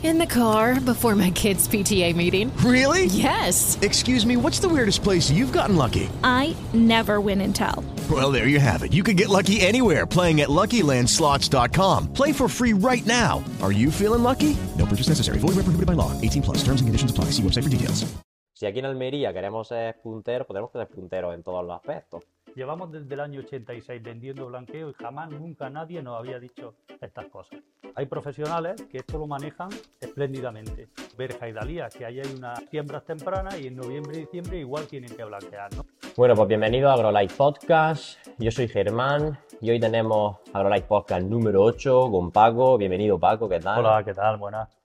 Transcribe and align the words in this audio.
In 0.00 0.18
the 0.18 0.26
car 0.26 0.78
before 0.80 1.16
my 1.16 1.30
kids' 1.32 1.66
PTA 1.66 2.14
meeting. 2.14 2.56
Really? 2.58 3.06
Yes. 3.06 3.76
Excuse 3.82 4.24
me, 4.24 4.36
what's 4.36 4.60
the 4.60 4.68
weirdest 4.68 5.02
place 5.02 5.28
you've 5.28 5.52
gotten 5.52 5.74
lucky? 5.74 6.08
I 6.22 6.54
never 6.72 7.20
win 7.20 7.40
and 7.40 7.52
tell. 7.54 7.82
Well, 8.08 8.30
there 8.30 8.46
you 8.46 8.60
have 8.60 8.84
it. 8.84 8.92
You 8.92 9.02
can 9.02 9.16
get 9.16 9.28
lucky 9.28 9.60
anywhere 9.60 10.06
playing 10.06 10.40
at 10.40 10.50
LuckyLandSlots.com. 10.50 12.12
Play 12.12 12.32
for 12.32 12.48
free 12.48 12.74
right 12.74 13.04
now. 13.06 13.42
Are 13.60 13.72
you 13.72 13.90
feeling 13.90 14.22
lucky? 14.22 14.56
No 14.78 14.86
purchase 14.86 15.08
necessary. 15.08 15.40
Void 15.40 15.56
where 15.56 15.66
prohibited 15.66 15.86
by 15.86 15.94
law. 15.94 16.12
18 16.20 16.42
plus. 16.42 16.58
Terms 16.58 16.80
and 16.80 16.86
conditions 16.86 17.10
apply. 17.10 17.32
See 17.32 17.42
website 17.42 17.64
for 17.64 17.70
details. 17.70 18.06
Si 18.54 18.66
aquí 18.66 18.80
en 18.80 18.86
Almería 18.86 19.32
queremos 19.32 19.68
ser 19.68 20.00
punteros, 20.02 20.44
podemos 20.44 20.72
ser 20.72 20.88
punteros 20.88 21.32
en 21.32 21.44
todos 21.44 21.64
los 21.64 21.76
aspectos. 21.76 22.24
Llevamos 22.58 22.90
desde 22.90 23.14
el 23.14 23.20
año 23.20 23.38
86 23.38 24.02
vendiendo 24.02 24.46
blanqueo 24.46 24.90
y 24.90 24.92
jamás, 24.94 25.30
nunca 25.30 25.70
nadie 25.70 26.02
nos 26.02 26.18
había 26.18 26.40
dicho 26.40 26.74
estas 27.00 27.26
cosas. 27.26 27.60
Hay 27.94 28.06
profesionales 28.06 28.82
que 28.90 28.98
esto 28.98 29.16
lo 29.16 29.28
manejan 29.28 29.68
espléndidamente. 30.00 30.88
Berja 31.16 31.48
y 31.48 31.52
Dalía, 31.52 31.88
que 31.88 32.04
ahí 32.04 32.18
hay 32.18 32.34
unas 32.36 32.58
siembras 32.68 33.04
tempranas 33.04 33.60
y 33.60 33.68
en 33.68 33.76
noviembre 33.76 34.16
y 34.16 34.20
diciembre 34.22 34.58
igual 34.58 34.88
tienen 34.88 35.14
que 35.14 35.22
blanquear, 35.22 35.72
¿no? 35.76 35.86
Bueno, 36.16 36.34
pues 36.34 36.48
bienvenido 36.48 36.90
a 36.90 36.94
AgroLife 36.94 37.36
Podcast. 37.36 38.18
Yo 38.38 38.50
soy 38.50 38.66
Germán 38.66 39.38
y 39.60 39.70
hoy 39.70 39.78
tenemos 39.78 40.38
AgroLife 40.52 40.88
Podcast 40.88 41.26
número 41.26 41.62
8 41.62 42.10
con 42.10 42.32
Paco. 42.32 42.76
Bienvenido, 42.76 43.20
Paco, 43.20 43.48
¿qué 43.48 43.60
tal? 43.60 43.78
Hola, 43.78 44.02
¿qué 44.04 44.14
tal? 44.14 44.36
Buenas. 44.36 44.77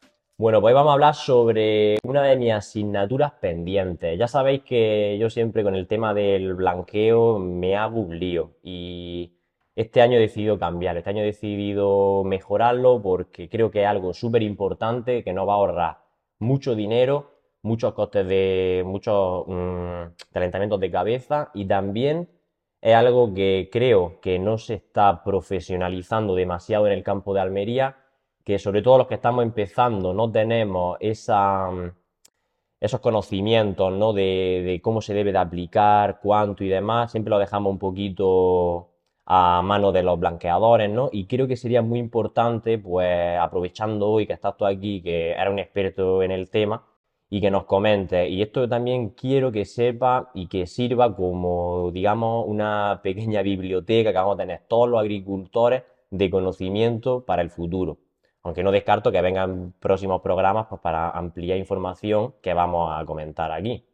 Bueno, 0.43 0.59
pues 0.59 0.71
hoy 0.71 0.75
vamos 0.75 0.89
a 0.89 0.93
hablar 0.95 1.15
sobre 1.15 1.99
una 2.03 2.21
de 2.21 2.35
mis 2.35 2.51
asignaturas 2.51 3.31
pendientes. 3.39 4.19
Ya 4.19 4.27
sabéis 4.27 4.61
que 4.63 5.17
yo 5.17 5.29
siempre 5.29 5.63
con 5.63 5.73
el 5.73 5.87
tema 5.87 6.13
del 6.13 6.53
blanqueo 6.53 7.39
me 7.39 7.77
hago 7.77 8.01
un 8.01 8.19
lío 8.19 8.57
y 8.61 9.37
este 9.73 10.01
año 10.01 10.17
he 10.17 10.19
decidido 10.19 10.59
cambiar, 10.59 10.97
este 10.97 11.11
año 11.11 11.21
he 11.21 11.27
decidido 11.27 12.25
mejorarlo 12.25 13.01
porque 13.01 13.47
creo 13.47 13.71
que 13.71 13.83
es 13.83 13.87
algo 13.87 14.13
súper 14.13 14.41
importante 14.41 15.23
que 15.23 15.31
nos 15.31 15.47
va 15.47 15.53
a 15.53 15.55
ahorrar 15.55 15.97
mucho 16.39 16.75
dinero, 16.75 17.31
muchos 17.61 17.93
costes 17.93 18.27
de 18.27 18.83
muchos 18.85 19.45
mm, 19.47 20.33
calentamientos 20.33 20.81
de 20.81 20.91
cabeza 20.91 21.51
y 21.53 21.63
también 21.67 22.27
es 22.81 22.93
algo 22.93 23.33
que 23.33 23.69
creo 23.71 24.19
que 24.19 24.39
no 24.39 24.57
se 24.57 24.73
está 24.73 25.23
profesionalizando 25.23 26.35
demasiado 26.35 26.85
en 26.87 26.91
el 26.91 27.01
campo 27.01 27.33
de 27.33 27.39
Almería 27.39 28.02
que 28.43 28.59
sobre 28.59 28.81
todo 28.81 28.97
los 28.99 29.07
que 29.07 29.15
estamos 29.15 29.43
empezando 29.43 30.13
no 30.13 30.31
tenemos 30.31 30.97
esa, 30.99 31.69
esos 32.79 32.99
conocimientos 32.99 33.93
¿no? 33.93 34.13
de, 34.13 34.63
de, 34.65 34.81
cómo 34.81 35.01
se 35.01 35.13
debe 35.13 35.31
de 35.31 35.37
aplicar, 35.39 36.19
cuánto 36.21 36.63
y 36.63 36.69
demás, 36.69 37.11
siempre 37.11 37.31
lo 37.31 37.39
dejamos 37.39 37.71
un 37.71 37.79
poquito 37.79 38.89
a 39.25 39.61
mano 39.63 39.91
de 39.91 40.03
los 40.03 40.19
blanqueadores, 40.19 40.89
¿no? 40.89 41.09
Y 41.11 41.27
creo 41.27 41.47
que 41.47 41.55
sería 41.55 41.81
muy 41.81 41.99
importante, 41.99 42.77
pues 42.77 43.37
aprovechando 43.39 44.09
hoy 44.09 44.27
que 44.27 44.33
estás 44.33 44.57
tú 44.57 44.65
aquí, 44.65 45.01
que 45.01 45.31
eres 45.31 45.49
un 45.49 45.59
experto 45.59 46.23
en 46.23 46.31
el 46.31 46.49
tema, 46.49 46.85
y 47.29 47.41
que 47.41 47.49
nos 47.49 47.65
comentes. 47.65 48.29
Y 48.29 48.41
esto 48.43 48.69
también 48.69 49.09
quiero 49.11 49.51
que 49.51 49.65
sepa 49.65 50.29
y 50.35 50.47
que 50.47 50.67
sirva 50.67 51.15
como, 51.15 51.89
digamos, 51.91 52.45
una 52.47 52.99
pequeña 53.03 53.41
biblioteca 53.41 54.11
que 54.11 54.17
vamos 54.17 54.35
a 54.35 54.37
tener 54.37 54.61
todos 54.67 54.89
los 54.89 54.99
agricultores 54.99 55.83
de 56.11 56.29
conocimiento 56.29 57.25
para 57.25 57.41
el 57.41 57.49
futuro 57.49 57.97
aunque 58.43 58.63
no 58.63 58.71
descarto 58.71 59.11
que 59.11 59.21
vengan 59.21 59.73
próximos 59.79 60.21
programas 60.21 60.67
pues, 60.69 60.81
para 60.81 61.09
ampliar 61.09 61.57
información 61.57 62.35
que 62.41 62.53
vamos 62.53 62.91
a 62.93 63.05
comentar 63.05 63.51
aquí. 63.51 63.85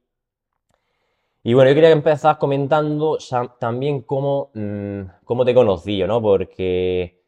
Y 1.43 1.53
bueno, 1.53 1.69
yo 1.69 1.75
quería 1.75 1.91
empezar 1.91 2.37
comentando 2.37 3.17
también 3.59 4.01
cómo, 4.01 4.51
mmm, 4.53 5.01
cómo 5.23 5.45
te 5.45 5.53
conocí, 5.53 6.03
¿no? 6.03 6.21
Porque 6.21 7.21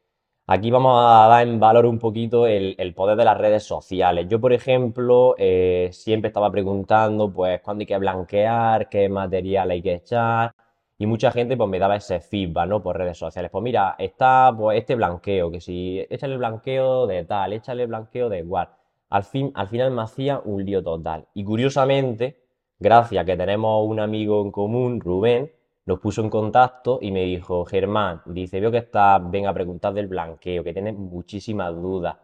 aquí 0.48 0.70
vamos 0.70 1.00
a 1.00 1.28
dar 1.28 1.48
en 1.48 1.60
valor 1.60 1.86
un 1.86 1.98
poquito 1.98 2.46
el, 2.46 2.76
el 2.78 2.94
poder 2.94 3.18
de 3.18 3.26
las 3.26 3.38
redes 3.38 3.64
sociales. 3.64 4.28
Yo, 4.28 4.42
por 4.42 4.52
ejemplo, 4.54 5.36
eh, 5.38 5.90
siempre 5.94 6.28
estaba 6.28 6.52
preguntando, 6.52 7.32
pues, 7.32 7.62
cuándo 7.62 7.84
hay 7.84 7.86
que 7.88 7.98
blanquear, 7.98 8.90
qué 8.90 9.08
material 9.10 9.72
hay 9.72 9.82
que 9.82 9.94
echar, 9.96 10.54
y 11.02 11.08
mucha 11.08 11.32
gente 11.32 11.58
pues 11.58 11.68
me 11.68 11.80
daba 11.80 11.96
ese 11.96 12.20
feedback, 12.20 12.70
¿no? 12.70 12.84
Por 12.84 12.96
redes 12.96 13.18
sociales. 13.18 13.50
Pues 13.50 13.64
mira, 13.64 13.96
está 13.98 14.54
pues 14.56 14.78
este 14.78 14.94
blanqueo, 14.94 15.50
que 15.50 15.60
si 15.60 16.00
échale 16.08 16.34
el 16.34 16.38
blanqueo 16.38 17.08
de 17.08 17.24
tal, 17.24 17.54
échale 17.54 17.82
el 17.82 17.88
blanqueo 17.88 18.30
de 18.30 18.38
igual. 18.38 18.70
Al, 19.10 19.24
fin, 19.24 19.52
al 19.56 19.68
final 19.68 19.90
me 19.90 20.04
hacía 20.04 20.40
un 20.46 20.64
lío 20.64 20.84
total. 20.84 21.26
Y 21.34 21.44
curiosamente, 21.44 22.44
gracias 22.78 23.24
a 23.24 23.26
que 23.26 23.36
tenemos 23.36 23.84
un 23.90 24.00
amigo 24.00 24.44
en 24.44 24.52
común, 24.52 25.00
Rubén, 25.00 25.52
nos 25.88 26.00
puso 26.00 26.22
en 26.22 26.30
contacto 26.30 27.00
y 27.02 27.12
me 27.12 27.24
dijo, 27.24 27.66
Germán, 27.66 28.22
dice, 28.28 28.60
veo 28.60 28.70
que 28.70 28.78
estás, 28.78 29.20
ven 29.32 29.48
a 29.48 29.54
preguntar 29.56 29.96
del 29.96 30.06
blanqueo, 30.06 30.64
que 30.64 30.72
tienes 30.72 30.94
muchísimas 30.94 31.74
dudas. 31.74 32.16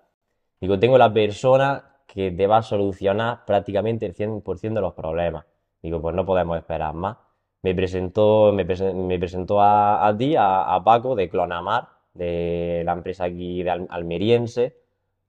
Digo, 0.62 0.78
tengo 0.78 1.00
la 1.00 1.12
persona 1.12 1.84
que 2.06 2.30
te 2.30 2.46
va 2.46 2.58
a 2.58 2.62
solucionar 2.62 3.44
prácticamente 3.44 4.06
el 4.06 4.14
100% 4.14 4.76
de 4.76 4.82
los 4.82 4.94
problemas. 4.94 5.46
Digo, 5.82 6.00
pues 6.00 6.14
no 6.14 6.28
podemos 6.28 6.56
esperar 6.60 6.94
más 6.94 7.18
me 7.64 7.76
presentó, 7.76 8.52
me, 8.54 8.66
presentó 8.66 9.62
a, 9.62 10.14
ti, 10.18 10.36
a, 10.38 10.80
Paco 10.84 11.16
de 11.16 11.30
Clonamar, 11.30 11.90
de 12.14 12.84
la 12.86 12.94
empresa 12.94 13.26
aquí 13.26 13.64
de 13.64 13.88
almeriense, 13.90 14.78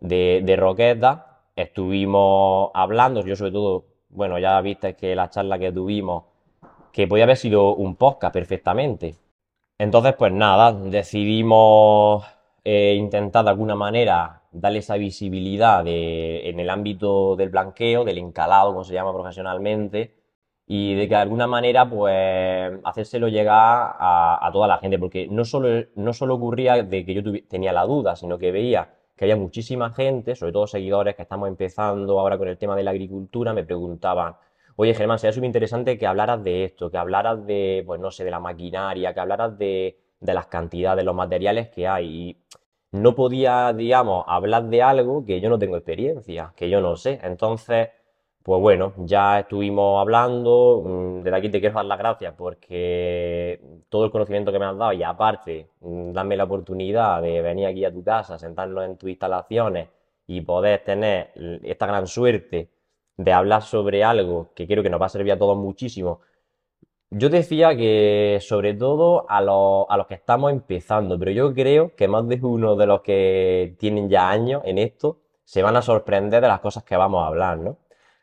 de, 0.01 0.43
de 0.45 0.57
Roqueta. 0.57 1.41
Estuvimos 1.57 2.71
hablando, 2.75 3.25
yo 3.25 3.37
sobre 3.37 3.53
todo, 3.53 3.87
bueno, 4.11 4.39
ya 4.39 4.61
viste 4.61 4.95
que 4.95 5.15
la 5.17 5.31
charla 5.31 5.59
que 5.59 5.73
tuvimos, 5.73 6.25
que 6.93 7.07
podía 7.09 7.25
haber 7.25 7.37
sido 7.37 7.75
un 7.75 7.97
podcast 7.97 8.33
perfectamente. 8.33 9.17
Entonces, 9.79 10.15
pues 10.17 10.33
nada, 10.33 10.73
decidimos 10.73 12.25
eh, 12.65 12.95
intentar 12.97 13.45
de 13.45 13.51
alguna 13.51 13.75
manera 13.75 14.43
darle 14.53 14.81
esa 14.81 14.97
visibilidad 14.97 15.85
de, 15.85 16.49
en 16.49 16.61
el 16.61 16.71
ámbito 16.71 17.37
del 17.37 17.51
blanqueo, 17.51 18.05
del 18.05 18.19
encalado, 18.19 18.73
como 18.73 18.85
se 18.85 18.95
llama 18.95 19.13
profesionalmente, 19.13 20.18
y 20.69 20.95
de 20.95 21.09
que 21.09 21.15
de 21.15 21.21
alguna 21.23 21.47
manera 21.47 21.89
pues 21.89 22.73
hacérselo 22.85 23.29
llegar 23.29 23.97
a, 23.99 24.39
a, 24.47 24.53
toda 24.53 24.69
la 24.69 24.79
gente, 24.79 24.99
porque 24.99 25.27
no 25.29 25.45
solo, 25.45 25.87
no 25.97 26.13
solo 26.13 26.35
ocurría 26.35 26.83
de 26.83 27.05
que 27.07 27.15
yo 27.15 27.23
tenía 27.49 27.73
la 27.73 27.85
duda, 27.87 28.17
sino 28.17 28.39
que 28.39 28.53
veía 28.53 28.95
que 29.17 29.25
había 29.25 29.37
muchísima 29.37 29.91
gente, 29.91 30.37
sobre 30.37 30.53
todo 30.53 30.67
seguidores 30.69 31.17
que 31.17 31.23
estamos 31.23 31.49
empezando 31.49 32.21
ahora 32.21 32.39
con 32.39 32.49
el 32.49 32.57
tema 32.57 32.77
de 32.77 32.85
la 32.85 32.93
agricultura, 32.93 33.53
me 33.53 33.65
preguntaban, 33.65 34.37
oye 34.77 34.95
Germán, 34.95 35.19
sería 35.19 35.33
súper 35.33 35.47
interesante 35.47 35.99
que 35.99 36.07
hablaras 36.07 36.45
de 36.45 36.65
esto, 36.65 36.91
que 36.91 36.99
hablaras 36.99 37.45
de, 37.45 37.83
pues 37.85 38.01
no 38.01 38.11
sé, 38.13 38.25
de 38.25 38.31
la 38.31 38.39
maquinaria, 38.39 39.13
que 39.15 39.21
hablaras 39.21 39.59
de, 39.59 39.99
de 40.21 40.35
las 40.35 40.47
cantidades, 40.47 40.99
de 40.99 41.05
los 41.05 41.17
materiales 41.17 41.69
que 41.71 41.89
hay. 41.89 42.07
Y 42.07 42.37
no 42.93 43.15
podía, 43.15 43.73
digamos, 43.73 44.25
hablar 44.29 44.69
de 44.69 44.83
algo 44.83 45.25
que 45.25 45.41
yo 45.41 45.51
no 45.51 45.59
tengo 45.59 45.77
experiencia, 45.77 46.53
que 46.57 46.71
yo 46.71 46.81
no 46.81 46.97
sé. 46.97 47.19
Entonces 47.23 47.89
pues 48.49 48.63
bueno, 48.63 48.95
ya 48.97 49.41
estuvimos 49.41 50.01
hablando, 50.01 50.83
mm, 50.83 51.23
desde 51.23 51.37
aquí 51.37 51.51
te 51.51 51.61
quiero 51.61 51.75
dar 51.75 51.85
las 51.85 51.99
gracias 51.99 52.35
porque 52.35 53.61
todo 53.91 54.07
el 54.07 54.11
conocimiento 54.11 54.51
que 54.51 54.59
me 54.59 54.65
has 54.65 54.79
dado 54.79 54.95
y 54.95 55.03
aparte, 55.03 55.69
mm, 55.81 56.13
darme 56.13 56.35
la 56.35 56.45
oportunidad 56.45 57.21
de 57.21 57.43
venir 57.43 57.67
aquí 57.67 57.85
a 57.85 57.93
tu 57.93 58.03
casa, 58.03 58.39
sentarnos 58.39 58.87
en 58.87 58.97
tus 58.97 59.11
instalaciones 59.11 59.91
y 60.27 60.41
poder 60.41 60.83
tener 60.83 61.31
esta 61.63 61.87
gran 61.87 62.07
suerte 62.07 62.71
de 63.19 63.33
hablar 63.35 63.61
sobre 63.61 64.03
algo 64.03 64.49
que 64.55 64.67
creo 64.67 64.83
que 64.83 64.89
nos 64.89 65.01
va 65.03 65.07
a 65.07 65.11
servir 65.11 65.33
a 65.33 65.39
todos 65.39 65.59
muchísimo. 65.59 66.21
Yo 67.11 67.29
decía 67.29 67.77
que 67.77 68.39
sobre 68.41 68.73
todo 68.75 69.27
a 69.29 69.43
los, 69.43 69.85
a 69.91 69.97
los 69.99 70.07
que 70.07 70.15
estamos 70.15 70.53
empezando, 70.53 71.19
pero 71.19 71.33
yo 71.33 71.53
creo 71.53 71.95
que 71.95 72.09
más 72.09 72.27
de 72.27 72.39
uno 72.43 72.77
de 72.77 72.87
los 72.87 73.03
que 73.03 73.77
tienen 73.79 74.09
ya 74.09 74.31
años 74.31 74.63
en 74.65 74.79
esto 74.79 75.19
se 75.45 75.63
van 75.63 75.77
a 75.77 75.83
sorprender 75.83 76.41
de 76.41 76.49
las 76.49 76.61
cosas 76.61 76.85
que 76.85 76.97
vamos 76.97 77.23
a 77.23 77.27
hablar, 77.27 77.59
¿no? 77.59 77.77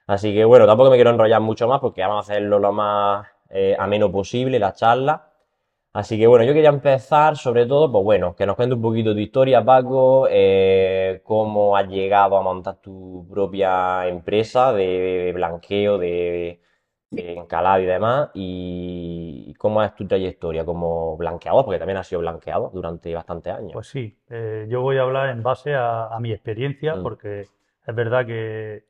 Así 0.07 0.33
que 0.33 0.45
bueno, 0.45 0.67
tampoco 0.67 0.89
me 0.91 0.97
quiero 0.97 1.09
enrollar 1.11 1.41
mucho 1.41 1.67
más 1.67 1.79
porque 1.79 2.01
vamos 2.01 2.17
a 2.17 2.31
hacerlo 2.33 2.59
lo 2.59 2.71
más 2.71 3.27
eh, 3.49 3.75
ameno 3.79 4.11
posible 4.11 4.59
la 4.59 4.73
charla. 4.73 5.31
Así 5.93 6.19
que 6.19 6.27
bueno, 6.27 6.45
yo 6.45 6.53
quería 6.53 6.69
empezar 6.69 7.37
sobre 7.37 7.65
todo, 7.65 7.91
pues 7.91 8.03
bueno, 8.03 8.35
que 8.35 8.45
nos 8.45 8.55
cuente 8.57 8.75
un 8.75 8.81
poquito 8.81 9.13
tu 9.13 9.19
historia, 9.19 9.63
Paco, 9.63 10.27
eh, 10.29 11.21
cómo 11.23 11.77
has 11.77 11.87
llegado 11.87 12.37
a 12.37 12.41
montar 12.41 12.77
tu 12.81 13.25
propia 13.31 14.07
empresa 14.07 14.73
de, 14.73 14.85
de 14.87 15.33
blanqueo, 15.33 15.97
de, 15.97 16.61
de 17.11 17.33
encalado 17.37 17.81
y 17.81 17.85
demás, 17.85 18.29
y 18.33 19.53
cómo 19.57 19.81
es 19.83 19.95
tu 19.95 20.05
trayectoria 20.05 20.65
como 20.65 21.15
blanqueador, 21.17 21.63
porque 21.63 21.79
también 21.79 21.97
has 21.97 22.07
sido 22.07 22.19
blanqueador 22.21 22.71
durante 22.73 23.13
bastantes 23.15 23.53
años. 23.53 23.71
Pues 23.71 23.87
sí, 23.87 24.17
eh, 24.29 24.67
yo 24.69 24.81
voy 24.81 24.97
a 24.97 25.03
hablar 25.03 25.29
en 25.29 25.43
base 25.43 25.75
a, 25.75 26.07
a 26.07 26.19
mi 26.19 26.31
experiencia, 26.33 26.95
Mm. 26.95 27.03
porque 27.03 27.41
es 27.41 27.95
verdad 27.95 28.25
que, 28.25 28.83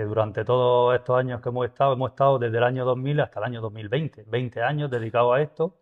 que 0.00 0.06
durante 0.06 0.46
todos 0.46 0.94
estos 0.94 1.18
años 1.18 1.42
que 1.42 1.50
hemos 1.50 1.66
estado, 1.66 1.92
hemos 1.92 2.12
estado 2.12 2.38
desde 2.38 2.56
el 2.56 2.64
año 2.64 2.86
2000 2.86 3.20
hasta 3.20 3.38
el 3.40 3.44
año 3.44 3.60
2020, 3.60 4.24
20 4.26 4.62
años 4.62 4.90
dedicados 4.90 5.36
a 5.36 5.42
esto, 5.42 5.76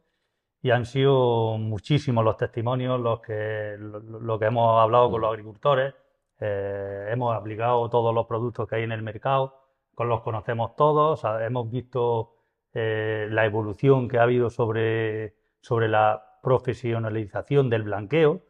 y 0.60 0.72
han 0.72 0.86
sido 0.86 1.56
muchísimos 1.56 2.24
los 2.24 2.36
testimonios 2.36 3.00
los 3.00 3.20
que, 3.20 3.76
lo, 3.78 4.00
lo 4.00 4.38
que 4.40 4.46
hemos 4.46 4.80
hablado 4.80 5.08
con 5.12 5.20
los 5.20 5.30
agricultores, 5.30 5.94
eh, 6.40 7.10
hemos 7.12 7.32
aplicado 7.36 7.88
todos 7.90 8.12
los 8.12 8.26
productos 8.26 8.66
que 8.66 8.74
hay 8.74 8.82
en 8.82 8.90
el 8.90 9.02
mercado, 9.02 9.54
con 9.94 10.08
los 10.08 10.22
conocemos 10.22 10.74
todos, 10.74 11.12
o 11.12 11.16
sea, 11.20 11.46
hemos 11.46 11.70
visto 11.70 12.34
eh, 12.74 13.28
la 13.30 13.44
evolución 13.44 14.08
que 14.08 14.18
ha 14.18 14.24
habido 14.24 14.50
sobre, 14.50 15.36
sobre 15.60 15.86
la 15.86 16.40
profesionalización 16.42 17.70
del 17.70 17.84
blanqueo. 17.84 18.40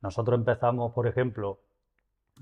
Nosotros 0.00 0.40
empezamos, 0.40 0.92
por 0.92 1.06
ejemplo, 1.06 1.60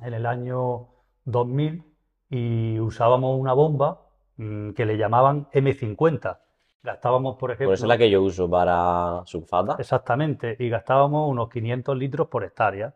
en 0.01 0.15
el 0.15 0.25
año 0.25 0.89
2000 1.27 1.92
y 2.33 2.81
usábamos 2.81 3.39
una 3.39 3.53
bomba 3.53 4.07
mm, 4.39 4.71
que 4.71 4.87
le 4.87 4.97
llamaban 4.97 5.51
M50. 5.53 6.39
Gastábamos, 6.83 7.37
por 7.37 7.51
ejemplo, 7.51 7.75
eso 7.75 7.85
es 7.85 7.89
la 7.89 7.99
que 7.99 8.11
yo 8.11 8.23
uso 8.23 8.49
para 8.49 9.21
sulfata. 9.27 9.77
exactamente, 9.79 10.57
y 10.59 10.71
gastábamos 10.71 11.31
unos 11.31 11.51
500 11.51 11.97
litros 11.97 12.29
por 12.29 12.43
hectárea 12.43 12.95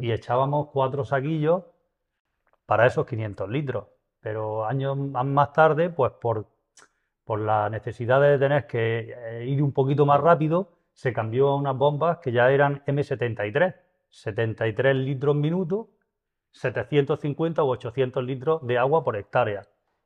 y 0.00 0.12
echábamos 0.12 0.68
cuatro 0.70 1.04
saquillos 1.04 1.64
para 2.64 2.86
esos 2.86 3.06
500 3.06 3.48
litros. 3.48 3.86
Pero 4.20 4.66
años 4.66 4.96
más 4.96 5.24
más 5.24 5.52
tarde, 5.52 5.90
pues 5.90 6.12
por, 6.20 6.46
por 7.24 7.40
la 7.40 7.68
necesidad 7.70 8.20
de 8.20 8.38
tener 8.38 8.66
que 8.66 9.14
eh, 9.16 9.46
ir 9.46 9.62
un 9.62 9.72
poquito 9.72 10.06
más 10.06 10.20
rápido, 10.20 10.68
se 10.92 11.12
cambió 11.12 11.48
a 11.48 11.56
unas 11.56 11.76
bombas 11.76 12.18
que 12.18 12.30
ya 12.30 12.50
eran 12.52 12.84
M73, 12.84 13.74
73 14.10 14.94
litros 14.94 15.34
minuto, 15.34 15.88
750 16.54 17.62
u 17.64 17.68
800 17.70 18.24
litros 18.24 18.66
de 18.66 18.78
agua 18.78 19.04
por 19.04 19.16
hectárea. 19.16 19.62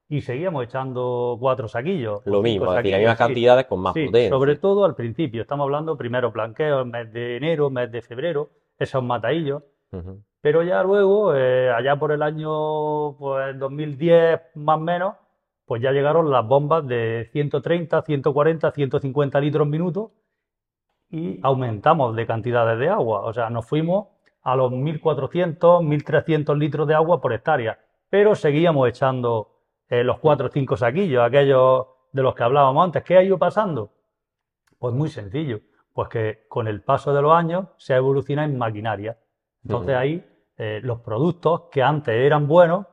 Y 0.09 0.23
seguíamos 0.23 0.65
echando 0.65 1.37
cuatro 1.39 1.69
saquillos. 1.69 2.23
Lo 2.25 2.41
mismo, 2.43 2.71
es 2.73 2.77
decir, 2.79 2.93
las 2.93 3.01
mismas 3.01 3.19
cantidades 3.19 3.67
con 3.67 3.81
más 3.81 3.93
Sí, 3.93 4.07
potencia. 4.07 4.31
sobre 4.31 4.57
todo 4.57 4.85
al 4.87 4.95
principio. 4.95 5.43
Estamos 5.43 5.65
hablando 5.65 5.99
primero 5.99 6.33
blanqueo, 6.33 6.85
mes 6.87 7.13
de 7.13 7.37
enero, 7.37 7.69
mes 7.69 7.93
de 7.93 8.01
febrero, 8.01 8.49
esos 8.79 9.03
mataillos. 9.05 9.63
Ujú. 9.93 10.23
Pero 10.41 10.63
ya 10.63 10.83
luego, 10.83 11.35
eh, 11.35 11.71
allá 11.71 11.97
por 11.97 12.13
el 12.13 12.23
año 12.23 13.17
pues, 13.19 13.59
2010 13.59 14.41
más 14.55 14.79
o 14.79 14.81
menos, 14.81 15.15
pues 15.67 15.83
ya 15.83 15.93
llegaron 15.93 16.31
las 16.31 16.47
bombas 16.47 16.87
de 16.87 17.29
130, 17.33 18.01
140, 18.01 18.71
150 18.73 19.41
litros 19.41 19.67
minuto 19.67 20.13
y 21.11 21.39
aumentamos 21.43 22.17
de 22.17 22.27
cantidades 22.27 22.79
de 22.79 22.89
agua. 22.89 23.21
O 23.27 23.33
sea, 23.35 23.51
nos 23.51 23.67
fuimos 23.67 24.09
a 24.43 24.57
los 24.57 24.73
1.400, 24.73 25.83
1.300 25.83 26.57
litros 26.57 26.87
de 26.89 26.95
agua 26.95 27.21
por 27.21 27.33
hectárea. 27.33 27.79
Pero 28.09 28.35
seguíamos 28.35 28.89
echando 28.89 29.57
eh, 29.89 30.03
los 30.05 30.19
4 30.19 30.47
o 30.47 30.51
5 30.51 30.77
saquillos, 30.77 31.23
aquellos 31.23 31.87
de 32.13 32.23
los 32.23 32.35
que 32.35 32.43
hablábamos 32.45 32.85
antes. 32.85 33.03
¿Qué 33.05 33.17
ha 33.17 33.23
ido 33.23 33.39
pasando? 33.39 33.93
Pues 34.79 34.95
muy 34.95 35.09
sencillo. 35.09 35.61
Pues 35.93 36.09
que 36.09 36.45
con 36.49 36.69
el 36.69 36.83
paso 36.83 37.13
de 37.13 37.21
los 37.23 37.33
años 37.33 37.67
se 37.77 37.93
ha 37.95 37.97
evolucionado 37.97 38.49
en 38.49 38.57
maquinaria. 38.57 39.19
Entonces 39.65 39.95
ahí 39.97 40.25
eh, 40.57 40.81
los 40.83 41.01
productos 41.01 41.63
que 41.71 41.83
antes 41.83 42.15
eran 42.15 42.47
buenos 42.47 42.87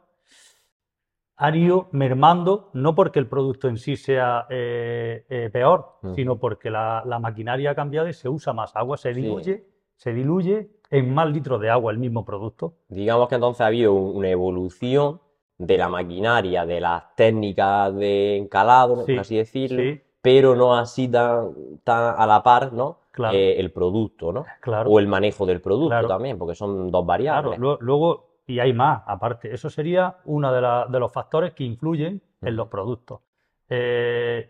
han 1.38 1.56
ido 1.56 1.89
mermando, 1.92 2.69
no 2.74 2.95
porque 2.95 3.19
el 3.19 3.27
producto 3.27 3.68
en 3.68 3.77
sí 3.77 3.97
sea 3.97 4.47
eh, 4.50 5.50
peor, 5.51 5.97
Ujú. 6.01 6.15
sino 6.15 6.38
porque 6.39 6.69
la, 6.69 7.03
la 7.06 7.19
maquinaria 7.19 7.71
ha 7.71 7.75
cambiado 7.75 8.07
y 8.07 8.13
se 8.13 8.30
usa 8.30 8.53
más 8.53 8.75
agua, 8.75 8.97
se 8.97 9.13
Sí. 9.13 9.21
diluye, 9.21 9.68
se 9.95 10.13
diluye 10.13 10.69
en 10.91 11.13
más 11.13 11.29
litros 11.31 11.59
de 11.61 11.69
agua 11.69 11.91
el 11.91 11.97
mismo 11.97 12.23
producto. 12.25 12.73
Digamos 12.89 13.27
que 13.27 13.35
entonces 13.35 13.61
ha 13.61 13.67
habido 13.67 13.93
un- 13.93 14.17
una 14.17 14.29
evolución 14.29 15.19
de 15.57 15.77
la 15.77 15.89
maquinaria, 15.89 16.65
de 16.65 16.81
las 16.81 17.15
técnicas 17.15 17.95
de 17.95 18.37
encalado, 18.37 19.05
Sí, 19.05 19.13
por 19.13 19.21
así 19.21 19.37
decirlo, 19.37 19.81
sí. 19.81 20.01
pero 20.21 20.55
no 20.55 20.75
así 20.75 21.07
tan, 21.07 21.51
tan 21.83 22.13
a 22.17 22.25
la 22.27 22.43
par, 22.43 22.73
¿no? 22.73 22.99
Claro. 23.11 23.37
Eh, 23.37 23.57
el 23.59 23.71
producto, 23.71 24.33
¿no? 24.33 24.45
Claro. 24.59 24.89
O 24.91 24.99
el 24.99 25.07
manejo 25.07 25.45
del 25.45 25.61
producto 25.61 25.89
Claro. 25.89 26.07
también, 26.09 26.37
porque 26.37 26.55
son 26.55 26.91
dos 26.91 27.05
variables. 27.05 27.57
luego, 27.57 27.77
luego- 27.81 28.27
y 28.47 28.59
hay 28.59 28.73
más, 28.73 29.01
aparte. 29.07 29.53
Eso 29.53 29.69
sería 29.69 30.17
uno 30.25 30.51
de, 30.53 30.61
la- 30.61 30.85
de 30.89 30.99
los 30.99 31.11
factores 31.11 31.53
que 31.53 31.63
influyen 31.63 32.21
en 32.41 32.55
los 32.55 32.67
productos. 32.67 33.21
Eh, 33.69 34.49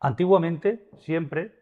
antiguamente, 0.00 0.88
siempre 0.98 1.52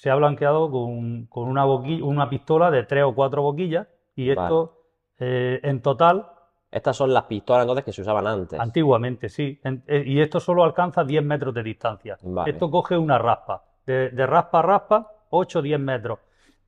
se 0.00 0.08
ha 0.08 0.14
blanqueado 0.14 0.70
con, 0.70 1.26
con 1.26 1.46
una 1.46 1.66
boqui- 1.66 2.00
una 2.02 2.30
pistola 2.30 2.70
de 2.70 2.84
tres 2.84 3.04
o 3.04 3.14
cuatro 3.14 3.42
boquillas, 3.42 3.86
y 4.16 4.28
Vale. 4.34 4.40
esto 4.46 4.76
eh, 5.18 5.60
en 5.62 5.82
total, 5.82 6.26
Estas 6.70 6.96
son 6.96 7.12
las 7.12 7.24
pistolas 7.24 7.64
entonces 7.64 7.84
que 7.84 7.92
se 7.92 8.00
usaban 8.00 8.26
antes. 8.26 8.58
antiguamente, 8.58 9.28
sí, 9.28 9.60
en- 9.62 9.84
eh, 9.86 10.02
y 10.06 10.22
esto 10.22 10.40
solo 10.40 10.64
alcanza 10.64 11.04
10 11.04 11.22
metros 11.22 11.52
de 11.52 11.62
distancia. 11.62 12.16
Vale. 12.22 12.50
Esto 12.50 12.70
coge 12.70 12.96
una 12.96 13.18
raspa, 13.18 13.62
de, 13.84 14.08
de 14.08 14.26
raspa 14.26 14.60
a 14.60 14.62
raspa, 14.62 15.12
8 15.28 15.58
o 15.58 15.62
10 15.62 15.78
metros. 15.78 16.18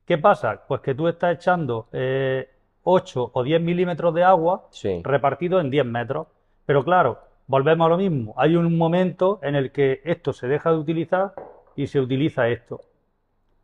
¿Qué 0.05 0.19
pasa? 0.19 0.61
Pues 0.67 0.81
que 0.81 0.93
tú 0.93 1.07
estás 1.07 1.33
echando 1.33 1.87
eh, 1.91 2.47
8 2.83 3.31
o 3.33 3.41
10 3.43 3.59
milímetros 3.61 4.13
de 4.13 4.23
agua 4.23 4.67
Sí. 4.69 5.01
repartido 5.03 5.59
en 5.59 5.71
10 5.71 5.85
metros. 5.85 6.27
Pero 6.67 6.83
claro, 6.83 7.17
volvemos 7.47 7.87
a 7.87 7.89
lo 7.89 7.97
mismo. 7.97 8.35
Hay 8.37 8.55
un 8.55 8.77
momento 8.77 9.39
en 9.41 9.55
el 9.55 9.71
que 9.71 10.01
esto 10.03 10.33
se 10.33 10.47
deja 10.47 10.69
de 10.71 10.77
utilizar 10.77 11.33
y 11.75 11.87
se 11.87 11.99
utiliza 11.99 12.47
esto. 12.49 12.81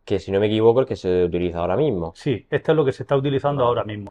Que 0.04 0.18
si 0.18 0.32
no 0.32 0.40
me 0.40 0.46
equivoco, 0.46 0.80
el 0.80 0.86
que 0.86 0.96
se 0.96 1.24
utiliza 1.24 1.60
ahora 1.60 1.76
mismo. 1.76 2.12
Sí, 2.14 2.46
esto 2.50 2.72
es 2.72 2.76
lo 2.76 2.84
que 2.84 2.92
se 2.92 3.02
está 3.04 3.16
utilizando 3.16 3.62
Vale. 3.62 3.68
ahora 3.68 3.84
mismo. 3.84 4.10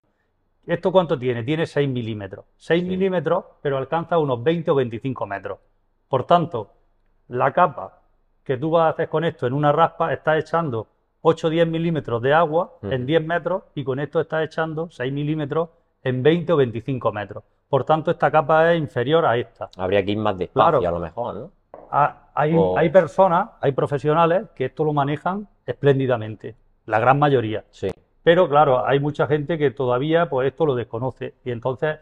¿Esto 0.65 0.91
cuánto 0.91 1.17
tiene? 1.17 1.43
Tiene 1.43 1.65
6 1.65 1.89
milímetros. 1.89 2.45
6 2.57 2.83
Sí. 2.83 2.89
milímetros, 2.89 3.43
pero 3.61 3.77
alcanza 3.77 4.17
unos 4.19 4.43
20 4.43 4.69
o 4.71 4.75
25 4.75 5.25
metros. 5.25 5.59
Por 6.07 6.25
tanto, 6.25 6.69
la 7.27 7.51
capa 7.51 8.01
que 8.43 8.57
tú 8.57 8.71
vas 8.71 8.83
a 8.85 8.89
hacer 8.89 9.09
con 9.09 9.23
esto 9.25 9.47
en 9.47 9.53
una 9.53 9.71
raspa, 9.71 10.13
estás 10.13 10.39
echando 10.39 10.87
8 11.21 11.47
o 11.47 11.49
10 11.49 11.67
milímetros 11.67 12.21
de 12.21 12.33
agua 12.33 12.77
en 12.83 13.01
Ujú. 13.01 13.05
10 13.07 13.25
metros 13.25 13.63
y 13.75 13.83
con 13.83 13.99
esto 13.99 14.21
estás 14.21 14.45
echando 14.45 14.89
6 14.89 15.11
milímetros 15.11 15.69
en 16.03 16.23
20 16.23 16.53
o 16.53 16.57
25 16.57 17.11
metros. 17.11 17.43
Por 17.67 17.83
tanto, 17.83 18.09
esta 18.11 18.31
capa 18.31 18.71
es 18.73 18.79
inferior 18.79 19.25
a 19.25 19.37
esta. 19.37 19.69
Habría 19.77 20.03
que 20.03 20.11
ir 20.11 20.17
más 20.17 20.37
despacio 20.37 20.79
Claro. 20.79 20.87
a 20.95 20.99
lo 20.99 21.03
mejor, 21.03 21.35
¿no? 21.35 21.51
Ha- 21.91 22.25
Hay, 22.35 22.55
O- 22.55 22.77
hay 22.77 22.89
personas, 22.89 23.49
hay 23.59 23.73
profesionales 23.73 24.45
que 24.55 24.65
esto 24.65 24.83
lo 24.85 24.93
manejan 24.93 25.47
espléndidamente, 25.65 26.55
la 26.85 26.99
gran 26.99 27.19
mayoría. 27.19 27.65
Sí. 27.71 27.89
Pero 28.23 28.47
claro, 28.47 28.85
hay 28.85 28.99
mucha 28.99 29.27
gente 29.27 29.57
que 29.57 29.71
todavía 29.71 30.29
pues 30.29 30.47
esto 30.47 30.65
lo 30.65 30.75
desconoce 30.75 31.33
y 31.43 31.51
entonces, 31.51 31.97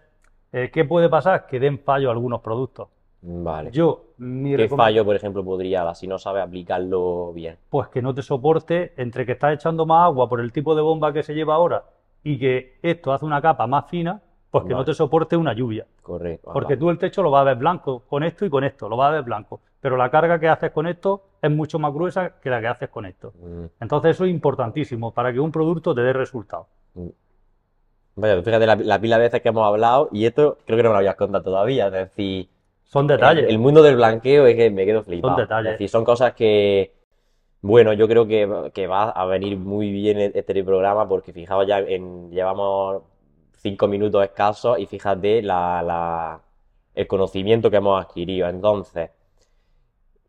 eh, 0.51 0.69
¿qué 0.71 0.85
puede 0.85 1.09
pasar? 1.09 1.47
Que 1.47 1.59
den 1.59 1.79
fallo 1.79 2.11
algunos 2.11 2.41
productos. 2.41 2.89
Vale. 3.21 3.71
Yo, 3.71 4.13
mi 4.17 4.55
¿Qué 4.55 4.69
fallo, 4.69 5.03
por 5.03 5.15
ejemplo, 5.15 5.43
podría 5.43 5.83
dar 5.83 5.95
si 5.95 6.07
no 6.07 6.19
sabes 6.19 6.43
aplicarlo 6.43 7.33
bien? 7.33 7.57
pues 7.69 7.87
que 7.89 8.01
no 8.03 8.13
te 8.13 8.21
soporte 8.21 8.93
entre 8.97 9.25
que 9.25 9.31
estás 9.31 9.53
echando 9.55 9.85
más 9.87 10.05
agua 10.05 10.29
por 10.29 10.39
el 10.39 10.51
tipo 10.51 10.75
de 10.75 10.81
bomba 10.83 11.11
que 11.13 11.23
se 11.23 11.33
lleva 11.33 11.55
ahora 11.55 11.83
y 12.23 12.37
que 12.37 12.77
esto 12.83 13.11
hace 13.11 13.25
una 13.25 13.41
capa 13.41 13.65
más 13.65 13.89
fina, 13.89 14.21
pues 14.51 14.65
que 14.65 14.73
no 14.73 14.85
te 14.85 14.93
soporte 14.93 15.35
una 15.35 15.53
lluvia. 15.53 15.85
Correcto. 16.01 16.51
Porque 16.53 16.73
vale. 16.75 16.77
tú 16.77 16.89
el 16.91 16.97
techo 16.99 17.21
lo 17.23 17.31
vas 17.31 17.41
a 17.41 17.45
ver 17.45 17.57
blanco 17.57 18.03
con 18.07 18.23
esto 18.23 18.45
y 18.45 18.49
con 18.49 18.63
esto, 18.63 18.87
lo 18.87 18.95
vas 18.97 19.09
a 19.09 19.11
ver 19.13 19.23
blanco. 19.23 19.61
Pero 19.87 19.95
la 19.95 20.09
carga 20.11 20.37
que 20.37 20.49
haces 20.49 20.71
con 20.71 20.85
esto 20.85 21.21
es 21.41 21.49
mucho 21.49 21.79
más 21.79 21.93
gruesa 21.93 22.33
que 22.41 22.49
la 22.49 22.59
que 22.59 22.67
haces 22.67 22.89
con 22.89 23.05
esto. 23.05 23.31
Mm, 23.39 23.67
Entonces 23.79 24.11
eso 24.17 24.25
es 24.25 24.31
importantísimo 24.31 25.13
para 25.13 25.31
que 25.31 25.39
un 25.39 25.49
producto 25.49 25.95
te 25.95 26.01
dé 26.01 26.11
resultado. 26.11 26.67
mm. 26.95 27.07
Vaya, 28.17 28.43
fíjate 28.43 28.65
la, 28.65 28.75
la 28.75 28.99
pila 28.99 29.15
de 29.17 29.23
veces 29.23 29.41
que 29.41 29.47
hemos 29.47 29.65
hablado 29.65 30.09
y 30.11 30.25
esto 30.25 30.57
creo 30.65 30.75
que 30.75 30.83
no 30.83 30.89
me 30.89 30.93
lo 30.95 30.97
habías 30.97 31.15
contado 31.15 31.41
todavía. 31.41 31.85
Es 31.87 31.93
decir, 31.93 32.49
Son 32.83 33.07
detalles. 33.07 33.47
el 33.47 33.59
mundo 33.59 33.81
del 33.81 33.95
blanqueo 33.95 34.45
es 34.45 34.57
que 34.57 34.69
me 34.69 34.85
quedo 34.85 35.03
flipado. 35.03 35.37
detalles. 35.37 35.67
Es 35.67 35.73
decir, 35.75 35.87
son 35.87 36.03
cosas 36.03 36.33
que, 36.33 36.91
bueno, 37.61 37.93
yo 37.93 38.09
creo 38.09 38.27
que, 38.27 38.71
que 38.73 38.87
va 38.87 39.11
a 39.11 39.25
venir 39.25 39.55
muy 39.57 39.89
bien 39.89 40.19
e- 40.19 40.31
este 40.35 40.65
programa 40.65 41.07
porque 41.07 41.31
fijaos 41.31 41.65
ya, 41.65 41.79
en, 41.79 42.29
llevamos 42.29 43.03
cinco 43.53 43.87
minutos 43.87 44.21
escasos 44.21 44.79
y 44.79 44.85
fíjate 44.85 45.41
la, 45.41 45.81
la- 45.81 46.41
el 46.93 47.07
conocimiento 47.07 47.71
que 47.71 47.77
hemos 47.77 48.03
adquirido. 48.03 48.49
Entonces, 48.49 49.11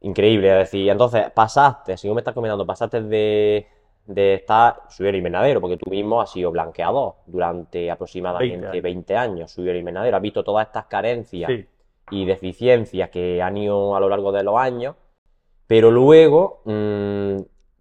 increíble, 0.01 0.51
es 0.51 0.71
decir, 0.71 0.89
entonces 0.91 1.31
pasaste, 1.33 1.97
si 1.97 2.09
tú 2.09 2.15
me 2.15 2.21
estás 2.21 2.35
comentando, 2.35 2.67
pasaste 2.67 3.03
de, 3.03 3.67
de 4.07 4.35
estar 4.35 4.83
subiendo 4.89 5.11
el 5.11 5.17
invernadero, 5.17 5.61
porque 5.61 5.77
tú 5.77 5.91
mismo 5.91 6.21
has 6.21 6.31
sido 6.31 6.51
blanqueador 6.51 7.17
durante 7.27 7.91
aproximadamente 7.91 8.81
20 8.81 8.81
20 8.81 9.17
años. 9.17 9.33
años, 9.35 9.51
subiendo 9.53 9.73
el 9.73 9.79
invernadero, 9.81 10.17
has 10.17 10.23
visto 10.23 10.45
todas 10.45 10.67
estas 10.67 10.87
carencias 10.87 11.49
Sí, 11.49 11.67
y 12.11 12.25
deficiencias 12.25 13.11
que 13.11 13.43
han 13.43 13.57
ido 13.57 13.95
a 13.97 14.01
lo 14.01 14.09
largo 14.09 14.33
de 14.33 14.43
los 14.43 14.57
años, 14.59 14.97
pero 15.67 15.91
luego 15.91 16.63
mm, 16.65 17.37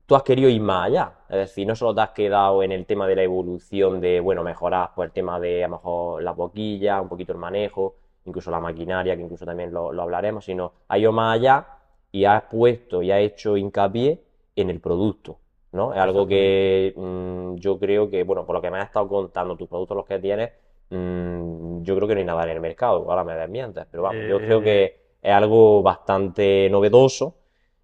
tú 0.05 0.15
has 0.15 0.23
querido 0.23 0.49
ir 0.49 0.61
más 0.61 0.87
allá. 0.87 1.13
Es 1.29 1.37
decir, 1.37 1.67
no 1.67 1.75
solo 1.75 1.95
te 1.95 2.01
has 2.01 2.09
quedado 2.11 2.61
en 2.63 2.71
el 2.71 2.85
tema 2.85 3.07
de 3.07 3.15
la 3.15 3.23
evolución 3.23 4.01
de, 4.01 4.19
bueno, 4.19 4.43
mejorar 4.43 4.91
pues, 4.95 5.07
el 5.07 5.13
tema 5.13 5.39
de 5.39 5.63
a 5.63 5.67
lo 5.67 5.75
mejor 5.77 6.23
la 6.23 6.31
boquilla, 6.33 7.01
un 7.01 7.09
poquito 7.09 7.31
el 7.31 7.37
manejo, 7.37 7.95
incluso 8.25 8.51
la 8.51 8.59
maquinaria, 8.59 9.15
que 9.15 9.21
incluso 9.21 9.45
también 9.45 9.73
lo, 9.73 9.91
lo 9.93 10.01
hablaremos, 10.03 10.43
sino 10.45 10.73
has 10.87 10.99
ido 10.99 11.11
más 11.11 11.35
allá 11.35 11.67
y 12.11 12.25
has 12.25 12.43
puesto 12.43 13.01
y 13.01 13.11
has 13.11 13.21
hecho 13.21 13.57
hincapié 13.57 14.23
en 14.55 14.69
el 14.69 14.79
producto, 14.79 15.39
¿no? 15.71 15.93
Es 15.93 15.99
algo 15.99 16.27
que 16.27 16.93
mm, 16.95 17.55
yo 17.57 17.79
creo 17.79 18.09
que, 18.09 18.23
bueno, 18.23 18.45
por 18.45 18.55
lo 18.55 18.61
que 18.61 18.71
me 18.71 18.79
has 18.79 18.85
estado 18.87 19.07
contando, 19.07 19.55
tus 19.57 19.67
productos 19.69 19.97
los 19.97 20.05
que 20.05 20.19
tienes, 20.19 20.51
mm, 20.89 21.83
yo 21.83 21.95
creo 21.95 22.07
que 22.07 22.15
no 22.15 22.19
hay 22.19 22.25
nada 22.25 22.43
en 22.43 22.49
el 22.51 22.59
mercado, 22.61 23.09
ahora 23.09 23.23
me 23.23 23.33
desmientes, 23.35 23.85
pero 23.91 24.03
vamos, 24.03 24.25
yo 24.25 24.41
creo 24.41 24.61
Eh, 24.61 24.63
que 24.63 25.01
es 25.21 25.31
algo 25.33 25.81
bastante 25.83 26.69
novedoso 26.69 27.35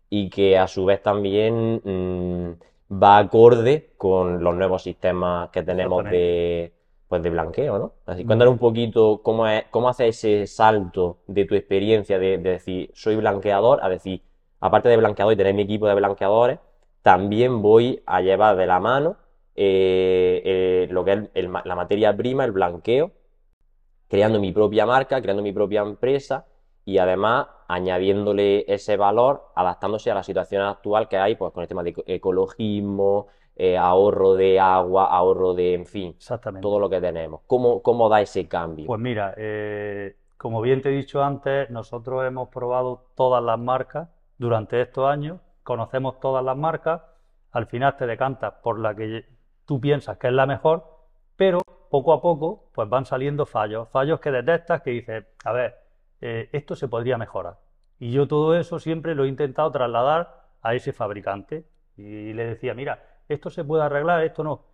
y 0.09 0.29
que 0.29 0.57
a 0.57 0.67
su 0.67 0.85
vez 0.85 1.01
también 1.01 1.81
mm, 1.83 2.93
va 3.01 3.17
acorde 3.19 3.93
con 3.97 4.43
los 4.43 4.55
nuevos 4.55 4.83
sistemas 4.83 5.49
que 5.49 5.63
tenemos 5.63 6.07
de, 6.09 6.73
pues 7.13 7.21
de 7.23 7.29
blanqueo, 7.29 7.77
¿no? 7.77 7.93
Así, 8.07 8.23
Mm. 8.23 8.27
cuéntanos 8.27 8.51
un 8.53 8.57
poquito 8.59 9.21
cómo 9.23 9.47
es, 9.47 9.65
cómo 9.69 9.87
hace 9.89 10.07
ese 10.07 10.47
salto 10.47 11.19
de 11.27 11.45
tu 11.45 11.53
experiencia 11.55 12.17
de, 12.17 12.37
de 12.39 12.49
decir, 12.51 12.89
soy 12.95 13.15
blanqueador, 13.17 13.79
a 13.83 13.89
decir, 13.89 14.21
aparte 14.59 14.89
de 14.89 14.97
blanqueador 14.97 15.33
y 15.33 15.37
tener 15.37 15.53
mi 15.53 15.61
equipo 15.63 15.87
de 15.87 15.93
blanqueadores, 15.95 16.59
también 17.03 17.61
voy 17.61 18.01
a 18.07 18.21
llevar 18.21 18.55
de 18.57 18.65
la 18.65 18.79
mano 18.79 19.17
eh, 19.55 20.41
eh, 20.43 20.87
lo 20.91 21.03
que 21.05 21.11
es 21.13 21.19
el 21.35 21.51
la 21.65 21.75
materia 21.75 22.15
prima, 22.17 22.45
el 22.45 22.51
blanqueo, 22.51 23.11
creando 24.07 24.39
mi 24.39 24.51
propia 24.51 24.85
marca, 24.85 25.21
creando 25.21 25.43
mi 25.43 25.51
propia 25.53 25.81
empresa 25.81 26.45
y 26.85 26.97
además 26.97 27.47
añadiéndole 27.67 28.65
ese 28.67 28.97
valor, 28.97 29.51
adaptándose 29.55 30.11
a 30.11 30.15
la 30.15 30.23
situación 30.23 30.61
actual 30.63 31.07
que 31.07 31.17
hay, 31.17 31.35
pues 31.35 31.51
con 31.53 31.61
el 31.63 31.67
tema 31.69 31.83
de 31.83 31.91
eco- 31.91 32.03
ecologismo, 32.05 33.27
eh, 33.55 33.77
ahorro 33.77 34.33
de 34.33 34.59
agua, 34.59 35.05
ahorro 35.05 35.53
de, 35.53 35.73
en 35.73 35.85
fin, 35.85 36.13
Exactamente. 36.17 36.63
todo 36.63 36.79
lo 36.79 36.89
que 36.89 36.99
tenemos. 36.99 37.41
¿Cómo, 37.47 37.81
cómo 37.81 38.09
da 38.09 38.21
ese 38.21 38.47
cambio? 38.47 38.87
Pues 38.87 38.99
mira, 38.99 39.33
eh, 39.37 40.15
como 40.37 40.61
bien 40.61 40.81
te 40.81 40.89
he 40.89 40.91
dicho 40.91 41.23
antes, 41.23 41.69
nosotros 41.69 42.25
hemos 42.25 42.49
probado 42.49 43.05
todas 43.15 43.43
las 43.43 43.59
marcas 43.59 44.09
durante 44.37 44.81
estos 44.81 45.07
años, 45.09 45.39
conocemos 45.63 46.19
todas 46.19 46.43
las 46.43 46.57
marcas, 46.57 47.01
al 47.51 47.67
final 47.67 47.95
te 47.95 48.07
decantas 48.07 48.55
por 48.63 48.79
la 48.79 48.95
que 48.95 49.25
tú 49.65 49.79
piensas 49.79 50.17
que 50.17 50.27
es 50.27 50.33
la 50.33 50.45
mejor, 50.45 50.83
pero 51.35 51.59
poco 51.89 52.13
a 52.13 52.21
poco 52.21 52.69
pues 52.73 52.89
van 52.89 53.05
saliendo 53.05 53.45
fallos, 53.45 53.87
fallos 53.89 54.19
que 54.19 54.31
detectas 54.31 54.81
que 54.81 54.89
dices, 54.91 55.25
a 55.45 55.51
ver, 55.51 55.75
eh, 56.21 56.49
esto 56.51 56.75
se 56.75 56.87
podría 56.87 57.17
mejorar. 57.17 57.59
Y 57.99 58.11
yo 58.11 58.27
todo 58.27 58.57
eso 58.57 58.79
siempre 58.79 59.13
lo 59.13 59.25
he 59.25 59.27
intentado 59.27 59.71
trasladar 59.71 60.47
a 60.61 60.73
ese 60.73 60.91
fabricante 60.91 61.65
y 61.95 62.33
le 62.33 62.45
decía, 62.45 62.73
mira, 62.73 63.12
esto 63.27 63.49
se 63.49 63.63
puede 63.63 63.83
arreglar, 63.83 64.23
esto 64.23 64.43
no. 64.43 64.65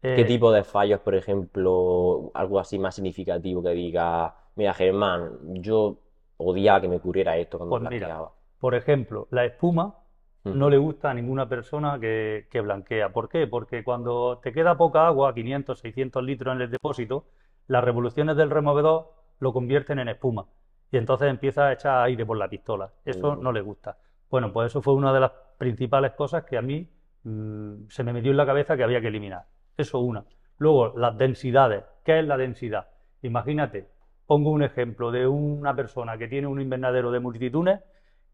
¿Qué 0.00 0.24
Eh, 0.24 0.26
tipo 0.26 0.52
de 0.52 0.64
fallos, 0.64 1.00
por 1.00 1.14
ejemplo, 1.14 2.30
algo 2.34 2.60
así 2.60 2.78
más 2.78 2.94
significativo 2.94 3.62
que 3.62 3.70
diga, 3.70 4.34
mira, 4.54 4.72
Germán, 4.74 5.38
yo 5.62 5.98
odiaba 6.36 6.80
que 6.80 6.88
me 6.88 6.96
ocurriera 6.96 7.36
esto 7.36 7.58
cuando 7.58 7.78
Pues 7.78 7.90
mira? 7.90 8.20
Por 8.60 8.74
ejemplo, 8.74 9.28
la 9.30 9.44
espuma 9.44 9.96
Mm. 10.44 10.58
no 10.58 10.70
le 10.70 10.78
gusta 10.78 11.10
a 11.10 11.14
ninguna 11.14 11.48
persona 11.48 11.98
que, 12.00 12.46
que 12.50 12.60
blanquea. 12.60 13.12
¿Por 13.12 13.28
qué? 13.28 13.46
Porque 13.46 13.84
cuando 13.84 14.38
te 14.42 14.52
queda 14.52 14.76
poca 14.76 15.06
agua, 15.06 15.34
500, 15.34 15.80
600 15.80 16.22
litros 16.24 16.54
en 16.54 16.62
el 16.62 16.70
depósito, 16.70 17.26
las 17.66 17.84
revoluciones 17.84 18.36
del 18.36 18.50
removedor 18.50 19.12
lo 19.40 19.52
convierten 19.52 19.98
en 19.98 20.08
espuma. 20.08 20.46
Y 20.90 20.96
entonces 20.96 21.28
empieza 21.28 21.66
a 21.68 21.72
echar 21.72 22.02
aire 22.04 22.24
por 22.24 22.36
la 22.38 22.48
pistola. 22.48 22.92
Eso 23.04 23.36
Mm. 23.36 23.42
no 23.42 23.52
le 23.52 23.60
gusta. 23.60 23.98
Bueno, 24.30 24.52
pues 24.52 24.66
eso 24.70 24.80
fue 24.82 24.94
una 24.94 25.12
de 25.12 25.20
las 25.20 25.32
principales 25.58 26.12
cosas 26.12 26.44
que 26.44 26.56
a 26.56 26.62
mí 26.62 26.88
mm, 27.28 27.88
se 27.88 28.04
me 28.04 28.12
metió 28.12 28.30
en 28.30 28.36
la 28.36 28.46
cabeza 28.46 28.76
que 28.76 28.84
había 28.84 29.00
que 29.00 29.08
eliminar. 29.08 29.46
Eso 29.76 30.00
una. 30.00 30.24
Luego, 30.58 30.94
las 30.96 31.16
densidades. 31.16 31.84
¿Qué 32.04 32.18
es 32.18 32.26
la 32.26 32.36
densidad? 32.36 32.88
Imagínate, 33.22 33.88
pongo 34.26 34.50
un 34.50 34.62
ejemplo 34.62 35.10
de 35.10 35.26
una 35.26 35.74
persona 35.74 36.18
que 36.18 36.28
tiene 36.28 36.46
un 36.46 36.60
invernadero 36.60 37.10
de 37.10 37.20
multitudes 37.20 37.80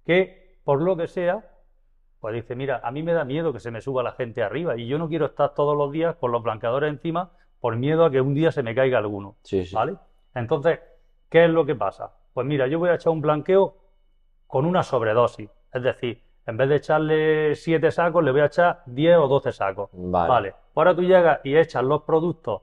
que, 0.05 0.59
por 0.65 0.83
lo 0.83 0.97
que 0.97 1.07
sea, 1.07 1.45
pues 2.21 2.35
dice, 2.35 2.57
mira, 2.57 2.81
a 2.83 2.91
mí 2.91 3.03
me 3.03 3.13
da 3.13 3.25
miedo 3.25 3.53
que 3.53 3.61
se 3.61 3.71
me 3.71 3.81
suba 3.81 4.03
la 4.03 4.13
gente 4.13 4.43
arriba 4.43 4.77
y 4.77 4.87
yo 4.87 4.99
no 4.99 5.09
quiero 5.09 5.27
estar 5.27 5.55
todos 5.55 5.77
los 5.77 5.93
días 5.93 6.17
con 6.17 6.33
los 6.33 6.43
blanqueadores 6.43 6.91
encima 6.91 7.33
por 7.61 7.77
miedo 7.77 8.05
a 8.05 8.11
que 8.11 8.21
un 8.21 8.35
día 8.35 8.51
se 8.51 8.63
me 8.63 8.75
caiga 8.75 8.99
alguno. 8.99 9.37
Sí, 9.43 9.65
sí. 9.65 9.75
¿Vale? 9.75 9.97
Entonces, 10.35 10.81
¿qué 11.29 11.45
es 11.45 11.51
lo 11.51 11.67
que 11.67 11.75
pasa? 11.75 12.13
Pues 12.33 12.47
mira, 12.47 12.67
yo 12.67 12.79
voy 12.79 12.89
a 12.89 12.95
echar 12.95 13.13
un 13.13 13.21
blanqueo 13.21 13.77
con 14.47 14.67
una 14.67 14.83
sobredosis. 14.83 15.51
Es 15.73 15.83
decir, 15.83 16.23
en 16.47 16.57
vez 16.57 16.69
de 16.69 16.77
echarle 16.77 17.55
7 17.55 17.91
sacos, 17.91 18.23
le 18.23 18.31
voy 18.31 18.43
a 18.43 18.47
echar 18.47 18.83
10 18.87 19.17
o 19.19 19.29
12 19.29 19.53
sacos. 19.53 19.91
Vale. 19.93 20.29
Vale. 20.29 20.55
Ahora 20.75 20.95
tú 20.95 21.03
llegas 21.03 21.41
y 21.45 21.57
echas 21.57 21.83
los 21.83 22.03
productos 22.03 22.63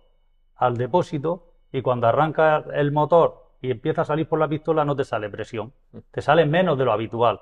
al 0.55 0.77
depósito 0.77 1.47
y 1.71 1.81
cuando 1.81 2.07
arranca 2.07 2.63
el 2.73 2.91
motor 2.91 3.41
y 3.61 3.71
empieza 3.71 4.01
a 4.01 4.05
salir 4.05 4.27
por 4.27 4.39
la 4.39 4.47
pistola 4.47 4.85
no 4.85 4.95
te 4.95 5.03
sale 5.03 5.29
presión. 5.29 5.73
Te 6.11 6.21
sale 6.21 6.45
menos 6.45 6.77
de 6.77 6.85
lo 6.85 6.91
habitual. 6.91 7.39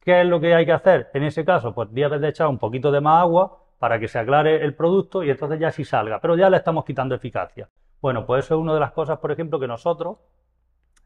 ¿Qué 0.00 0.20
es 0.20 0.26
lo 0.26 0.40
que 0.40 0.54
hay 0.54 0.66
que 0.66 0.72
hacer 0.72 1.10
en 1.14 1.24
ese 1.24 1.44
caso? 1.44 1.72
Pues 1.72 1.88
debes 1.92 2.20
de 2.20 2.28
echar 2.28 2.48
un 2.48 2.58
poquito 2.58 2.90
de 2.90 3.00
más 3.00 3.22
agua 3.22 3.58
para 3.78 3.98
que 3.98 4.08
se 4.08 4.18
aclare 4.18 4.64
el 4.64 4.74
producto 4.74 5.22
y 5.22 5.30
entonces 5.30 5.58
ya 5.58 5.70
sí 5.70 5.84
salga. 5.84 6.20
Pero 6.20 6.36
ya 6.36 6.50
le 6.50 6.56
estamos 6.56 6.84
quitando 6.84 7.14
eficacia. 7.14 7.68
Bueno, 8.00 8.26
pues 8.26 8.44
eso 8.44 8.54
es 8.54 8.60
una 8.60 8.74
de 8.74 8.80
las 8.80 8.92
cosas, 8.92 9.18
por 9.18 9.30
ejemplo, 9.30 9.60
que 9.60 9.68
nosotros 9.68 10.18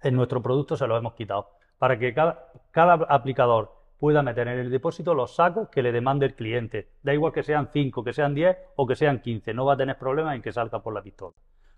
en 0.02 0.14
nuestro 0.16 0.42
producto 0.42 0.76
se 0.76 0.86
lo 0.86 0.96
hemos 0.96 1.14
quitado. 1.14 1.50
Para 1.78 1.98
que 1.98 2.14
cada, 2.14 2.48
cada 2.70 2.94
aplicador 2.94 3.72
pueda 3.98 4.22
meter 4.22 4.48
en 4.48 4.58
el 4.58 4.70
depósito 4.70 5.14
los 5.14 5.34
sacos 5.34 5.68
que 5.68 5.82
le 5.82 5.92
demande 5.92 6.26
el 6.26 6.34
cliente. 6.34 6.90
Da 7.02 7.14
igual 7.14 7.32
que 7.32 7.42
sean 7.42 7.68
5, 7.72 8.04
que 8.04 8.12
sean 8.12 8.34
10 8.34 8.56
o 8.76 8.86
que 8.86 8.96
sean 8.96 9.20
15. 9.20 9.54
No 9.54 9.64
va 9.64 9.74
a 9.74 9.76
tener 9.76 9.98
problema 9.98 10.34
en 10.34 10.42
que 10.42 10.52
salga 10.52 10.82
por 10.82 10.94
la 10.94 11.02
pistola. 11.02 11.34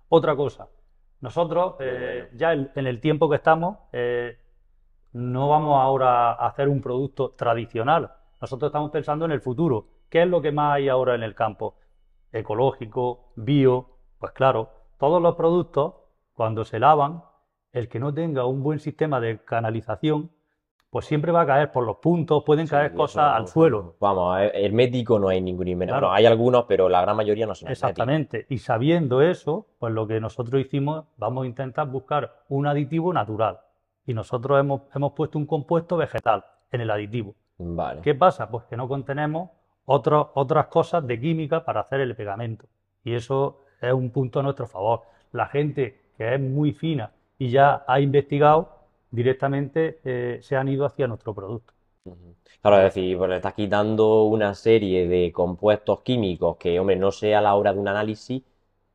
Otra 0.09 0.35
cosa. 0.37 0.69
Nosotros, 1.21 1.75
eh, 1.81 2.31
ya 2.35 2.53
en, 2.53 2.71
en 2.75 2.87
el 2.87 3.01
tiempo 3.01 3.29
que 3.29 3.37
estamos, 3.37 3.79
eh, 3.93 4.39
no 5.13 5.49
vamos 5.49 5.81
ahora 5.81 6.33
a 6.33 6.47
hacer 6.47 6.69
un 6.69 6.81
producto 6.81 7.31
tradicional. 7.31 8.13
Nosotros 8.41 8.69
estamos 8.69 8.91
pensando 8.91 9.25
en 9.25 9.33
el 9.33 9.41
futuro. 9.41 9.89
¿Qué 10.09 10.23
es 10.23 10.29
lo 10.29 10.41
que 10.41 10.53
más 10.53 10.77
hay 10.77 10.89
ahora 10.89 11.15
en 11.15 11.23
el 11.23 11.35
campo? 11.35 11.77
Ecológico, 12.33 13.33
bio. 13.37 13.97
Pues 14.19 14.33
claro, 14.33 14.71
todos 14.99 15.21
los 15.21 15.35
productos, 15.35 15.95
cuando 16.33 16.65
se 16.65 16.79
lavan, 16.79 17.23
el 17.73 17.89
que 17.89 18.01
no 18.01 18.15
tenga 18.15 18.47
un 18.47 18.63
buen 18.63 18.79
sistema 18.79 19.21
de 19.21 19.45
canalización, 19.45 20.31
pues 20.91 21.05
siempre 21.05 21.33
va 21.33 21.43
a 21.43 21.47
caer 21.47 21.71
por 21.71 21.85
los 21.85 21.97
puntos, 21.99 22.43
pueden 22.45 22.67
Sí, 22.67 22.71
caer 22.71 22.95
cosas 22.95 23.25
no- 23.31 23.35
al 23.37 23.47
suelo. 23.49 23.97
Vamos, 24.01 24.39
hermético 24.55 25.19
no 25.19 25.29
hay 25.29 25.41
ningún 25.41 25.69
invernadero. 25.69 25.99
Claro. 26.01 26.07
Bueno, 26.09 26.17
hay 26.17 26.27
algunos, 26.27 26.65
pero 26.65 26.89
la 26.89 27.01
gran 27.03 27.17
mayoría 27.17 27.47
no 27.47 27.55
son 27.55 27.67
herméticos. 27.69 27.91
Exactamente. 27.91 28.47
Y 28.49 28.59
sabiendo 28.59 29.21
eso, 29.23 29.67
pues 29.79 29.93
lo 29.93 30.07
que 30.07 30.19
nosotros 30.21 30.61
hicimos, 30.61 31.05
vamos 31.19 31.45
a 31.45 31.47
intentar 31.47 31.89
buscar 31.89 32.33
un 32.49 32.67
aditivo 32.67 33.13
natural. 33.13 33.59
Y 34.07 34.15
nosotros 34.15 34.59
hemos, 34.59 34.83
hemos 34.95 35.13
puesto 35.13 35.39
un 35.39 35.45
compuesto 35.45 35.97
vegetal 35.99 36.45
en 36.73 36.81
el 36.81 36.91
aditivo. 36.91 37.35
Vale. 37.59 38.01
¿Qué 38.01 38.15
pasa? 38.15 38.49
Pues 38.49 38.65
que 38.65 38.77
no 38.77 38.89
contenemos 38.89 39.51
otros- 39.85 40.29
otras 40.35 40.69
cosas 40.69 41.07
de 41.07 41.21
química 41.21 41.65
para 41.65 41.81
hacer 41.81 42.01
el 42.01 42.17
pegamento. 42.17 42.65
Y 43.05 43.15
eso 43.15 43.61
es 43.83 43.93
un 43.93 44.11
punto 44.11 44.41
a 44.41 44.43
nuestro 44.43 44.67
favor. 44.67 45.03
La 45.33 45.47
gente 45.47 46.01
que 46.17 46.35
es 46.35 46.41
muy 46.41 46.73
fina 46.73 47.11
y 47.37 47.51
ya 47.51 47.85
ha 47.87 48.01
investigado, 48.01 48.78
directamente 49.11 50.01
eh, 50.05 50.39
se 50.43 50.57
han 50.57 50.69
ido 50.69 50.85
hacia 50.87 51.07
nuestro 51.07 51.35
producto. 51.35 51.75
Claro, 52.61 52.79
es 52.79 52.95
decir, 52.95 53.17
pues 53.17 53.31
le 53.31 53.37
estás 53.37 53.55
quitando 53.55 54.25
una 54.25 54.55
serie 54.55 55.07
de 55.07 55.31
compuestos 55.33 56.01
químicos 56.03 56.57
que, 56.57 56.79
hombre, 56.81 56.97
no 56.97 57.13
sé 57.13 57.35
a 57.35 57.41
la 57.41 57.55
hora 57.55 57.73
de 57.73 57.79
un 57.79 57.89
análisis, 57.89 58.43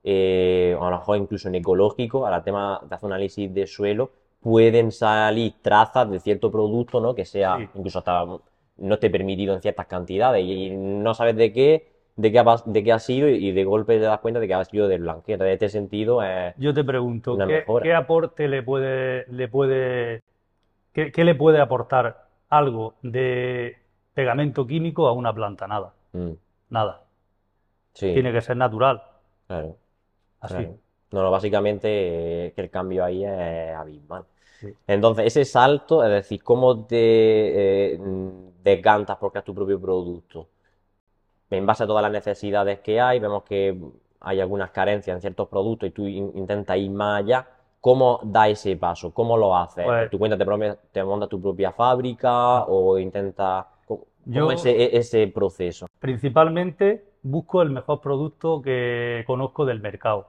eh, 0.04 0.76
a 0.80 0.90
lo 0.90 0.98
mejor 0.98 1.18
incluso 1.18 1.48
en 1.48 1.56
ecológico, 1.56 2.26
a 2.26 2.32
la 2.32 2.44
tema 2.44 2.82
de 2.88 2.96
hacer 2.96 3.08
un 3.08 3.14
análisis 3.14 3.54
de 3.54 3.68
suelo, 3.68 4.12
pueden 4.42 4.92
salir 4.92 5.54
trazas 5.62 6.10
de 6.10 6.20
cierto 6.20 6.52
producto, 6.52 7.00
¿no? 7.00 7.16
Que 7.16 7.26
sea 7.26 7.58
Sí. 7.58 7.70
incluso 7.76 8.00
hasta 8.00 8.26
no 8.78 8.94
esté 8.96 9.10
permitido 9.10 9.54
en 9.54 9.62
ciertas 9.62 9.86
cantidades 9.88 10.44
y 10.44 10.72
no 10.72 11.14
sabes 11.14 11.36
de 11.38 11.54
qué, 11.54 11.93
de 12.16 12.32
qué 12.32 12.40
ha, 12.40 12.46
de 12.66 12.84
qué 12.84 12.92
ha 12.92 13.00
sido 13.00 13.28
y 13.28 13.52
de 13.52 13.64
golpe 13.64 13.96
te 13.98 14.02
das 14.06 14.20
cuenta 14.20 14.40
de 14.40 14.48
que 14.48 14.54
ha 14.54 14.64
sido 14.66 14.88
del 14.88 15.02
blanqueo. 15.02 15.34
Entonces, 15.36 15.50
en 15.50 15.54
este 15.54 15.70
sentido, 15.70 16.22
es 16.24 16.54
Yo 16.58 16.74
te 16.74 16.84
pregunto, 16.84 17.34
Una 17.34 17.48
¿qué, 17.48 17.54
mejora. 17.54 17.84
qué 17.84 17.94
aporte 17.94 18.48
le 18.48 18.64
puede, 18.64 19.26
le 19.32 19.48
puede, 19.48 20.22
qué, 20.94 21.12
qué 21.12 21.24
le 21.24 21.36
puede 21.36 21.60
aportar 21.60 22.28
algo 22.50 22.96
de 23.02 23.78
pegamento 24.14 24.68
químico 24.68 25.08
a 25.08 25.14
una 25.14 25.34
planta? 25.34 25.68
Nada, 25.68 25.94
mm, 26.14 26.32
nada. 26.70 27.04
sí, 27.94 28.14
Tiene 28.14 28.32
que 28.32 28.42
ser 28.42 28.58
natural, 28.58 29.02
claro. 29.48 29.78
así. 30.42 30.54
Claro. 30.56 30.78
No, 31.12 31.22
no, 31.24 31.30
básicamente 31.32 32.48
eh, 32.48 32.54
que 32.54 32.62
el 32.62 32.70
cambio 32.72 33.04
ahí 33.06 33.24
es 33.24 33.76
abismal. 33.76 34.26
Sí. 34.60 34.74
Entonces, 34.88 35.28
ese 35.28 35.46
salto, 35.46 36.04
es 36.04 36.10
decir, 36.10 36.42
¿cómo 36.44 36.86
te 36.86 37.94
eh, 37.94 37.98
mm, 38.00 38.64
decantas 38.64 39.18
por 39.18 39.32
crear 39.32 39.44
tu 39.46 39.54
propio 39.54 39.80
producto? 39.80 40.50
En 41.58 41.66
base 41.66 41.84
a 41.84 41.88
todas 41.88 42.02
las 42.04 42.12
necesidades 42.12 42.80
que 42.80 43.00
hay, 43.00 43.20
vemos 43.20 43.44
que 43.44 43.78
hay 44.22 44.40
algunas 44.40 44.72
carencias 44.72 45.16
en 45.16 45.22
ciertos 45.22 45.48
productos 45.48 45.90
y 45.90 45.92
tú 45.92 46.08
in- 46.08 46.32
intentas 46.36 46.78
ir 46.78 46.92
más 46.92 47.22
allá. 47.24 47.48
¿Cómo 47.82 48.20
da 48.24 48.48
ese 48.48 48.78
paso? 48.78 49.14
¿Cómo 49.14 49.36
lo 49.38 49.56
haces? 49.56 49.84
Pues- 49.86 50.10
¿Tú 50.10 50.18
cuenta 50.18 50.38
te, 50.38 50.78
te 50.92 51.04
montas 51.04 51.30
tu 51.30 51.42
propia 51.42 51.72
fábrica 51.72 52.64
o 52.64 52.98
intentas... 52.98 53.66
¿Cómo 53.86 54.06
Yo 54.26 54.52
es 54.52 54.66
ese, 54.66 54.98
ese 54.98 55.28
proceso? 55.28 55.88
principalmente 56.00 57.04
busco 57.24 57.62
el 57.62 57.72
mejor 57.72 58.00
producto 58.00 58.62
que 58.62 59.24
conozco 59.28 59.66
del 59.66 59.82
mercado. 59.82 60.28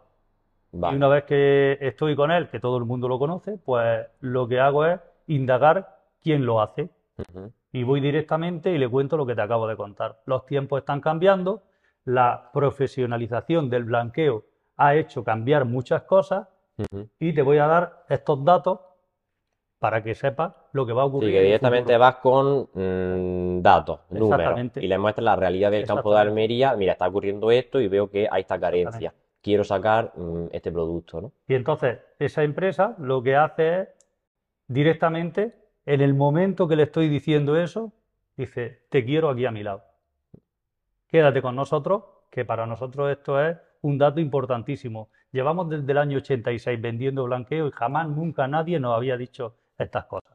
Y 0.72 0.76
una 0.96 1.06
vez 1.06 1.24
que 1.24 1.78
estoy 1.80 2.16
con 2.16 2.32
él, 2.32 2.48
que 2.50 2.58
todo 2.58 2.78
el 2.78 2.84
mundo 2.84 3.06
lo 3.06 3.20
conoce, 3.20 3.56
pues 3.64 4.04
lo 4.20 4.48
que 4.48 4.58
hago 4.58 4.84
es 4.84 4.98
indagar 5.28 5.98
quién 6.20 6.44
lo 6.44 6.60
hace. 6.60 6.90
Y 7.74 7.82
voy 7.82 8.00
directamente 8.00 8.70
y 8.70 8.78
le 8.78 8.88
cuento 8.88 9.16
lo 9.16 9.26
que 9.26 9.34
te 9.34 9.42
acabo 9.42 9.66
de 9.66 9.76
contar. 9.76 10.20
Los 10.26 10.46
tiempos 10.46 10.78
están 10.78 11.00
cambiando, 11.00 11.64
la 12.04 12.50
profesionalización 12.52 13.68
del 13.68 13.82
blanqueo 13.82 14.44
ha 14.76 14.94
hecho 14.94 15.24
cambiar 15.24 15.64
muchas 15.64 16.02
cosas 16.02 16.46
y 17.18 17.32
te 17.32 17.42
voy 17.42 17.58
a 17.58 17.66
dar 17.66 18.04
estos 18.08 18.44
datos 18.44 18.78
para 19.80 20.04
que 20.04 20.14
sepas 20.14 20.54
lo 20.72 20.86
que 20.86 20.92
va 20.92 21.02
a 21.02 21.06
Sí, 21.06 21.08
ocurrir 21.08 21.30
que 21.32 21.36
en 21.36 21.42
el 21.42 21.46
directamente 21.46 21.96
vas 21.98 22.14
con 22.16 22.68
mm, 22.72 23.60
datos, 23.60 24.00
números, 24.08 24.38
Exactamente. 24.38 24.84
y 24.84 24.86
le 24.86 24.96
muestras 24.96 25.24
la 25.24 25.34
realidad 25.34 25.72
del 25.72 25.84
campo 25.84 26.14
de. 26.14 26.20
Almería. 26.20 26.76
Mira, 26.76 26.92
está 26.92 27.08
ocurriendo 27.08 27.50
esto 27.50 27.80
y 27.80 27.88
veo 27.88 28.08
que 28.08 28.28
hay 28.30 28.42
esta 28.42 28.58
carencia. 28.60 29.12
Quiero 29.42 29.64
sacar 29.64 30.12
mm, 30.14 30.46
este 30.52 30.70
producto, 30.70 31.20
¿no? 31.20 31.32
Y 31.48 31.54
entonces 31.54 31.98
esa 32.20 32.44
empresa 32.44 32.94
lo 32.98 33.20
que 33.20 33.34
hace 33.34 33.80
es 33.80 33.88
directamente, 34.68 35.63
en 35.86 36.00
el 36.00 36.14
momento 36.14 36.66
que 36.68 36.76
le 36.76 36.84
estoy 36.84 37.08
diciendo 37.08 37.56
eso, 37.56 37.92
dice, 38.36 38.82
te 38.88 39.04
quiero 39.04 39.28
aquí 39.28 39.46
a 39.46 39.50
mi 39.50 39.62
lado. 39.62 39.82
Quédate 41.08 41.42
con 41.42 41.54
nosotros, 41.54 42.04
que 42.30 42.44
para 42.44 42.66
nosotros 42.66 43.10
esto 43.10 43.40
es 43.40 43.56
un 43.82 43.98
dato 43.98 44.20
importantísimo. 44.20 45.10
Llevamos 45.30 45.68
desde 45.68 45.92
el 45.92 45.98
año 45.98 46.18
86 46.18 46.80
vendiendo 46.80 47.24
blanqueo 47.24 47.68
y 47.68 47.70
jamás, 47.70 48.08
nunca 48.08 48.48
nadie 48.48 48.80
nos 48.80 48.96
había 48.96 49.16
dicho 49.16 49.56
estas 49.78 50.06
cosas. 50.06 50.32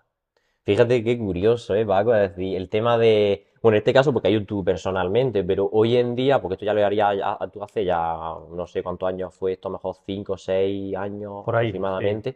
Fíjate 0.63 1.03
qué 1.03 1.17
curioso, 1.17 1.73
¿eh, 1.73 1.85
Paco? 1.85 2.13
Es 2.13 2.35
decir, 2.35 2.55
el 2.55 2.69
tema 2.69 2.97
de, 2.97 3.47
bueno, 3.61 3.75
en 3.75 3.79
este 3.79 3.91
caso 3.91 4.13
porque 4.13 4.27
hay 4.27 4.45
tú 4.45 4.63
personalmente, 4.63 5.43
pero 5.43 5.67
hoy 5.71 5.97
en 5.97 6.15
día, 6.15 6.39
porque 6.39 6.53
esto 6.53 6.65
ya 6.65 6.73
lo 6.73 6.85
haría 6.85 7.13
ya, 7.15 7.37
tú 7.51 7.63
hace 7.63 7.83
ya, 7.83 8.15
no 8.51 8.67
sé 8.67 8.83
cuántos 8.83 9.09
años 9.09 9.33
fue 9.33 9.53
esto, 9.53 9.69
mejor 9.69 9.95
5 10.05 10.33
o 10.33 10.37
6 10.37 10.95
años 10.95 11.43
Por 11.43 11.55
ahí, 11.55 11.71
sí. 11.71 12.35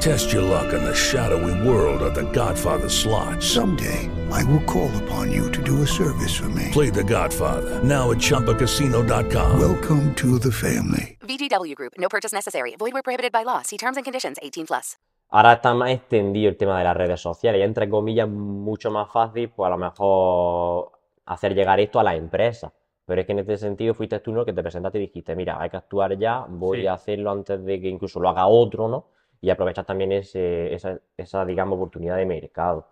Test 0.00 0.32
your 0.32 0.42
luck 0.42 0.72
in 0.74 0.84
the 0.84 0.94
shadowy 0.94 1.66
world 1.66 2.02
of 2.02 2.14
The 2.14 2.24
Godfather 2.32 2.88
slot. 2.88 3.42
Someday, 3.42 4.08
I 4.30 4.44
will 4.44 4.62
call 4.66 4.90
upon 5.02 5.32
you 5.32 5.50
to 5.50 5.62
do 5.62 5.82
a 5.82 5.86
service 5.86 6.34
for 6.36 6.48
me. 6.50 6.68
Play 6.72 6.90
The 6.90 7.02
Godfather 7.04 7.82
now 7.82 8.10
at 8.10 8.18
ChumbaCasino.com. 8.18 9.58
Welcome 9.58 10.14
to 10.16 10.38
the 10.38 10.52
family. 10.52 11.16
VGW 11.22 11.74
Group. 11.74 11.92
No 11.98 12.08
purchase 12.08 12.32
necessary. 12.34 12.74
Void 12.78 12.92
where 12.92 13.02
prohibited 13.02 13.32
by 13.32 13.44
law. 13.44 13.62
See 13.62 13.78
terms 13.78 13.96
and 13.96 14.04
conditions. 14.04 14.36
18 14.42 14.66
plus. 14.66 14.96
Ahora 15.30 15.54
está 15.54 15.74
más 15.74 15.90
extendido 15.90 16.48
el 16.50 16.56
tema 16.56 16.78
de 16.78 16.84
las 16.84 16.96
redes 16.96 17.20
sociales, 17.20 17.58
ya 17.58 17.64
entre 17.64 17.88
comillas 17.88 18.28
mucho 18.28 18.90
más 18.92 19.10
fácil, 19.10 19.48
pues 19.50 19.66
a 19.66 19.70
lo 19.70 19.78
mejor 19.78 20.92
hacer 21.26 21.54
llegar 21.54 21.80
esto 21.80 21.98
a 21.98 22.04
las 22.04 22.16
empresas. 22.16 22.70
Pero 23.06 23.20
es 23.20 23.26
que 23.26 23.32
en 23.32 23.40
este 23.40 23.56
sentido 23.56 23.94
fuiste 23.94 24.20
tú, 24.20 24.32
¿no? 24.32 24.44
Que 24.44 24.52
te 24.52 24.62
presentaste 24.62 24.98
y 24.98 25.00
dijiste, 25.02 25.34
mira, 25.34 25.60
hay 25.60 25.70
que 25.70 25.76
actuar 25.78 26.16
ya, 26.18 26.44
voy 26.48 26.82
Sí. 26.82 26.86
a 26.86 26.92
hacerlo 26.92 27.32
antes 27.32 27.64
de 27.64 27.80
que 27.80 27.88
incluso 27.88 28.20
lo 28.20 28.28
haga 28.28 28.46
otro, 28.46 28.86
¿no? 28.86 29.06
Y 29.44 29.50
aprovechar 29.50 29.84
también 29.84 30.12
ese, 30.12 30.74
esa, 30.74 30.98
esa, 31.16 31.44
digamos, 31.44 31.76
oportunidad 31.76 32.16
de 32.16 32.26
mercado. 32.26 32.88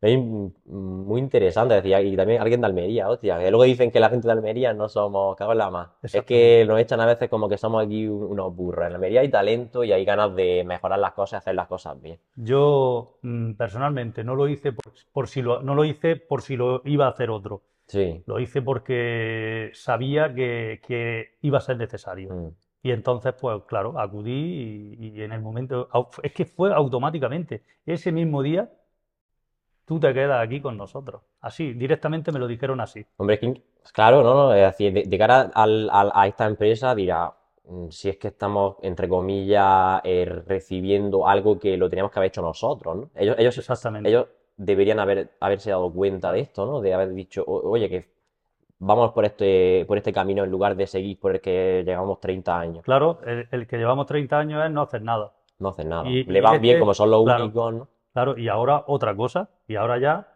Es 0.00 0.18
muy 0.18 1.20
interesante, 1.20 1.74
decía, 1.74 2.00
y 2.02 2.14
también 2.16 2.40
alguien 2.40 2.60
de 2.60 2.66
Almería, 2.66 3.08
hostia, 3.08 3.38
que 3.38 3.50
luego 3.50 3.64
dicen 3.64 3.90
que 3.90 3.98
la 3.98 4.10
gente 4.10 4.28
de 4.28 4.32
Almería 4.32 4.74
no 4.74 4.88
somos, 4.88 5.34
cago 5.36 5.52
en 5.52 5.58
la 5.58 5.70
más. 5.70 5.88
Es 6.02 6.22
que 6.22 6.64
nos 6.68 6.78
echan 6.78 7.00
a 7.00 7.06
veces 7.06 7.28
como 7.30 7.48
que 7.48 7.56
somos 7.56 7.82
aquí 7.84 8.06
un- 8.06 8.22
unos 8.24 8.54
burros. 8.54 8.86
En 8.86 8.92
Almería 8.94 9.22
hay 9.22 9.30
talento 9.30 9.82
y 9.84 9.92
hay 9.92 10.04
ganas 10.04 10.34
de 10.36 10.62
mejorar 10.64 10.98
las 10.98 11.12
cosas 11.14 11.38
y 11.38 11.40
hacer 11.42 11.54
las 11.54 11.66
cosas 11.66 12.00
bien. 12.00 12.20
Yo 12.36 13.18
mm, 13.22 13.54
personalmente 13.54 14.22
no 14.22 14.36
lo 14.36 14.46
hice 14.48 14.72
por, 14.72 14.92
por 15.12 15.28
si 15.28 15.40
lo, 15.42 15.62
no 15.62 15.74
lo 15.74 15.84
hice 15.84 16.16
por 16.16 16.42
si 16.42 16.56
lo 16.56 16.82
iba 16.84 17.06
a 17.06 17.10
hacer 17.10 17.30
otro. 17.30 17.62
Sí. 17.88 18.22
Lo 18.26 18.38
hice 18.38 18.60
porque 18.62 19.70
sabía 19.74 20.34
que, 20.34 20.80
que 20.86 21.36
iba 21.40 21.58
a 21.58 21.60
ser 21.62 21.78
necesario. 21.78 22.32
Mm. 22.32 22.48
Y 22.86 22.92
entonces, 22.92 23.34
pues 23.40 23.62
claro, 23.66 23.98
acudí 23.98 24.96
y, 25.00 25.08
y 25.08 25.22
en 25.22 25.32
el 25.32 25.40
momento, 25.40 25.88
es 26.22 26.32
que 26.32 26.44
fue 26.44 26.72
automáticamente. 26.72 27.64
Ese 27.84 28.12
mismo 28.12 28.42
día, 28.42 28.70
tú 29.84 30.00
te 30.00 30.12
quedas 30.12 30.44
aquí 30.44 30.60
con 30.60 30.76
nosotros. 30.76 31.22
Así, 31.40 31.72
directamente 31.74 32.32
me 32.32 32.38
lo 32.38 32.46
dijeron 32.46 32.80
así. 32.80 33.04
Hombre, 33.18 33.34
es 33.36 33.40
que, 33.40 33.62
claro, 33.92 34.22
no, 34.22 34.34
no, 34.34 34.54
es 34.54 34.62
decir, 34.62 34.92
de, 34.92 35.02
de 35.04 35.18
cara 35.18 35.50
al- 35.54 35.88
al- 35.90 36.10
a 36.14 36.26
esta 36.26 36.46
empresa 36.46 36.94
dirá, 36.94 37.32
mm, 37.64 37.88
si 37.90 38.08
es 38.08 38.16
que 38.16 38.28
estamos, 38.28 38.76
entre 38.82 39.08
comillas, 39.08 40.00
eh, 40.04 40.24
recibiendo 40.46 41.26
algo 41.28 41.58
que 41.58 41.76
lo 41.76 41.88
teníamos 41.88 42.12
que 42.12 42.18
haber 42.18 42.28
hecho 42.28 42.42
nosotros, 42.42 42.96
¿no? 42.96 43.10
Ellos, 43.14 43.36
ellos, 43.38 43.56
Exactamente. 43.58 44.08
ellos 44.08 44.26
deberían 44.56 44.98
haber, 44.98 45.30
haberse 45.40 45.70
dado 45.70 45.92
cuenta 45.92 46.32
de 46.32 46.40
esto, 46.40 46.66
¿no? 46.66 46.80
De 46.80 46.92
haber 46.94 47.12
dicho, 47.12 47.44
"O- 47.46 47.70
oye, 47.70 47.88
que 47.88 48.06
vamos 48.78 49.12
por 49.12 49.24
este, 49.24 49.84
por 49.86 49.96
este 49.98 50.12
camino 50.12 50.44
en 50.44 50.50
lugar 50.50 50.76
de 50.76 50.86
seguir 50.86 51.18
por 51.18 51.34
el 51.34 51.40
que 51.40 51.82
llevamos 51.84 52.20
30 52.20 52.58
años. 52.58 52.84
Claro, 52.84 53.20
el, 53.24 53.48
el 53.50 53.66
que 53.66 53.78
llevamos 53.78 54.06
30 54.06 54.38
años 54.38 54.64
es 54.64 54.70
no 54.70 54.82
hacer 54.82 55.02
nada. 55.02 55.32
No 55.58 55.70
hacen 55.70 55.88
nada. 55.88 56.08
Y- 56.08 56.24
Le 56.24 56.40
van 56.40 56.60
bien 56.60 56.78
como 56.78 56.94
son 56.94 57.10
los 57.10 57.24
claro. 57.24 57.44
únicos, 57.44 57.74
¿no? 57.74 57.88
Claro, 58.12 58.38
y 58.38 58.48
ahora 58.48 58.84
otra 58.86 59.14
cosa, 59.14 59.50
y 59.68 59.76
ahora 59.76 59.98
ya, 59.98 60.28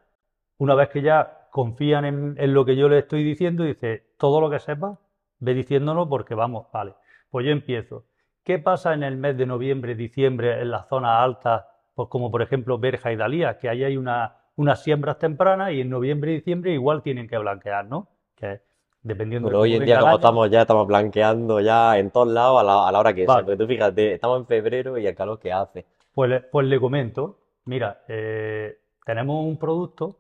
una 0.59 0.75
vez 0.75 0.89
que 0.91 1.03
ya 1.03 1.49
confían 1.51 2.05
en, 2.05 2.35
en 2.39 2.55
lo 2.55 2.65
que 2.65 2.77
yo 2.77 2.89
les 2.89 3.05
estoy 3.05 3.25
diciendo, 3.25 3.65
dice, 3.65 4.05
todo 4.19 4.41
lo 4.41 4.51
que 4.51 4.59
sepas, 4.59 4.99
ve 5.39 5.55
diciéndolo 5.55 6.09
porque 6.09 6.35
vamos, 6.35 6.67
vale, 6.73 6.95
pues 7.31 7.47
yo 7.47 7.53
empiezo. 7.53 8.05
¿Qué 8.45 8.59
pasa 8.59 8.93
en 8.95 9.03
el 9.03 9.17
mes 9.17 9.37
de 9.39 9.47
noviembre, 9.47 9.95
diciembre, 9.95 10.61
en 10.61 10.71
las 10.71 10.89
zonas 10.89 11.21
altas, 11.23 11.65
pues 11.95 12.09
como 12.09 12.31
por 12.31 12.43
ejemplo 12.43 12.79
Berja 12.79 13.13
y 13.13 13.17
Dalía, 13.17 13.59
que 13.59 13.69
ahí 13.69 13.85
hay 13.85 13.97
una, 13.97 14.37
unas 14.57 14.83
siembras 14.83 15.19
tempranas 15.19 15.73
y 15.73 15.81
en 15.81 15.91
noviembre 15.91 16.33
y 16.33 16.35
diciembre 16.37 16.73
igual 16.73 17.03
tienen 17.03 17.29
que 17.29 17.39
blanquear, 17.39 17.87
¿no? 17.87 18.09
Que 18.41 18.61
dependiendo 19.03 19.49
de 19.49 19.53
Pero 19.53 19.61
hoy 19.61 19.75
en 19.75 19.85
día, 19.85 19.99
como 19.99 20.09
año, 20.09 20.17
estamos 20.17 20.51
ya, 20.51 20.63
estamos 20.63 20.87
blanqueando 20.87 21.61
ya 21.61 21.99
en 21.99 22.11
todos 22.11 22.29
lados 22.29 22.61
a 22.61 22.65
la, 22.65 22.89
a 22.89 22.93
la 22.93 22.99
hora 22.99 23.15
que 23.15 23.27
sea. 23.27 23.35
Vale. 23.35 23.45
Porque 23.45 23.59
tú 23.59 23.67
fíjate, 23.69 24.15
estamos 24.15 24.41
en 24.41 24.47
febrero 24.47 24.99
y 24.99 25.07
el 25.07 25.15
calor 25.15 25.39
que 25.39 25.53
hace. 25.53 25.87
Pues 26.15 26.31
le, 26.31 26.41
pues 26.41 26.67
le 26.67 26.81
comento, 26.81 27.39
mira, 27.67 28.03
eh, 28.09 28.79
tenemos 29.05 29.45
un 29.45 29.59
producto 29.59 30.17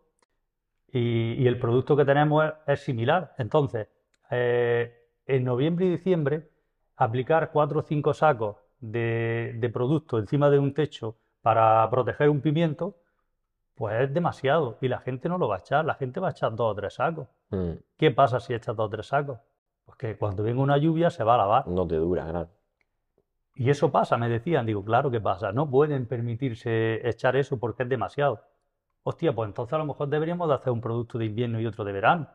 y, 0.92 1.34
y 1.42 1.46
el 1.46 1.58
producto 1.58 1.96
que 1.96 2.04
tenemos 2.04 2.44
es, 2.44 2.52
es 2.66 2.80
similar. 2.80 3.34
Entonces, 3.38 3.88
eh, 4.30 4.92
en 5.26 5.44
noviembre 5.44 5.86
y 5.86 5.90
diciembre, 5.90 6.48
aplicar 6.96 7.50
cuatro 7.52 7.80
o 7.80 7.82
cinco 7.82 8.14
sacos 8.14 8.56
de, 8.80 9.54
de 9.56 9.68
producto 9.68 10.18
encima 10.18 10.50
de 10.50 10.58
un 10.58 10.74
techo 10.74 11.16
para 11.42 11.88
proteger 11.90 12.28
un 12.28 12.40
pimiento, 12.40 12.96
pues 13.80 13.98
es 13.98 14.12
demasiado 14.12 14.76
y 14.82 14.88
la 14.88 14.98
gente 14.98 15.26
no 15.30 15.38
lo 15.38 15.48
va 15.48 15.56
a 15.56 15.58
echar, 15.60 15.86
la 15.86 15.94
gente 15.94 16.20
va 16.20 16.28
a 16.28 16.30
echar 16.32 16.54
dos 16.54 16.72
o 16.72 16.74
tres 16.74 16.92
sacos. 16.92 17.28
Mm, 17.48 17.70
¿Qué 17.96 18.10
pasa 18.10 18.38
si 18.38 18.52
echas 18.52 18.76
dos 18.76 18.88
o 18.88 18.90
tres 18.90 19.06
sacos? 19.06 19.38
Pues 19.86 19.96
que 19.96 20.18
cuando 20.18 20.42
venga 20.42 20.60
una 20.60 20.76
lluvia 20.76 21.08
se 21.08 21.24
va 21.24 21.36
a 21.36 21.38
lavar. 21.38 21.66
no 21.66 21.86
te 21.86 21.94
dura, 21.96 22.28
claro. 22.28 22.48
Y 23.54 23.70
eso 23.70 23.90
pasa, 23.90 24.18
me 24.18 24.28
decían, 24.28 24.66
digo, 24.66 24.84
claro 24.84 25.10
que 25.10 25.18
pasa, 25.22 25.50
no 25.52 25.70
pueden 25.70 26.04
permitirse 26.06 27.08
echar 27.08 27.36
eso 27.36 27.58
porque 27.58 27.84
es 27.84 27.88
demasiado. 27.88 28.42
Hostia, 29.02 29.34
pues 29.34 29.48
entonces 29.48 29.72
a 29.72 29.78
lo 29.78 29.86
mejor 29.86 30.08
deberíamos 30.08 30.46
de 30.48 30.56
hacer 30.56 30.74
un 30.74 30.82
producto 30.82 31.16
de 31.16 31.24
invierno 31.24 31.58
y 31.58 31.64
otro 31.64 31.82
de 31.82 31.92
verano. 31.92 32.28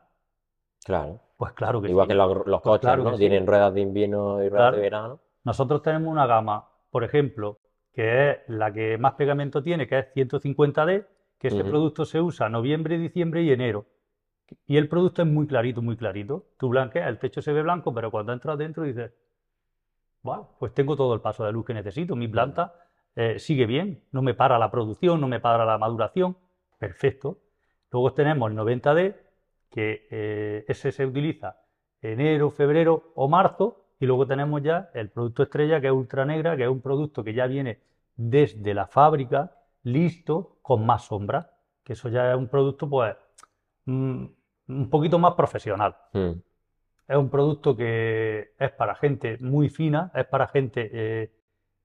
Claro. 0.83 1.19
Pues 1.37 1.53
claro 1.53 1.79
que 1.79 1.89
Igual 1.89 2.07
sí. 2.07 2.09
que 2.09 2.15
los, 2.15 2.29
los 2.37 2.43
Pues 2.45 2.61
coches, 2.61 2.81
claro 2.81 3.03
¿no? 3.03 3.11
que 3.11 3.17
sí. 3.17 3.19
Tienen 3.19 3.45
ruedas 3.45 3.71
de 3.71 3.81
invierno 3.81 4.41
y 4.43 4.49
ruedas 4.49 4.63
Claro. 4.63 4.75
de 4.77 4.81
verano. 4.81 5.19
Nosotros 5.43 5.83
tenemos 5.83 6.11
una 6.11 6.25
gama, 6.25 6.67
por 6.89 7.03
ejemplo, 7.03 7.59
que 7.93 8.31
es 8.31 8.37
la 8.47 8.73
que 8.73 8.97
más 8.97 9.13
pegamento 9.13 9.61
tiene, 9.61 9.87
que 9.87 9.99
es 9.99 10.07
150D, 10.15 11.05
que 11.37 11.49
Ujú. 11.61 11.69
producto 11.69 12.05
se 12.05 12.21
usa 12.21 12.49
noviembre, 12.49 12.97
diciembre 12.97 13.43
y 13.43 13.51
enero. 13.51 13.85
Y 14.67 14.77
el 14.77 14.87
producto 14.87 15.21
es 15.21 15.27
muy 15.27 15.47
clarito, 15.47 15.81
muy 15.81 15.97
clarito. 15.97 16.45
Tú 16.57 16.69
blanqueas, 16.69 17.07
el 17.09 17.17
techo 17.19 17.41
se 17.41 17.51
ve 17.51 17.63
blanco, 17.63 17.93
pero 17.93 18.11
cuando 18.11 18.33
entras 18.33 18.57
dentro 18.57 18.83
dices, 18.83 19.11
bueno, 20.21 20.49
pues 20.59 20.73
tengo 20.73 20.95
todo 20.95 21.13
el 21.13 21.21
paso 21.21 21.45
de 21.45 21.51
luz 21.51 21.65
que 21.65 21.73
necesito. 21.73 22.15
Mi 22.15 22.27
planta 22.27 22.73
eh, 23.15 23.39
sigue 23.39 23.65
bien, 23.65 24.03
no 24.11 24.21
me 24.21 24.33
para 24.33 24.57
la 24.57 24.71
producción, 24.71 25.21
no 25.21 25.27
me 25.27 25.39
para 25.39 25.65
la 25.65 25.77
maduración. 25.77 26.37
Perfecto. 26.77 27.39
Luego 27.91 28.13
tenemos 28.13 28.49
el 28.51 28.57
90D, 28.57 29.15
que 29.69 30.07
eh, 30.09 30.65
ese 30.67 30.91
se 30.91 31.05
utiliza 31.05 31.57
enero, 32.01 32.49
febrero 32.49 33.11
o 33.15 33.27
marzo. 33.27 33.85
Y 33.99 34.05
luego 34.05 34.27
tenemos 34.27 34.61
ya 34.61 34.89
el 34.93 35.09
producto 35.09 35.43
estrella, 35.43 35.79
que 35.79 35.87
es 35.87 35.93
ultra 35.93 36.25
negra, 36.25 36.57
que 36.57 36.63
es 36.63 36.69
un 36.69 36.81
producto 36.81 37.23
que 37.23 37.33
ya 37.33 37.47
viene 37.47 37.79
desde 38.15 38.73
la 38.73 38.87
fábrica, 38.87 39.51
listo, 39.85 40.57
con 40.61 40.85
más 40.85 41.05
sombra. 41.05 41.51
Que 41.83 41.93
eso 41.93 42.09
ya 42.09 42.31
es 42.33 42.37
un 42.37 42.49
producto, 42.49 42.89
pues, 42.89 43.15
mm, 43.85 44.25
un 44.69 44.89
poquito 44.89 45.19
más 45.19 45.33
profesional. 45.35 45.95
Mm, 46.13 46.31
Es 47.07 47.17
un 47.17 47.29
producto 47.29 47.75
que 47.77 48.53
es 48.59 48.71
para 48.71 48.95
gente 48.95 49.37
muy 49.41 49.69
fina, 49.69 50.11
es 50.15 50.25
para 50.25 50.47
gente 50.47 50.89
eh, 50.93 51.31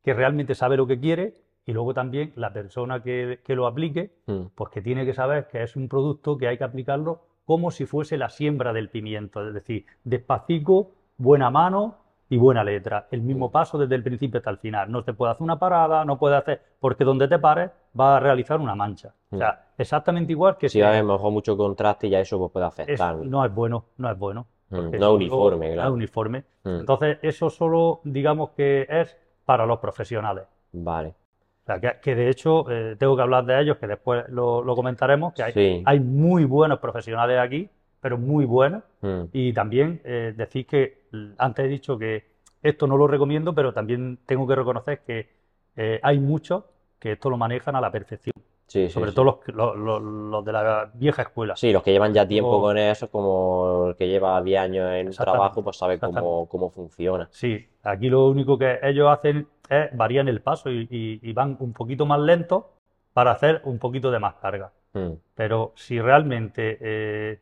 que 0.02 0.14
realmente 0.14 0.54
sabe 0.54 0.76
lo 0.76 0.86
que 0.86 0.98
quiere 1.00 1.36
Y 1.66 1.72
luego 1.74 1.92
también 1.94 2.32
la 2.36 2.52
persona 2.52 3.02
que, 3.02 3.40
que 3.44 3.54
lo 3.54 3.66
aplique, 3.66 4.12
Mm. 4.26 4.46
pues 4.56 4.70
que 4.72 4.80
tiene 4.82 5.04
que 5.04 5.12
saber 5.14 5.46
que 5.48 5.62
es 5.62 5.76
un 5.76 5.88
producto 5.88 6.38
que 6.38 6.48
hay 6.48 6.56
que 6.58 6.64
aplicarlo 6.64 7.20
como 7.44 7.70
si 7.70 7.84
fuese 7.86 8.16
la 8.16 8.30
siembra 8.30 8.72
del 8.72 8.88
pimiento, 8.88 9.46
es 9.46 9.54
decir, 9.54 9.86
despacito, 10.04 10.92
buena 11.18 11.50
mano 11.50 11.96
y 12.30 12.38
buena 12.38 12.64
letra. 12.64 13.06
El 13.10 13.20
mismo 13.22 13.50
paso 13.50 13.76
desde 13.76 13.94
el 13.96 14.02
principio 14.02 14.38
hasta 14.38 14.50
el 14.50 14.56
final. 14.58 14.90
No 14.90 15.04
te 15.04 15.12
puede 15.12 15.32
hacer 15.32 15.42
una 15.42 15.58
parada, 15.58 16.04
no 16.04 16.16
puede 16.18 16.36
hacer, 16.36 16.62
porque 16.80 17.04
donde 17.04 17.28
te 17.28 17.38
pares 17.38 17.70
va 17.98 18.16
a 18.16 18.20
realizar 18.20 18.58
una 18.60 18.74
mancha. 18.74 19.12
O 19.30 19.36
sea, 19.36 19.66
exactamente 19.76 20.32
igual 20.32 20.56
que 20.56 20.68
Si 20.68 20.80
va 20.80 20.86
a 20.86 20.90
haber 20.90 21.04
mejor 21.04 21.30
mucho 21.32 21.56
contraste, 21.56 22.08
ya 22.08 22.20
eso 22.20 22.38
pues, 22.38 22.52
puede 22.52 22.66
es- 22.66 22.72
afectar. 22.72 23.16
no 23.16 23.44
es 23.44 23.52
bueno, 23.54 23.84
no 23.98 24.10
es 24.10 24.18
bueno. 24.18 24.46
Mm, 24.70 24.76
no 24.76 25.08
es 25.08 25.14
uniforme, 25.16 25.68
no 25.68 25.74
claro. 25.74 25.88
es 25.90 25.94
uniforme. 25.94 26.44
Mm. 26.62 26.68
Entonces, 26.80 27.18
eso 27.22 27.50
solo, 27.50 28.00
digamos 28.04 28.50
que 28.50 28.86
es 28.88 29.16
para 29.44 29.66
los 29.66 29.80
profesionales. 29.80 30.44
Vale. 30.72 31.08
O 31.08 31.66
sea, 31.66 31.80
que, 31.80 32.00
que 32.00 32.14
de 32.14 32.28
hecho, 32.30 32.70
eh, 32.70 32.94
tengo 32.96 33.16
que 33.16 33.22
hablar 33.22 33.44
de 33.44 33.60
ellos, 33.60 33.76
que 33.78 33.88
después 33.88 34.24
lo, 34.28 34.62
lo 34.62 34.76
comentaremos, 34.76 35.34
que 35.34 35.42
hay, 35.42 35.52
Sí. 35.52 35.82
hay 35.84 35.98
muy 35.98 36.44
buenos 36.44 36.78
profesionales 36.78 37.38
aquí, 37.40 37.68
pero 38.00 38.18
muy 38.18 38.44
buenos. 38.44 38.82
Mm. 39.02 39.22
Y 39.32 39.52
también 39.52 40.00
eh, 40.04 40.34
decir 40.36 40.66
que, 40.66 41.02
antes 41.38 41.64
he 41.64 41.68
dicho 41.68 41.98
que 41.98 42.24
esto 42.62 42.86
no 42.86 42.96
lo 42.96 43.06
recomiendo, 43.06 43.54
pero 43.54 43.72
también 43.72 44.18
tengo 44.26 44.46
que 44.46 44.54
reconocer 44.54 45.00
que 45.00 45.28
eh, 45.76 46.00
hay 46.02 46.18
muchos 46.18 46.64
que 46.98 47.12
esto 47.12 47.30
lo 47.30 47.36
manejan 47.36 47.76
a 47.76 47.80
la 47.80 47.90
perfección. 47.90 48.34
Sí, 48.66 48.88
Sobre 48.88 49.10
sí. 49.10 49.16
todo 49.16 49.24
los, 49.24 49.48
los, 49.48 49.76
los- 49.76 50.02
los 50.02 50.44
de 50.44 50.52
la 50.52 50.90
vieja 50.94 51.22
escuela. 51.22 51.56
Sí, 51.56 51.72
los 51.72 51.82
que 51.82 51.90
llevan 51.90 52.14
ya 52.14 52.28
tiempo 52.28 52.52
O- 52.58 52.60
con 52.60 52.78
eso, 52.78 53.10
como 53.10 53.88
el 53.88 53.96
que 53.96 54.06
lleva 54.06 54.40
10 54.42 54.60
años 54.60 54.92
en 54.92 55.08
un 55.08 55.12
trabajo, 55.14 55.64
pues 55.64 55.76
sabe 55.76 55.98
cómo, 55.98 56.46
cómo 56.48 56.70
funciona. 56.70 57.28
Sí, 57.32 57.66
aquí 57.82 58.08
lo 58.08 58.28
único 58.28 58.56
que 58.56 58.78
ellos 58.82 59.08
hacen 59.10 59.48
es 59.68 59.88
varían 59.96 60.28
el 60.28 60.40
paso 60.40 60.70
y, 60.70 60.86
y- 60.90 61.18
y 61.22 61.32
van 61.32 61.56
un 61.58 61.72
poquito 61.72 62.06
más 62.06 62.20
lentos 62.20 62.64
para 63.12 63.32
hacer 63.32 63.60
un 63.64 63.78
poquito 63.80 64.10
de 64.12 64.20
más 64.20 64.34
carga. 64.34 64.70
Mm. 64.92 65.14
Pero 65.34 65.72
si 65.74 66.00
realmente 66.00 66.78
eh, 66.80 67.40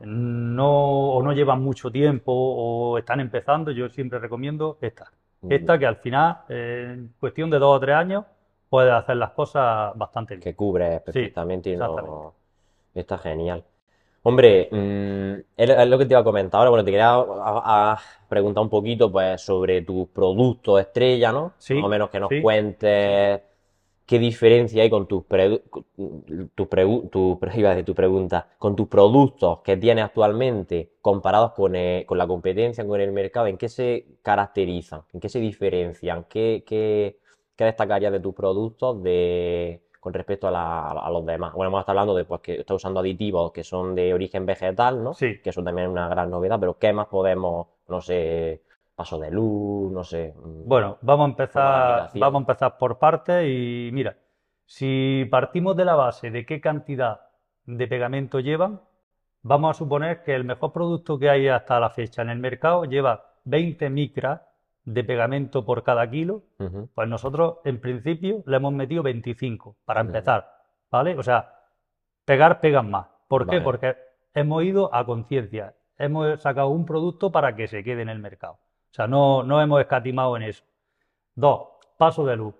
no, 0.00 1.10
o 1.12 1.22
no 1.22 1.32
llevan 1.32 1.62
mucho 1.62 1.90
tiempo 1.90 2.32
o 2.32 2.98
están 2.98 3.20
empezando, 3.20 3.70
yo 3.70 3.88
siempre 3.88 4.18
recomiendo 4.18 4.78
esta. 4.80 5.10
Esta 5.48 5.78
que 5.78 5.86
al 5.86 5.96
final, 5.96 6.38
eh, 6.48 6.90
en 6.94 7.14
cuestión 7.18 7.48
de 7.50 7.58
dos 7.58 7.76
o 7.76 7.80
tres 7.80 7.96
años, 7.96 8.24
puedes 8.68 8.92
hacer 8.92 9.16
las 9.16 9.30
cosas 9.30 9.92
bastante 9.96 10.34
bien. 10.34 10.42
Que 10.42 10.54
cubre 10.54 10.98
Sí, 10.98 11.04
perfectamente 11.04 11.70
y 11.70 11.76
no- 11.76 11.84
exactamente. 11.86 12.36
está 12.94 13.18
genial. 13.18 13.64
Hombre, 14.24 14.68
mm, 14.70 15.32
es 15.56 15.88
lo 15.88 15.98
que 15.98 16.04
te 16.06 16.12
iba 16.12 16.20
a 16.20 16.24
comentar 16.24 16.58
ahora. 16.58 16.70
Bueno, 16.70 16.84
te 16.84 16.90
quería 16.90 17.14
a- 17.14 17.92
a 17.92 17.98
preguntar 18.28 18.62
un 18.62 18.68
poquito 18.68 19.10
pues, 19.10 19.40
sobre 19.40 19.82
tus 19.82 20.08
productos 20.08 20.80
estrella, 20.80 21.32
¿no? 21.32 21.52
Sí, 21.58 21.74
Más 21.74 21.84
o 21.84 21.88
menos 21.88 22.10
que 22.10 22.20
nos 22.20 22.28
sí. 22.30 22.42
cuentes 22.42 23.40
qué 24.08 24.18
diferencia 24.18 24.82
hay 24.82 24.90
con 24.90 25.06
tus, 25.08 25.24
pre- 25.24 25.60
tu- 25.70 25.84
tu 27.84 27.94
pregunta, 27.94 28.48
con 28.58 28.76
tus 28.76 28.88
productos 28.88 29.60
que 29.62 29.76
tienes 29.76 30.04
actualmente 30.04 30.92
comparados 31.00 31.52
con, 31.52 31.76
eh, 31.76 32.04
con 32.06 32.18
la 32.18 32.26
competencia, 32.26 32.86
con 32.86 33.00
el 33.00 33.12
mercado, 33.12 33.46
¿en 33.46 33.58
qué 33.58 33.68
se 33.68 34.06
caracterizan? 34.22 35.02
¿En 35.12 35.20
qué 35.20 35.28
se 35.28 35.40
diferencian? 35.40 36.24
¿Qué, 36.28 36.64
qué, 36.66 37.18
qué 37.56 37.64
destacarías 37.64 38.12
de 38.12 38.20
tus 38.20 38.34
productos 38.34 39.02
de, 39.02 39.82
con 40.00 40.12
respecto 40.14 40.48
a, 40.48 40.50
la- 40.50 40.90
a 40.92 41.10
los 41.10 41.24
demás? 41.26 41.52
Bueno, 41.54 41.68
hemos 41.68 41.80
estado 41.80 41.98
hablando 42.00 42.14
de 42.16 42.24
pues, 42.24 42.40
que 42.40 42.60
estás 42.60 42.76
usando 42.76 43.00
aditivos 43.00 43.52
que 43.52 43.64
son 43.64 43.94
de 43.94 44.14
origen 44.14 44.46
vegetal, 44.46 45.02
¿no? 45.02 45.14
Sí. 45.14 45.40
Que 45.42 45.50
eso 45.50 45.62
también 45.62 45.88
es 45.88 45.92
una 45.92 46.08
gran 46.08 46.30
novedad, 46.30 46.58
pero 46.60 46.78
¿qué 46.78 46.92
más 46.92 47.06
podemos, 47.08 47.66
no 47.88 48.00
sé, 48.00 48.62
paso 48.98 49.18
de 49.18 49.30
luz, 49.30 49.92
no 49.92 50.04
sé? 50.04 50.34
mm, 50.36 50.68
Bueno, 50.68 50.98
vamos 51.02 51.26
a 51.26 51.30
empezar, 51.30 52.10
vamos 52.14 52.40
a 52.40 52.42
empezar 52.44 52.78
por 52.78 52.98
partes 52.98 53.44
y 53.46 53.90
mira, 53.92 54.16
si 54.66 55.26
partimos 55.30 55.76
de 55.76 55.84
la 55.84 55.94
base 55.94 56.30
de 56.30 56.44
qué 56.44 56.60
cantidad 56.60 57.20
de 57.64 57.86
pegamento 57.88 58.40
llevan, 58.40 58.80
vamos 59.42 59.70
a 59.76 59.78
suponer 59.78 60.22
que 60.24 60.34
el 60.34 60.44
mejor 60.44 60.72
producto 60.72 61.18
que 61.18 61.30
hay 61.30 61.48
hasta 61.48 61.80
la 61.80 61.90
fecha 61.90 62.22
en 62.22 62.30
el 62.30 62.38
mercado 62.38 62.84
lleva 62.84 63.24
20 63.44 63.88
micras 63.90 64.42
de 64.84 65.04
pegamento 65.04 65.64
por 65.64 65.84
cada 65.84 66.08
kilo, 66.10 66.42
pues 66.94 67.08
nosotros 67.08 67.58
en 67.64 67.80
principio 67.80 68.42
le 68.46 68.56
hemos 68.56 68.72
metido 68.72 69.02
25 69.02 69.76
para 69.84 70.00
empezar, 70.00 70.50
¿vale? 70.90 71.16
O 71.18 71.22
sea, 71.22 71.54
pegar 72.24 72.60
pegan 72.60 72.90
más. 72.90 73.08
¿Por 73.28 73.48
qué? 73.48 73.60
Porque 73.60 73.96
hemos 74.34 74.64
ido 74.64 74.94
a 74.94 75.04
conciencia, 75.06 75.74
hemos 75.98 76.40
sacado 76.42 76.68
un 76.68 76.86
producto 76.86 77.30
para 77.32 77.54
que 77.56 77.68
se 77.68 77.84
quede 77.84 78.02
en 78.02 78.08
el 78.08 78.18
mercado. 78.18 78.58
O 78.90 78.94
sea, 78.94 79.06
no, 79.06 79.42
no 79.42 79.60
hemos 79.60 79.80
escatimado 79.80 80.36
en 80.36 80.44
eso. 80.44 80.64
Dos, 81.34 81.68
paso 81.96 82.24
de 82.26 82.36
luz. 82.36 82.54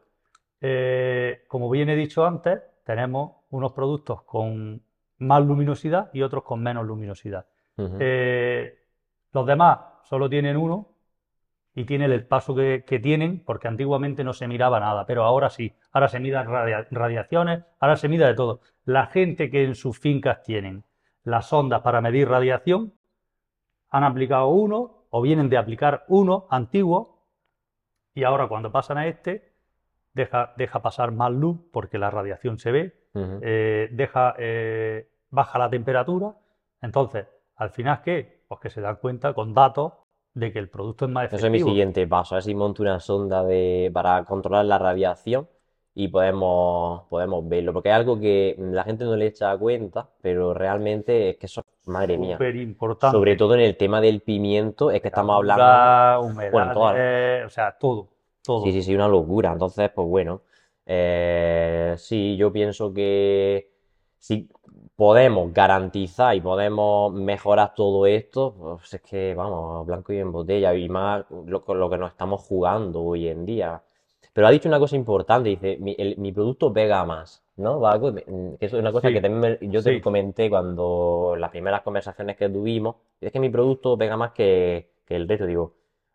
Eh, 0.61 1.45
como 1.49 1.71
bien 1.71 1.89
he 1.89 1.97
dicho 1.97 2.25
antes, 2.27 2.61
tenemos 2.85 3.33
unos 3.51 3.73
productos 3.73 4.23
con 4.23 4.83
más 5.19 5.45
luminosidad 5.45 6.11
y 6.13 6.23
otros 6.23 6.45
con 6.45 6.63
menos 6.63 6.87
luminosidad. 6.87 7.47
Eh, 7.99 8.79
los 9.33 9.47
demás 9.47 9.79
solo 10.05 10.29
tienen 10.29 10.57
uno 10.57 10.89
y 11.75 11.85
tienen 11.85 12.11
el 12.11 12.27
paso 12.27 12.55
que, 12.55 12.85
que 12.87 12.99
tienen, 12.99 13.45
porque 13.45 13.69
antiguamente 13.69 14.25
no 14.25 14.33
se 14.33 14.49
miraba 14.49 14.81
nada, 14.81 15.07
pero 15.07 15.23
ahora 15.25 15.49
sí. 15.51 15.73
Ahora 15.93 16.09
se 16.09 16.19
miran 16.19 16.47
radia- 16.49 16.89
radiaciones, 16.91 17.65
ahora 17.79 17.97
se 17.97 18.09
mira 18.09 18.27
de 18.27 18.35
todo. 18.35 18.61
La 18.85 19.07
gente 19.07 19.51
que 19.51 19.65
en 19.65 19.75
sus 19.77 19.99
fincas 19.99 20.43
tienen 20.43 20.85
las 21.23 21.53
ondas 21.53 21.83
para 21.83 22.01
medir 22.01 22.29
radiación 22.29 22.95
han 23.91 24.05
aplicado 24.05 24.49
uno 24.49 24.98
o 25.11 25.23
vienen 25.23 25.49
de 25.49 25.57
aplicar 25.57 26.05
uno 26.09 26.47
antiguo 26.51 27.19
y 28.15 28.25
ahora 28.25 28.49
cuando 28.49 28.73
pasan 28.73 28.99
a 28.99 29.07
este 29.07 29.53
deja, 30.13 30.53
deja 30.57 30.83
pasar 30.83 31.13
más 31.13 31.33
luz 31.33 31.59
porque 31.73 31.99
la 31.99 32.11
radiación 32.11 32.59
se 32.59 32.73
ve, 32.73 32.95
eh, 33.15 33.89
deja, 33.93 34.35
eh, 34.39 35.09
baja 35.31 35.59
la 35.59 35.71
temperatura. 35.71 36.35
Entonces, 36.81 37.27
al 37.57 37.71
final, 37.71 38.03
¿qué? 38.03 38.45
Pues 38.49 38.61
que 38.61 38.71
se 38.71 38.81
dan 38.81 38.97
cuenta 38.97 39.35
con 39.35 39.55
datos 39.55 39.93
de 40.35 40.53
que 40.53 40.59
el 40.59 40.69
producto 40.69 41.05
es 41.07 41.11
más 41.11 41.27
Ese 41.27 41.37
es 41.37 41.43
mi 41.43 41.49
efectivo. 41.49 41.69
siguiente 41.71 42.07
paso, 42.07 42.35
a 42.35 42.37
ver 42.37 42.43
si 42.45 42.55
monto 42.55 42.83
una 42.83 43.01
sonda 43.01 43.45
de, 43.45 43.91
para 43.93 44.25
controlar 44.25 44.65
la 44.65 44.79
radiación 44.79 45.49
y 46.01 46.07
podemos, 46.07 47.03
podemos 47.09 47.49
verlo, 47.49 47.73
porque 47.73 47.89
es 47.89 47.95
algo 47.97 48.21
que 48.21 48.55
la 48.57 48.85
gente 48.85 49.05
no 49.05 49.17
le 49.17 49.27
echa 49.27 49.57
cuenta, 49.59 50.09
pero 50.21 50.55
realmente 50.55 51.31
es 51.31 51.39
que 51.39 51.47
eso, 51.47 51.65
madre 51.87 52.17
mía, 52.17 52.37
Súper 52.37 52.55
importante. 52.55 53.17
sobre 53.17 53.35
todo 53.35 53.55
en 53.55 53.63
el 53.63 53.77
tema 53.77 54.01
del 54.01 54.21
pimiento, 54.21 54.93
es 54.93 55.03
que 55.03 55.09
estamos 55.09 55.35
hablando, 55.35 56.23
bueno, 56.53 56.73
todas- 56.73 56.93
humedades, 56.93 57.47
o 57.47 57.51
sea, 57.51 57.77
todo, 57.77 58.07
todo. 58.45 58.63
Sí, 58.63 58.71
sí, 58.71 58.83
sí, 58.83 58.95
una 58.95 59.09
locura. 59.09 59.51
Entonces, 59.53 59.91
pues 59.93 60.07
bueno, 60.07 60.43
eh, 60.87 61.95
sí, 61.99 62.37
yo 62.37 62.53
pienso 62.53 62.95
que 62.95 63.69
si 64.19 64.49
podemos 64.95 65.53
garantizar 65.53 66.37
y 66.37 66.41
podemos 66.41 67.13
mejorar 67.13 67.75
todo 67.75 68.07
esto, 68.07 68.55
pues 68.79 68.95
es 68.95 69.01
que, 69.03 69.35
vamos, 69.35 69.85
blanco 69.85 70.13
y 70.13 70.19
en 70.19 70.31
botella, 70.31 70.73
y 70.77 70.89
más 70.89 71.25
lo, 71.47 71.65
con 71.65 71.81
lo 71.81 71.91
que 71.91 71.99
nos 71.99 72.13
estamos 72.13 72.41
jugando 72.43 73.03
hoy 73.03 73.27
en 73.27 73.45
día. 73.45 73.83
Pero 74.39 74.47
ha 74.47 74.53
dicho 74.53 74.69
una 74.69 74.79
cosa 74.79 74.95
importante, 74.95 75.49
dice, 75.49 75.79
mi, 75.81 75.97
el- 75.99 76.17
mi 76.17 76.31
producto 76.31 76.73
pega 76.73 77.05
más, 77.05 77.43
¿no? 77.57 77.81
Que 78.01 78.67
eso 78.67 78.77
es 78.77 78.81
una 78.81 78.93
cosa 78.93 79.09
Sí, 79.09 79.15
que 79.15 79.21
también 79.21 79.59
me- 79.61 79.69
yo 79.69 79.83
te 79.83 80.01
comenté 80.01 80.49
cuando 80.49 81.35
las 81.37 81.51
primeras 81.51 81.83
conversaciones 81.83 82.37
que 82.37 82.49
tuvimos, 82.49 82.95
es 83.21 83.33
que 83.33 83.41
mi 83.41 83.51
producto 83.51 83.99
pega 83.99 84.17
más 84.17 84.31
que, 84.31 84.91
que 85.09 85.17
el 85.17 85.27
resto, 85.27 85.45
digo. 85.45 85.73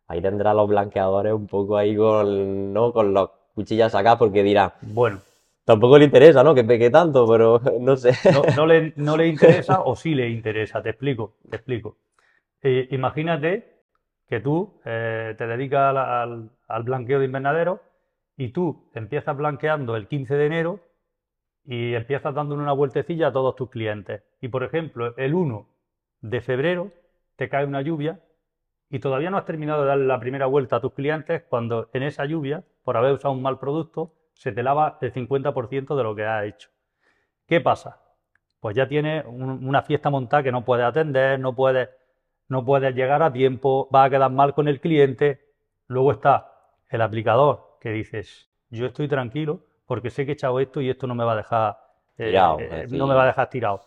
Ahí 0.08 0.22
tendrá 0.22 0.54
los 0.54 0.70
blanqueadores 0.70 1.34
un 1.34 1.48
poco 1.48 1.76
ahí 1.76 1.98
con, 1.98 2.72
¿no? 2.72 2.94
con 2.94 3.14
los 3.14 3.30
cuchillas 3.56 3.94
acá 3.94 4.18
porque 4.18 4.42
dirá, 4.42 4.74
Bueno, 4.80 5.20
tampoco 5.66 5.98
le 5.98 6.06
interesa, 6.06 6.46
¿no? 6.46 6.56
Que 6.56 6.64
pegue 6.64 6.90
tanto, 6.90 7.28
pero 7.28 7.60
no 7.82 7.98
sé. 7.98 8.14
no, 8.32 8.44
no 8.56 8.66
le, 8.66 8.94
no 8.96 9.18
le 9.18 9.28
interesa 9.28 9.82
o 9.82 9.98
sí 9.98 10.16
le 10.16 10.30
interesa, 10.30 10.82
te 10.82 10.92
explico, 10.92 11.34
te 11.50 11.58
explico. 11.58 11.98
Eh, 12.62 12.88
imagínate 12.92 13.82
que 14.30 14.40
tú 14.40 14.76
eh, 14.86 15.36
te 15.38 15.46
dedicas 15.46 15.90
al, 15.90 15.98
al- 15.98 16.50
al 16.70 16.84
blanqueo 16.84 17.20
de 17.20 17.26
invernadero 17.26 17.82
y 18.38 18.50
tú 18.50 18.90
empiezas 18.94 19.36
blanqueando 19.38 19.96
el 19.96 20.08
15 20.08 20.36
de 20.36 20.46
enero 20.46 20.80
y 21.66 21.94
empiezas 21.94 22.34
dándole 22.36 22.62
una 22.62 22.74
vueltecilla 22.74 23.28
a 23.28 23.34
todos 23.34 23.56
tus 23.56 23.70
clientes. 23.70 24.24
Y 24.42 24.50
por 24.50 24.64
ejemplo, 24.64 25.16
el 25.18 25.34
1 25.34 25.68
de 26.22 26.42
febrero 26.42 26.92
te 27.36 27.50
cae 27.50 27.66
una 27.66 27.82
lluvia 27.82 28.20
y 28.90 29.00
todavía 29.00 29.30
no 29.32 29.38
has 29.38 29.46
terminado 29.46 29.82
de 29.84 29.88
darle 29.90 30.06
la 30.08 30.20
primera 30.20 30.46
vuelta 30.48 30.78
a 30.78 30.82
tus 30.82 30.94
clientes 30.94 31.44
cuando 31.50 31.90
en 31.94 32.04
esa 32.04 32.26
lluvia, 32.26 32.64
por 32.84 32.98
haber 32.98 33.14
usado 33.14 33.34
un 33.34 33.42
mal 33.42 33.60
producto, 33.60 34.14
se 34.34 34.52
te 34.52 34.64
lava 34.64 34.98
el 35.02 35.12
50% 35.14 35.96
de 35.96 36.04
lo 36.04 36.16
que 36.16 36.26
has 36.26 36.46
hecho. 36.46 36.70
¿Qué 37.48 37.62
pasa? 37.62 38.02
Pues 38.60 38.76
ya 38.76 38.88
tienes 38.88 39.26
un- 39.26 39.68
una 39.68 39.82
fiesta 39.84 40.10
montada 40.10 40.44
que 40.44 40.52
no 40.52 40.64
puedes 40.66 40.86
atender, 40.86 41.40
no 41.40 41.56
puedes, 41.56 41.90
no 42.48 42.66
puedes 42.66 42.96
llegar 42.96 43.22
a 43.24 43.32
tiempo, 43.34 43.88
vas 43.92 44.08
a 44.08 44.10
quedar 44.10 44.32
mal 44.32 44.54
con 44.54 44.68
el 44.68 44.80
cliente. 44.80 45.42
Luego 45.88 46.12
está 46.12 46.52
el 46.90 47.02
aplicador 47.02 47.63
que 47.84 47.92
dices, 47.92 48.50
yo 48.70 48.86
estoy 48.86 49.10
tranquilo 49.10 49.60
porque 49.86 50.10
sé 50.10 50.26
que 50.26 50.32
he 50.32 50.34
echado 50.36 50.58
esto 50.62 50.80
y 50.80 50.90
esto 50.90 51.06
no 51.06 51.14
me 51.16 51.26
va 51.26 51.34
a 51.34 51.36
dejar, 51.36 51.78
eh, 52.18 52.28
Tirado, 52.28 52.60
eh, 52.62 52.88
no 52.90 53.06
me 53.08 53.14
va 53.14 53.24
a 53.24 53.28
dejar 53.28 53.50
tirado. 53.50 53.82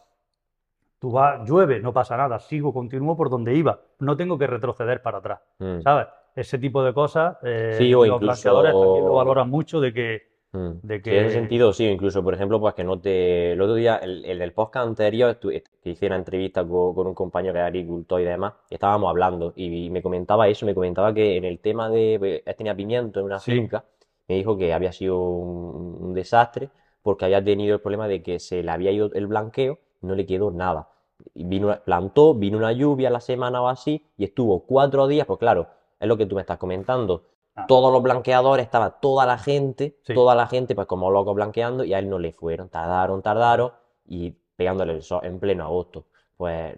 Tú 0.99 1.11
vas, 1.11 1.49
llueve, 1.49 1.81
no 1.81 1.93
pasa 1.95 2.17
nada, 2.17 2.39
sigo, 2.39 2.73
continúo 2.75 3.17
por 3.17 3.31
donde 3.31 3.55
iba, 3.55 3.81
no 4.01 4.15
tengo 4.17 4.37
que 4.39 4.47
retroceder 4.47 5.01
para 5.01 5.19
atrás, 5.19 5.41
Mm. 5.59 5.81
¿sabes? 5.81 6.09
Ese 6.35 6.59
tipo 6.59 6.85
de 6.85 6.93
cosas, 6.93 7.39
eh, 7.43 7.75
Sí, 7.79 7.95
o 7.95 8.05
los 8.05 8.21
blanqueadores 8.21 8.73
también 8.73 8.91
lo 8.91 8.97
incluso- 8.99 9.15
valoran 9.17 9.49
mucho 9.49 9.81
de 9.81 9.93
que 9.95 10.36
Mm. 10.57 10.81
de 10.83 11.01
Sí, 11.03 11.16
en 11.16 11.27
ese 11.27 11.35
sentido, 11.35 11.73
sí, 11.73 11.85
incluso, 11.87 12.23
por 12.23 12.35
ejemplo, 12.35 12.59
pues 12.61 12.75
que 12.75 12.83
no 12.85 13.01
te... 13.01 13.53
El 13.53 13.61
otro 13.61 13.75
día, 13.75 13.97
el, 13.97 14.25
el 14.25 14.38
del 14.40 14.53
podcast 14.53 14.88
anterior, 14.88 15.38
que 15.38 15.62
hice 15.85 16.07
una 16.07 16.16
entrevista 16.16 16.66
co- 16.66 16.95
con, 16.95 17.07
un 17.07 17.14
compañero 17.14 17.53
que 17.55 17.61
es 17.61 17.64
agricultor 17.66 18.21
y 18.21 18.25
demás, 18.25 18.55
y 18.71 18.75
estábamos 18.75 19.09
hablando, 19.11 19.53
y, 19.57 19.88
me 19.90 20.03
comentaba 20.03 20.49
eso, 20.49 20.66
me 20.66 20.75
comentaba 20.75 21.14
que 21.14 21.37
en 21.37 21.45
el 21.45 21.59
tema 21.61 21.88
de... 21.90 22.16
pues, 22.45 22.57
tenía 22.57 22.75
pimiento 22.75 23.21
en 23.21 23.27
una 23.27 23.38
Sí. 23.38 23.53
finca, 23.53 23.85
me 24.29 24.35
dijo 24.37 24.57
que 24.59 24.73
había 24.75 24.92
sido 24.92 25.19
un, 25.21 25.97
un 26.07 26.14
desastre 26.14 26.71
porque 27.03 27.25
había 27.25 27.45
tenido 27.45 27.75
el 27.77 27.81
problema 27.81 28.09
de 28.09 28.23
que 28.23 28.40
se 28.40 28.62
le 28.64 28.71
había 28.73 28.90
ido 28.90 29.11
el 29.14 29.27
blanqueo, 29.29 29.79
no 30.03 30.14
le 30.16 30.27
quedó 30.27 30.51
nada. 30.51 30.88
Y 31.35 31.45
vino, 31.45 31.77
plantó, 31.85 32.35
vino 32.35 32.59
una 32.59 32.73
lluvia 32.73 33.11
la 33.11 33.21
semana 33.21 33.62
o 33.62 33.69
así, 33.69 34.05
y 34.19 34.25
estuvo 34.25 34.61
cuatro 34.66 35.07
días, 35.07 35.27
pues 35.27 35.38
claro, 35.38 35.69
es 36.01 36.09
lo 36.09 36.16
que 36.16 36.27
tú 36.27 36.35
me 36.35 36.40
estás 36.42 36.59
comentando. 36.59 37.23
Todos 37.69 37.92
los 37.92 38.03
blanqueadores, 38.03 38.64
estaba 38.66 38.90
toda 39.01 39.25
la 39.27 39.38
gente, 39.38 39.97
Sí. 40.03 40.14
toda 40.14 40.35
la 40.35 40.47
gente, 40.47 40.75
pues 40.75 40.87
como 40.87 41.11
locos 41.11 41.35
blanqueando, 41.35 41.85
y 41.85 41.95
a 41.95 41.99
él 41.99 42.09
no 42.11 42.19
le 42.19 42.33
fueron, 42.33 42.69
tardaron, 42.69 43.23
tardaron, 43.23 43.73
y 44.07 44.33
pegándole 44.57 44.92
el 44.95 45.03
sol 45.03 45.21
en 45.25 45.38
pleno 45.40 45.64
agosto. 45.64 46.07
Pues 46.37 46.77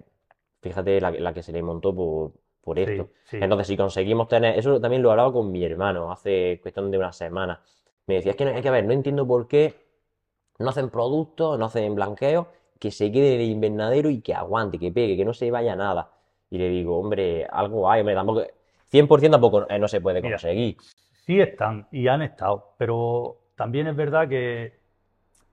fíjate 0.63 1.01
la, 1.01 1.13
que- 1.13 1.21
la 1.21 1.33
que 1.35 1.43
se 1.43 1.53
le 1.53 1.63
montó 1.63 1.95
por, 1.95 2.33
por 2.63 2.79
esto. 2.79 3.11
sí. 3.25 3.39
Entonces, 3.41 3.67
si 3.67 3.77
conseguimos 3.77 4.29
tener, 4.29 4.59
eso 4.59 4.81
también 4.81 5.03
lo 5.03 5.11
hablaba 5.11 5.33
con 5.33 5.51
mi 5.51 5.65
hermano 5.65 6.11
hace 6.13 6.59
cuestión 6.63 6.91
de 6.91 6.99
una 6.99 7.13
semana. 7.13 7.63
Me 8.07 8.15
decía, 8.17 8.33
es 8.33 8.37
que 8.37 8.45
no, 8.45 8.53
hay 8.55 8.63
que 8.63 8.71
ver, 8.71 8.85
no 8.85 8.93
entiendo 8.93 9.27
por 9.27 9.49
qué 9.49 9.75
no 10.59 10.71
hacen 10.71 10.91
productos, 10.91 11.59
no 11.59 11.67
hacen 11.67 11.95
blanqueo, 11.95 12.49
que 12.79 12.91
se 12.91 13.11
quede 13.13 13.39
de 13.39 13.45
invernadero 13.45 14.11
y 14.11 14.21
que 14.21 14.35
aguante, 14.35 14.79
que 14.79 14.93
pegue, 14.93 15.17
que 15.17 15.25
no 15.25 15.35
se 15.35 15.51
vaya 15.51 15.77
nada. 15.77 16.11
Y 16.51 16.59
le 16.59 16.69
digo, 16.69 16.99
hombre, 16.99 17.47
algo 17.51 17.91
hay, 17.91 18.01
hombre, 18.01 18.15
tampoco, 18.15 18.43
100% 18.93 19.31
tampoco 19.33 19.67
eh, 19.69 19.79
no 19.79 19.89
se 19.89 20.01
puede 20.01 20.21
Mira, 20.23 20.35
conseguir. 20.37 20.77
Sí 21.27 21.41
están 21.41 21.87
y 21.93 22.09
han 22.09 22.23
estado, 22.23 22.75
pero 22.79 23.37
también 23.57 23.87
es 23.87 23.97
verdad 23.97 24.29
que 24.29 24.79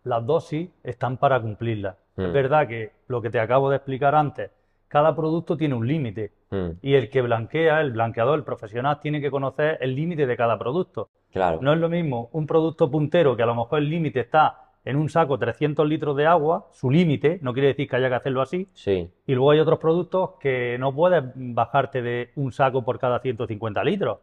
las 0.04 0.26
dosis 0.26 0.70
están 0.84 1.18
para 1.18 1.42
cumplirlas. 1.42 1.96
Es 2.18 2.30
Mm. 2.30 2.32
verdad 2.34 2.68
que 2.68 2.92
lo 3.08 3.22
que 3.22 3.30
te 3.30 3.40
acabo 3.40 3.70
de 3.70 3.78
explicar 3.78 4.16
antes, 4.16 4.52
cada 4.88 5.16
producto 5.16 5.58
tiene 5.58 5.76
un 5.76 5.86
límite 5.88 6.32
Mm, 6.52 6.70
y 6.82 6.94
el 6.94 7.10
que 7.10 7.22
blanquea, 7.22 7.82
el 7.82 7.92
blanqueador, 7.92 8.38
el 8.38 8.46
profesional, 8.46 9.00
tiene 9.02 9.20
que 9.20 9.32
conocer 9.32 9.78
el 9.82 9.96
límite 9.96 10.26
de 10.28 10.38
cada 10.38 10.58
producto. 10.58 11.10
claro. 11.34 11.60
No 11.62 11.74
es 11.74 11.80
lo 11.80 11.90
mismo 11.90 12.30
un 12.32 12.46
producto 12.48 12.90
puntero 12.90 13.36
que 13.36 13.44
a 13.44 13.48
lo 13.48 13.56
mejor 13.56 13.80
el 13.80 13.90
límite 13.90 14.22
está 14.22 14.65
en 14.86 14.98
un 14.98 15.10
saco 15.10 15.38
300 15.40 15.88
litros 15.88 16.16
de 16.16 16.26
agua, 16.28 16.68
su 16.72 16.90
límite, 16.92 17.40
no 17.42 17.54
quiere 17.54 17.70
decir 17.70 17.90
que 17.90 17.96
haya 17.96 18.08
que 18.08 18.16
hacerlo 18.16 18.42
así, 18.42 18.68
Sí, 18.74 19.10
y 19.26 19.34
luego 19.34 19.52
hay 19.52 19.60
otros 19.60 19.80
productos 19.80 20.32
que 20.40 20.78
no 20.80 20.94
puedes 20.94 21.24
bajarte 21.36 22.02
de 22.02 22.30
un 22.36 22.52
saco 22.52 22.84
por 22.86 23.00
cada 23.00 23.20
150 23.20 23.84
litros. 23.84 24.20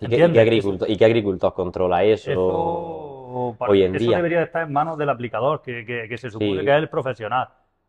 ¿Y 0.00 0.06
qué, 0.06 0.16
y 0.16 0.22
¿Entiendes? 0.22 0.32
qué 0.34 0.40
agricultor, 0.40 0.90
y 0.90 0.96
qué 0.96 1.04
agricultor 1.04 1.52
controla 1.54 2.02
eso 2.04 2.30
Eso, 2.30 3.56
para- 3.58 3.72
hoy 3.72 3.82
en 3.82 3.94
eso 3.96 4.04
día? 4.06 4.16
debería 4.16 4.42
estar 4.42 4.62
en 4.66 4.72
manos 4.72 4.96
del 4.96 5.10
aplicador, 5.10 5.60
que, 5.62 5.84
que- 5.84 6.06
que 6.08 6.18
se 6.18 6.30
supone 6.30 6.60
Sí. 6.60 6.64
que 6.64 6.70
es 6.72 6.78
el 6.78 6.88
profesional. 6.88 7.48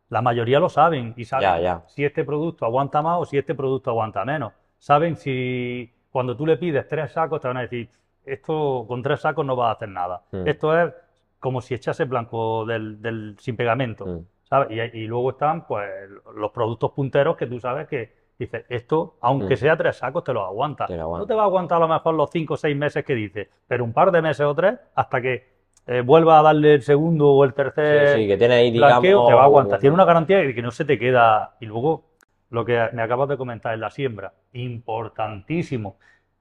La 0.09 0.21
mayoría 0.21 0.59
lo 0.59 0.69
saben 0.69 1.13
y 1.15 1.23
saben 1.25 1.43
Ya, 1.47 1.59
ya. 1.61 1.83
si 1.87 2.03
este 2.03 2.23
producto 2.25 2.65
aguanta 2.65 3.01
más 3.01 3.19
o 3.21 3.25
si 3.25 3.37
este 3.37 3.53
producto 3.55 3.91
aguanta 3.91 4.25
menos. 4.25 4.51
Saben 4.79 5.15
si 5.15 5.93
cuando 6.11 6.35
tú 6.35 6.45
le 6.47 6.57
pides 6.57 6.87
tres 6.87 7.11
sacos 7.11 7.39
te 7.41 7.47
van 7.47 7.57
a 7.57 7.61
decir, 7.61 7.87
esto 8.25 8.85
con 8.87 9.01
tres 9.03 9.21
sacos 9.21 9.45
no 9.45 9.55
vas 9.55 9.69
a 9.69 9.71
hacer 9.73 9.89
nada. 9.89 10.23
Mm. 10.31 10.47
Esto 10.47 10.77
es 10.79 10.91
como 11.39 11.61
si 11.61 11.73
echase 11.73 12.05
blanco 12.05 12.65
del, 12.65 13.01
del- 13.01 13.35
sin 13.39 13.55
pegamento. 13.55 14.05
Mm. 14.05 14.25
¿sabes? 14.43 14.69
Y, 14.71 14.97
y 14.99 15.07
luego 15.07 15.29
están 15.31 15.67
pues 15.67 15.87
los 16.35 16.51
productos 16.51 16.91
punteros 16.91 17.37
que 17.37 17.45
tú 17.45 17.59
sabes 17.59 17.87
que 17.87 18.13
dices, 18.39 18.65
esto, 18.69 19.15
aunque 19.21 19.53
Mm. 19.53 19.57
sea 19.57 19.77
tres 19.77 19.97
sacos, 19.97 20.23
te 20.23 20.33
los 20.33 20.43
aguanta. 20.43 20.85
Te 20.87 20.93
lo 20.93 20.99
No 20.99 21.03
aguanta. 21.05 21.27
te 21.27 21.33
va 21.35 21.41
a 21.43 21.45
aguantar 21.45 21.77
a 21.77 21.81
lo 21.81 21.87
mejor 21.87 22.15
los 22.15 22.29
cinco 22.31 22.55
o 22.55 22.57
seis 22.57 22.75
meses 22.75 23.05
que 23.05 23.13
dices, 23.13 23.47
pero 23.67 23.83
un 23.83 23.93
par 23.93 24.11
de 24.11 24.21
meses 24.21 24.45
o 24.45 24.55
tres 24.55 24.75
hasta 24.95 25.21
que 25.21 25.59
eh, 25.87 26.01
vuelva 26.01 26.39
a 26.39 26.41
darle 26.43 26.75
el 26.75 26.81
segundo 26.81 27.29
o 27.31 27.43
el 27.43 27.53
tercer 27.53 28.15
Sí, 28.15 28.21
sí, 28.23 28.27
que 28.27 28.37
tiene 28.37 28.53
ahí, 28.55 28.71
blanqueo, 28.71 29.01
digamos, 29.01 29.27
te 29.27 29.33
va 29.35 29.41
a 29.41 29.45
aguantar. 29.45 29.79
Tiene 29.79 29.93
una 29.93 30.05
garantía 30.05 30.37
de 30.39 30.53
que 30.55 30.61
no 30.61 30.71
se 30.71 30.85
te 30.85 30.97
queda. 30.99 31.55
Y 31.59 31.65
luego, 31.65 32.05
lo 32.51 32.63
que 32.65 32.89
me 32.93 33.01
acabas 33.01 33.29
de 33.29 33.37
comentar 33.37 33.73
en 33.73 33.81
la 33.81 33.89
siembra, 33.91 34.33
importantísimo. 34.53 35.97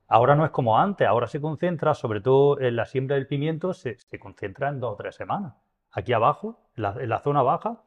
Ahora 0.09 0.35
no 0.35 0.45
es 0.45 0.51
como 0.51 0.79
antes, 0.79 1.07
ahora 1.07 1.27
se 1.27 1.41
concentra, 1.41 1.93
sobre 1.93 2.23
todo 2.23 2.59
en 2.61 2.77
la 2.77 2.87
siembra 2.87 3.17
del 3.17 3.27
pimiento, 3.27 3.75
se, 3.75 3.99
se 3.99 4.19
concentra 4.19 4.71
en 4.71 4.81
dos 4.81 4.95
o 4.95 4.97
tres 4.97 5.15
semanas. 5.15 5.55
Aquí 5.93 6.15
abajo, 6.15 6.59
en 6.77 6.83
la, 6.83 6.97
en 6.99 7.09
la 7.09 7.19
zona 7.19 7.43
baja, 7.43 7.83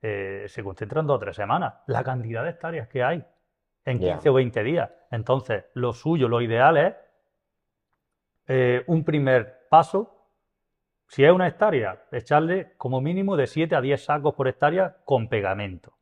eh, 0.00 0.44
se 0.48 0.62
concentra 0.62 1.00
en 1.00 1.08
dos 1.08 1.16
o 1.16 1.18
tres 1.18 1.34
semanas. 1.34 1.74
La 1.86 2.04
cantidad 2.04 2.44
de 2.44 2.50
hectáreas 2.50 2.88
que 2.88 3.02
hay 3.02 3.24
en 3.84 3.98
Ya. 3.98 4.12
15 4.14 4.28
o 4.28 4.34
20 4.34 4.62
días. 4.62 4.90
Entonces, 5.10 5.64
lo 5.74 5.92
suyo, 5.92 6.28
lo 6.28 6.40
ideal 6.40 6.76
es 6.76 6.94
eh, 8.46 8.84
un 8.86 9.04
primer 9.04 9.66
paso. 9.68 10.28
Si 11.08 11.24
es 11.24 11.32
una 11.32 11.46
hectárea, 11.48 12.04
echarle 12.12 12.74
como 12.76 13.00
mínimo 13.00 13.36
de 13.36 13.46
7 13.46 13.74
a 13.74 13.80
10 13.80 14.04
sacos 14.04 14.34
por 14.34 14.46
hectárea 14.46 14.98
con 15.04 15.28
pegamento. 15.28 15.96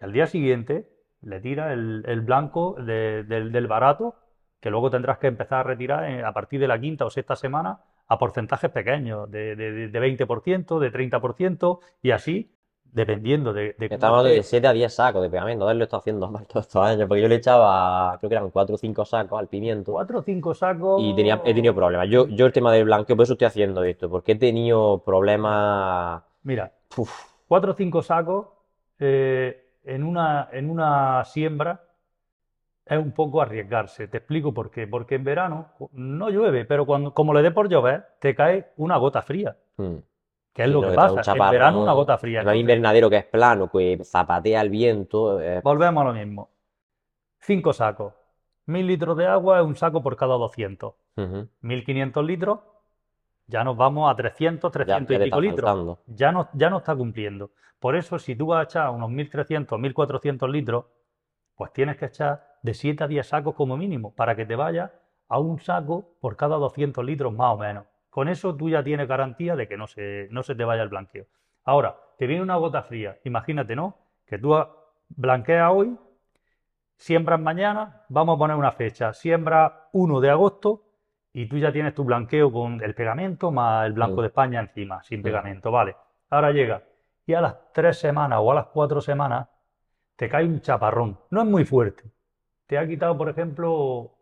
Y 0.00 0.04
al 0.04 0.12
día 0.12 0.26
siguiente 0.26 0.88
le 1.22 1.40
tira 1.40 1.72
el, 1.72 2.02
el 2.06 2.20
blanco 2.22 2.76
de- 2.78 3.24
del, 3.24 3.52
del 3.52 3.66
barato, 3.66 4.14
que 4.60 4.70
luego 4.70 4.90
tendrás 4.90 5.18
que 5.18 5.26
empezar 5.28 5.60
a 5.60 5.62
retirar 5.62 6.04
a 6.24 6.32
partir 6.32 6.60
de 6.60 6.68
la 6.68 6.80
quinta 6.80 7.04
o 7.06 7.10
sexta 7.10 7.36
semana 7.36 7.80
a 8.08 8.18
porcentajes 8.18 8.70
pequeños, 8.70 9.30
de, 9.30 9.56
de, 9.56 9.88
de 9.88 10.00
20%, 10.00 10.78
de 10.78 10.90
30%, 10.90 11.80
y 12.02 12.10
así, 12.10 12.52
dependiendo 12.84 13.52
de, 13.52 13.74
de 13.78 13.88
Estamos 13.88 14.18
hablando 14.18 14.30
de 14.30 14.38
esté. 14.38 14.50
7 14.50 14.66
a 14.66 14.72
10 14.72 14.92
sacos 14.94 15.22
de 15.22 15.30
pegamento. 15.30 15.70
Él 15.70 15.78
lo 15.78 15.84
está 15.84 15.98
haciendo 15.98 16.28
mal 16.30 16.46
todos 16.46 16.66
estos 16.66 16.82
años, 16.84 17.06
porque 17.08 17.22
yo 17.22 17.28
le 17.28 17.36
echaba, 17.36 18.16
creo 18.18 18.28
que 18.28 18.34
eran 18.36 18.50
4 18.50 18.74
o 18.74 18.78
5 18.78 19.04
sacos 19.04 19.38
al 19.38 19.48
pimiento. 19.48 19.92
Cuatro 19.92 20.18
o 20.20 20.22
cinco 20.22 20.54
sacos. 20.54 21.00
Y 21.02 21.14
tenía, 21.14 21.40
he 21.44 21.54
tenido 21.54 21.74
problemas. 21.74 22.08
Yo, 22.08 22.26
yo 22.28 22.46
el 22.46 22.52
tema 22.52 22.72
del 22.72 22.84
blanqueo, 22.84 23.16
por 23.16 23.24
eso 23.24 23.34
estoy 23.34 23.46
haciendo 23.46 23.82
esto, 23.84 24.10
porque 24.10 24.32
he 24.32 24.36
tenido 24.36 25.02
problemas. 25.04 26.22
Mira, 26.42 26.72
Uf, 26.96 27.10
cuatro 27.46 27.72
o 27.72 27.74
cinco 27.74 28.02
sacos 28.02 28.48
eh, 28.98 29.69
en 29.84 30.04
una, 30.04 30.48
en 30.52 30.70
una 30.70 31.24
siembra 31.24 31.82
es 32.86 32.98
un 32.98 33.12
poco 33.12 33.40
arriesgarse. 33.40 34.08
Te 34.08 34.18
explico 34.18 34.52
por 34.52 34.70
qué. 34.70 34.86
Porque 34.86 35.14
en 35.16 35.24
verano 35.24 35.68
no 35.92 36.28
llueve, 36.30 36.64
pero 36.64 36.86
cuando, 36.86 37.14
como 37.14 37.32
le 37.34 37.42
dé 37.42 37.50
por 37.50 37.68
llover, 37.68 38.04
te 38.20 38.34
cae 38.34 38.72
una 38.76 38.96
gota 38.96 39.22
fría, 39.22 39.56
mm. 39.76 39.96
que 40.52 40.62
es 40.62 40.68
Sí, 40.68 40.72
lo 40.72 40.80
que 40.82 40.92
pasa. 40.92 41.32
En 41.32 41.38
verano 41.50 41.82
una 41.82 41.92
gota 41.92 42.18
fría. 42.18 42.42
No 42.42 42.50
hay 42.50 42.60
invernadero 42.60 43.08
que 43.08 43.16
es 43.18 43.24
plano, 43.24 43.70
que 43.70 44.00
zapatea 44.04 44.60
el 44.60 44.70
viento. 44.70 45.40
eh, 45.40 45.60
volvemos 45.62 46.02
a 46.02 46.04
lo 46.06 46.12
mismo. 46.14 46.50
Cinco 47.40 47.72
sacos. 47.72 48.14
Mil 48.66 48.86
litros 48.86 49.16
de 49.16 49.26
agua 49.26 49.60
es 49.60 49.66
un 49.66 49.76
saco 49.76 50.02
por 50.02 50.16
cada 50.16 50.34
200. 50.34 50.94
ujú. 51.16 51.48
1500 51.60 52.24
litros, 52.24 52.60
ya 53.50 53.64
nos 53.64 53.76
vamos 53.76 54.10
a 54.10 54.14
300, 54.14 54.70
300 54.70 55.08
ya 55.08 55.22
y 55.22 55.24
pico 55.26 55.40
litros. 55.40 55.98
Ya 56.06 56.32
no, 56.32 56.48
ya 56.54 56.70
no 56.70 56.78
está 56.78 56.94
cumpliendo. 56.94 57.50
Por 57.80 57.96
eso, 57.96 58.18
si 58.18 58.36
tú 58.36 58.46
vas 58.46 58.60
a 58.60 58.62
echar 58.64 58.90
unos 58.90 59.10
1300, 59.10 59.78
1400 59.78 60.48
litros, 60.48 60.84
pues 61.56 61.72
tienes 61.72 61.96
que 61.96 62.06
echar 62.06 62.56
de 62.62 62.74
7 62.74 63.04
a 63.04 63.08
10 63.08 63.26
sacos 63.26 63.54
como 63.54 63.76
mínimo 63.76 64.14
para 64.14 64.36
que 64.36 64.46
te 64.46 64.54
vaya 64.54 64.92
a 65.28 65.38
un 65.38 65.58
saco 65.58 66.16
por 66.20 66.36
cada 66.36 66.56
200 66.56 67.04
litros 67.04 67.32
más 67.32 67.54
o 67.54 67.58
menos. 67.58 67.84
Con 68.08 68.28
eso 68.28 68.54
tú 68.54 68.70
ya 68.70 68.82
tienes 68.82 69.08
garantía 69.08 69.56
de 69.56 69.66
que 69.66 69.76
no 69.76 69.86
se, 69.86 70.28
no 70.30 70.42
se 70.42 70.54
te 70.54 70.64
vaya 70.64 70.82
el 70.82 70.88
blanqueo. 70.88 71.26
Ahora, 71.64 71.96
te 72.18 72.26
viene 72.26 72.42
una 72.42 72.56
gota 72.56 72.82
fría. 72.82 73.18
Imagínate, 73.24 73.74
¿no? 73.74 73.96
Que 74.26 74.38
tú 74.38 74.54
blanqueas 75.08 75.70
hoy, 75.72 75.98
siembras 76.96 77.40
mañana, 77.40 78.04
vamos 78.08 78.36
a 78.36 78.38
poner 78.38 78.56
una 78.56 78.72
fecha, 78.72 79.12
siembra 79.12 79.88
1 79.92 80.20
de 80.20 80.30
agosto 80.30 80.89
y 81.32 81.46
tú 81.46 81.58
ya 81.58 81.72
tienes 81.72 81.94
tu 81.94 82.04
blanqueo 82.04 82.50
con 82.52 82.82
el 82.82 82.94
pegamento 82.94 83.50
más 83.50 83.86
el 83.86 83.92
blanco 83.92 84.16
Mm. 84.16 84.20
de 84.20 84.26
España 84.26 84.60
encima, 84.60 85.02
sin 85.02 85.20
Mm. 85.20 85.22
pegamento, 85.22 85.70
vale. 85.70 85.96
Ahora 86.30 86.50
llega 86.52 86.82
y 87.26 87.34
a 87.34 87.40
las 87.40 87.56
3 87.72 87.98
semanas 87.98 88.40
o 88.42 88.50
a 88.50 88.54
las 88.54 88.66
4 88.66 89.00
semanas 89.00 89.48
te 90.16 90.28
cae 90.28 90.44
un 90.44 90.60
chaparrón. 90.60 91.18
No 91.30 91.42
es 91.42 91.46
muy 91.48 91.64
fuerte. 91.64 92.04
Te 92.66 92.78
ha 92.78 92.86
quitado, 92.86 93.16
por 93.16 93.28
ejemplo, 93.28 94.16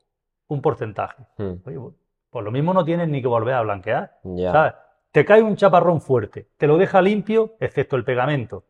un 0.48 0.62
porcentaje. 0.62 1.22
Mm, 1.38 1.52
Oye, 1.66 1.78
pues, 1.78 1.94
pues 2.30 2.44
lo 2.44 2.50
mismo 2.50 2.72
no 2.74 2.84
tienes 2.84 3.08
ni 3.08 3.20
que 3.22 3.28
volver 3.28 3.54
a 3.54 3.62
blanquear. 3.62 4.18
Ya. 4.24 4.52
¿Sabes? 4.52 4.74
Te 5.10 5.24
cae 5.24 5.42
un 5.42 5.56
chaparrón 5.56 6.00
fuerte, 6.02 6.48
te 6.58 6.66
lo 6.66 6.76
deja 6.76 7.00
limpio, 7.00 7.56
excepto 7.60 7.96
el 7.96 8.04
pegamento. 8.04 8.64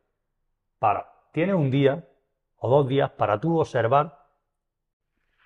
Para, 0.79 1.07
tienes 1.33 1.57
un 1.57 1.71
día 1.71 2.05
o 2.59 2.69
dos 2.71 2.89
días 2.89 3.11
para 3.11 3.39
tú 3.41 3.59
observar 3.61 4.18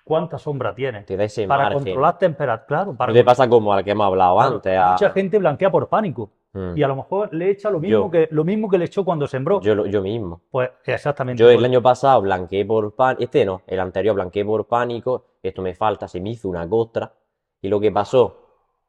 cuánta 0.03 0.37
sombra 0.37 0.73
tienes. 0.75 1.05
Te 1.05 1.15
da 1.17 1.23
ese 1.23 1.47
Para 1.47 1.63
margen. 1.63 1.79
controlar 1.83 2.17
temperatura, 2.17 2.65
claro, 2.65 2.95
para 2.95 3.11
No 3.11 3.13
te 3.17 3.23
pasa 3.23 3.47
como 3.47 3.73
al 3.73 3.83
que 3.83 3.91
hemos 3.91 4.05
hablado 4.07 4.35
Claro, 4.37 4.55
antes. 4.55 4.77
a- 4.77 4.91
Mucha 4.91 5.09
gente 5.11 5.39
blanquea 5.39 5.71
por 5.71 5.87
pánico 5.87 6.29
Mm. 6.53 6.73
y 6.77 6.83
a 6.83 6.87
lo 6.87 6.95
mejor 6.95 7.33
le 7.33 7.49
echa 7.49 7.69
lo 7.71 7.79
mismo 7.79 8.05
Yo. 8.05 8.11
que, 8.11 8.27
lo 8.31 8.43
mismo 8.43 8.69
que 8.69 8.77
le 8.77 8.85
echó 8.85 9.03
cuando 9.03 9.25
sembró. 9.27 9.59
Yo, 9.61 9.73
lo- 9.75 9.85
yo 9.87 10.01
mismo. 10.01 10.41
Pues 10.51 10.69
exactamente. 10.85 11.41
Yo 11.41 11.49
el 11.49 11.63
año 11.65 11.81
pasado 11.81 12.21
blanqueé 12.21 12.63
por 12.65 12.93
pánico, 12.95 13.23
este 13.23 13.43
no, 13.45 13.61
el 13.65 13.79
anterior 13.79 14.13
blanqueé 14.15 14.45
por 14.45 14.67
pánico, 14.67 15.25
esto 15.41 15.61
me 15.61 15.73
falta, 15.73 16.07
se 16.07 16.19
me 16.21 16.29
hizo 16.31 16.47
una 16.49 16.67
costra, 16.69 17.11
y 17.61 17.69
lo 17.69 17.79
que 17.79 17.91
pasó, 17.91 18.39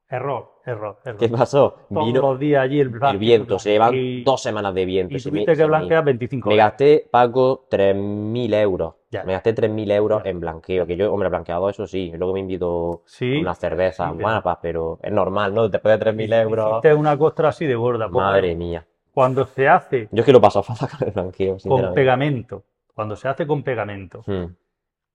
Error. 0.09 0.53
Error, 0.67 0.97
error. 1.05 1.19
¿Qué 1.19 1.29
pasó? 1.29 1.77
Todos 1.89 2.07
Vino 2.07 2.21
los 2.23 2.39
días 2.39 2.63
allí 2.63 2.81
el, 2.81 2.93
el 3.03 3.19
viento, 3.19 3.59
se 3.59 3.71
llevan 3.73 3.95
y- 3.95 4.23
dos 4.25 4.43
semanas 4.43 4.75
de 4.75 4.85
viento. 4.85 5.13
y 5.15 5.17
me- 5.17 5.23
tuviste 5.23 5.53
que 5.55 5.63
me- 5.63 5.67
blanquear 5.69 6.05
25 6.05 6.49
Me 6.49 6.57
gasté, 6.57 7.09
Paco, 7.11 7.67
3.000 7.71 8.55
euros. 8.55 8.95
Ya. 9.11 9.25
Me 9.25 9.33
gasté 9.35 9.53
3.000 9.55 9.91
euros 9.93 10.23
en 10.25 10.41
blanqueo. 10.41 10.87
Que 10.87 10.97
yo, 10.97 11.13
hombre, 11.13 11.29
blanqueado, 11.29 11.69
eso 11.69 11.87
sí. 11.87 12.13
Luego 12.17 12.35
me 12.35 12.41
invito 12.41 13.03
Sí, 13.07 13.37
una 13.41 13.55
cerveza, 13.55 14.11
sí, 14.11 14.19
pero- 14.61 14.99
es 15.03 15.13
normal, 15.13 15.55
¿no? 15.55 15.69
Después 15.69 15.93
de 15.99 15.99
3.000 16.13 16.33
euros. 16.33 16.71
Hiciste 16.71 16.95
una 16.95 17.17
costra 17.17 17.51
así 17.51 17.67
de 17.67 17.75
gorda. 17.75 18.09
Madre 18.09 18.55
mía. 18.55 18.87
Cuando 19.13 19.45
se 19.47 19.69
hace 19.69 20.09
Yo 20.11 20.21
es 20.23 20.27
que 20.27 20.33
lo 20.33 20.41
paso 20.41 20.63
fatal 20.65 20.89
con 20.99 21.07
el 21.09 21.15
blanqueo, 21.15 21.57
con 21.69 21.95
pegamento, 21.95 22.65
cuando 22.95 23.15
se 23.15 23.29
hace 23.29 23.47
con 23.47 23.63
pegamento 23.63 24.23
Hmm. 24.27 24.47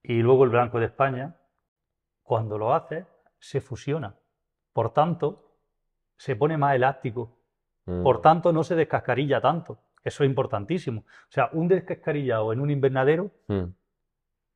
y 0.02 0.14
luego 0.22 0.44
el 0.44 0.50
blanco 0.50 0.78
de 0.80 0.86
España, 0.86 1.36
cuando 2.22 2.56
lo 2.56 2.72
haces, 2.72 3.04
se 3.38 3.60
fusiona. 3.60 4.14
Por 4.72 4.92
tanto, 4.92 5.56
se 6.16 6.36
pone 6.36 6.56
más 6.56 6.74
elástico. 6.74 7.36
Mm. 7.86 8.02
Por 8.02 8.20
tanto, 8.20 8.52
no 8.52 8.62
se 8.62 8.74
descascarilla 8.76 9.40
tanto. 9.40 9.78
Eso 10.04 10.24
es 10.24 10.30
importantísimo. 10.30 11.00
O 11.02 11.30
sea, 11.30 11.50
un 11.52 11.68
descascarillado 11.68 12.52
en 12.52 12.60
un 12.60 12.70
invernadero, 12.70 13.30
Mm. 13.48 13.64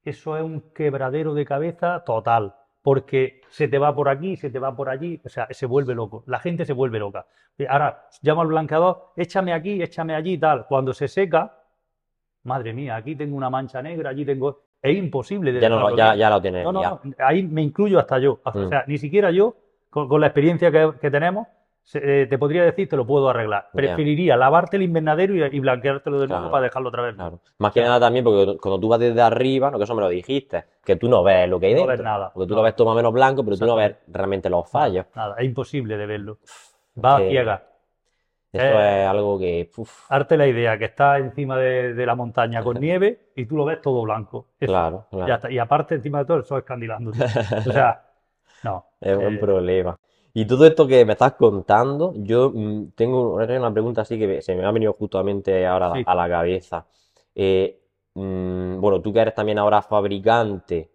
eso 0.04 0.36
es 0.36 0.42
un 0.42 0.72
quebradero 0.74 1.34
de 1.34 1.44
cabeza 1.44 2.02
total. 2.04 2.54
Porque 2.82 3.40
se 3.48 3.66
te 3.66 3.78
va 3.78 3.94
por 3.94 4.10
aquí, 4.10 4.36
se 4.36 4.50
te 4.50 4.58
va 4.58 4.76
por 4.76 4.90
allí, 4.90 5.18
o 5.24 5.28
sea, 5.30 5.48
se 5.50 5.64
vuelve 5.64 5.94
loco. 5.94 6.22
La 6.26 6.38
gente 6.38 6.66
se 6.66 6.74
vuelve 6.74 6.98
loca. 6.98 7.26
Y 7.56 7.64
Ahora, 7.64 8.06
llama 8.20 8.42
al 8.42 8.48
blanqueador, 8.48 9.12
échame 9.16 9.54
aquí, 9.54 9.82
échame 9.82 10.14
allí, 10.14 10.36
tal. 10.36 10.66
Cuando 10.66 10.92
se 10.92 11.08
seca, 11.08 11.62
madre 12.42 12.74
mía, 12.74 12.96
aquí 12.96 13.16
tengo 13.16 13.36
una 13.38 13.48
mancha 13.48 13.80
negra, 13.80 14.10
allí 14.10 14.26
tengo. 14.26 14.64
Es 14.82 14.94
imposible 14.98 15.50
de 15.50 15.60
Ya, 15.62 15.70
no, 15.70 15.96
ya, 15.96 16.28
lo 16.28 16.42
tienes. 16.42 16.62
No, 16.62 16.72
no, 16.72 16.82
ya. 16.82 16.90
no, 16.90 17.14
ahí 17.20 17.42
me 17.42 17.62
incluyo 17.62 17.98
hasta 17.98 18.18
yo. 18.18 18.40
O 18.44 18.50
Mm. 18.50 18.68
sea, 18.68 18.84
ni 18.86 18.98
siquiera 18.98 19.30
yo, 19.30 19.56
con, 19.94 20.08
con 20.08 20.20
la 20.20 20.26
experiencia 20.26 20.72
que, 20.72 20.92
que 21.00 21.08
tenemos, 21.08 21.46
se- 21.84 22.22
eh, 22.22 22.26
te 22.26 22.36
podría 22.36 22.64
decir, 22.64 22.88
te 22.88 22.96
lo 22.96 23.06
puedo 23.06 23.28
arreglar. 23.28 23.68
Preferiría 23.72 24.36
lavarte 24.36 24.76
el 24.76 24.82
invernadero 24.82 25.34
y, 25.36 25.56
y 25.56 25.60
blanqueártelo 25.60 26.18
de 26.18 26.26
nuevo 26.26 26.42
Claro. 26.42 26.50
para 26.50 26.64
dejarlo 26.64 26.88
otra 26.88 27.02
vez. 27.02 27.14
Claro. 27.14 27.38
Más 27.58 27.72
que 27.72 27.80
nada 27.82 28.00
también 28.00 28.24
porque 28.24 28.56
cuando 28.60 28.80
tú 28.80 28.88
vas 28.88 28.98
desde 28.98 29.20
arriba, 29.22 29.70
no 29.70 29.78
que 29.78 29.84
eso 29.84 29.94
me 29.94 30.00
lo 30.02 30.08
dijiste, 30.08 30.64
que 30.84 30.96
tú 30.96 31.08
no 31.08 31.22
ves 31.22 31.48
lo 31.48 31.60
que 31.60 31.66
hay 31.66 31.72
No 31.74 31.78
dentro. 31.80 31.92
ves 31.92 32.02
nada. 32.02 32.30
Porque 32.34 32.48
tú 32.48 32.54
No. 32.54 32.56
lo 32.60 32.62
ves 32.64 32.74
todo 32.74 32.86
más 32.88 32.94
o 32.94 32.96
menos 32.96 33.12
blanco, 33.12 33.44
pero 33.44 33.56
tú 33.56 33.66
no 33.66 33.76
ves 33.76 33.94
realmente 34.08 34.50
los 34.50 34.68
fallos. 34.68 35.06
Nada, 35.14 35.36
es 35.38 35.44
imposible 35.44 35.96
de 35.96 36.06
verlo. 36.06 36.38
Va 37.04 37.16
a 37.16 37.20
ciegas. 37.20 37.62
Eso 38.52 38.64
Eh, 38.64 39.02
es 39.02 39.08
algo 39.08 39.38
que. 39.38 39.70
uf, 39.76 40.06
Arte 40.10 40.36
la 40.36 40.46
idea, 40.46 40.78
que 40.78 40.84
está 40.84 41.18
encima 41.18 41.56
de, 41.56 41.92
de 41.92 42.06
la 42.06 42.14
montaña 42.14 42.62
con 42.62 42.76
nieve 42.80 43.30
y 43.36 43.46
tú 43.46 43.56
lo 43.56 43.64
ves 43.64 43.80
todo 43.82 44.02
blanco. 44.02 44.46
Eso, 44.60 44.72
claro, 44.72 45.06
claro. 45.10 45.26
ya 45.28 45.34
está. 45.34 45.50
Y 45.50 45.58
aparte, 45.58 45.96
encima 45.96 46.20
de 46.20 46.24
todo, 46.24 46.36
el 46.38 46.44
sol 46.44 46.58
escandilándote. 46.60 47.18
O 47.68 47.72
sea, 47.72 48.00
no. 48.64 48.86
Es 49.00 49.16
un 49.16 49.34
eh, 49.34 49.38
problema. 49.38 49.98
Y 50.32 50.46
todo 50.46 50.66
esto 50.66 50.86
que 50.86 51.04
me 51.04 51.12
estás 51.12 51.34
contando, 51.34 52.12
yo 52.16 52.50
mm, 52.52 52.92
tengo 52.96 53.34
una 53.34 53.44
una 53.58 53.72
pregunta 53.72 54.00
así 54.02 54.18
que 54.18 54.42
se 54.42 54.54
me 54.56 54.64
ha 54.64 54.72
venido 54.72 54.92
justamente 54.92 55.66
ahora 55.66 55.92
Sí. 55.94 56.02
a 56.04 56.14
la 56.14 56.28
cabeza. 56.28 56.86
Eh, 57.34 57.78
mm, 58.14 58.80
bueno, 58.80 59.00
tú 59.00 59.12
que 59.12 59.20
eres 59.20 59.34
también 59.34 59.58
ahora 59.58 59.80
fabricante, 59.82 60.90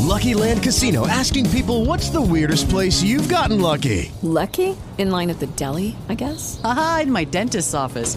Lucky 0.00 0.34
Land 0.34 0.62
Casino 0.62 1.06
asking 1.06 1.46
people 1.50 1.84
what's 1.84 2.10
the 2.10 2.20
weirdest 2.20 2.68
place 2.70 3.02
you've 3.02 3.28
gotten 3.28 3.60
lucky? 3.60 4.10
Lucky? 4.22 4.74
In 4.98 5.10
line 5.10 5.30
at 5.30 5.38
the 5.38 5.46
deli, 5.56 5.94
I 6.08 6.14
guess? 6.14 6.58
Aha, 6.64 7.00
in 7.04 7.12
my 7.12 7.24
dentist's 7.24 7.74
office. 7.74 8.16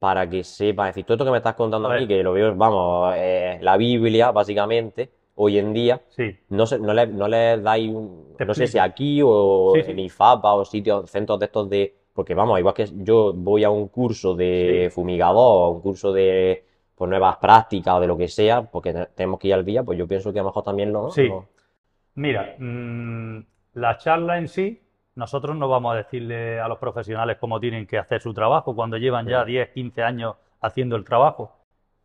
para 0.00 0.28
que 0.28 0.42
sepan? 0.42 0.88
Es 0.88 0.94
decir, 0.96 1.04
todo 1.04 1.14
esto 1.14 1.24
que 1.26 1.30
me 1.30 1.36
estás 1.36 1.54
contando 1.54 1.88
A 1.88 1.92
a 1.92 1.94
mí, 1.94 2.00
ver. 2.06 2.08
que 2.08 2.22
lo 2.24 2.32
veo, 2.32 2.52
vamos, 2.56 3.14
eh, 3.16 3.58
la 3.60 3.76
Biblia, 3.76 4.32
básicamente, 4.32 5.10
hoy 5.36 5.58
en 5.58 5.72
día, 5.72 6.00
Sí. 6.08 6.36
no, 6.48 6.66
se- 6.66 6.78
no, 6.80 6.92
le, 6.92 7.06
no 7.06 7.28
les 7.28 7.62
dais 7.62 7.88
un, 7.88 8.34
no 8.44 8.54
sé 8.54 8.66
si 8.66 8.78
aquí 8.78 9.20
o 9.24 9.72
Sí, 9.76 9.82
sí. 9.84 9.90
en 9.92 9.98
IFAPA 10.00 10.54
o 10.54 10.64
sitios, 10.64 11.08
centros 11.10 11.38
de 11.38 11.46
estos 11.46 11.68
de... 11.70 11.94
Porque 12.12 12.34
vamos, 12.34 12.58
igual 12.58 12.74
que 12.74 12.86
yo 12.96 13.32
voy 13.34 13.62
a 13.62 13.70
un 13.70 13.88
curso 13.88 14.34
de 14.34 14.90
fumigador, 14.92 15.74
un 15.76 15.80
curso 15.80 16.12
de 16.12 16.64
pues, 16.96 17.08
nuevas 17.08 17.36
prácticas 17.36 17.94
o 17.94 18.00
de 18.00 18.06
lo 18.06 18.16
que 18.16 18.26
sea, 18.28 18.62
porque 18.62 18.92
te- 18.92 19.06
tenemos 19.14 19.38
que 19.38 19.48
ir 19.48 19.54
al 19.54 19.64
día, 19.64 19.82
pues 19.84 19.96
yo 19.98 20.08
pienso 20.08 20.32
que 20.32 20.38
a 20.40 20.42
lo 20.42 20.48
mejor 20.48 20.64
también 20.64 20.92
lo... 20.92 21.10
Sí. 21.10 21.28
lo- 21.28 21.46
Mira, 22.14 22.56
mm, 22.58 23.38
la 23.74 23.96
charla 23.98 24.38
en 24.38 24.48
sí, 24.48 24.80
nosotros 25.20 25.54
no 25.54 25.68
vamos 25.68 25.92
a 25.92 25.96
decirle 25.98 26.58
a 26.60 26.66
los 26.66 26.78
profesionales 26.78 27.36
cómo 27.38 27.60
tienen 27.60 27.86
que 27.86 27.98
hacer 27.98 28.22
su 28.22 28.32
trabajo 28.32 28.74
cuando 28.74 28.96
llevan 28.96 29.28
ya 29.28 29.44
10, 29.44 29.68
15 29.68 30.02
años 30.02 30.36
haciendo 30.62 30.96
el 30.96 31.04
trabajo, 31.04 31.52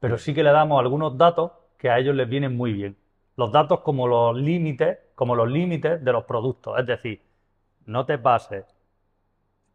pero 0.01 0.17
sí 0.17 0.34
que 0.34 0.43
le 0.43 0.51
damos 0.51 0.82
algunos 0.82 1.17
datos 1.17 1.51
que 1.78 1.89
a 1.89 1.97
ellos 1.97 2.13
les 2.13 2.28
vienen 2.28 2.58
muy 2.58 2.73
bien. 2.73 2.97
Los 3.38 3.54
datos 3.54 3.80
como 3.80 4.06
los 4.06 4.36
límites, 4.36 4.99
como 5.15 5.34
los 5.34 5.49
límites 5.49 6.04
de 6.04 6.12
los 6.12 6.25
productos, 6.25 6.78
es 6.78 6.86
decir, 6.86 7.21
no 7.86 8.06
te 8.06 8.17
pases 8.17 8.65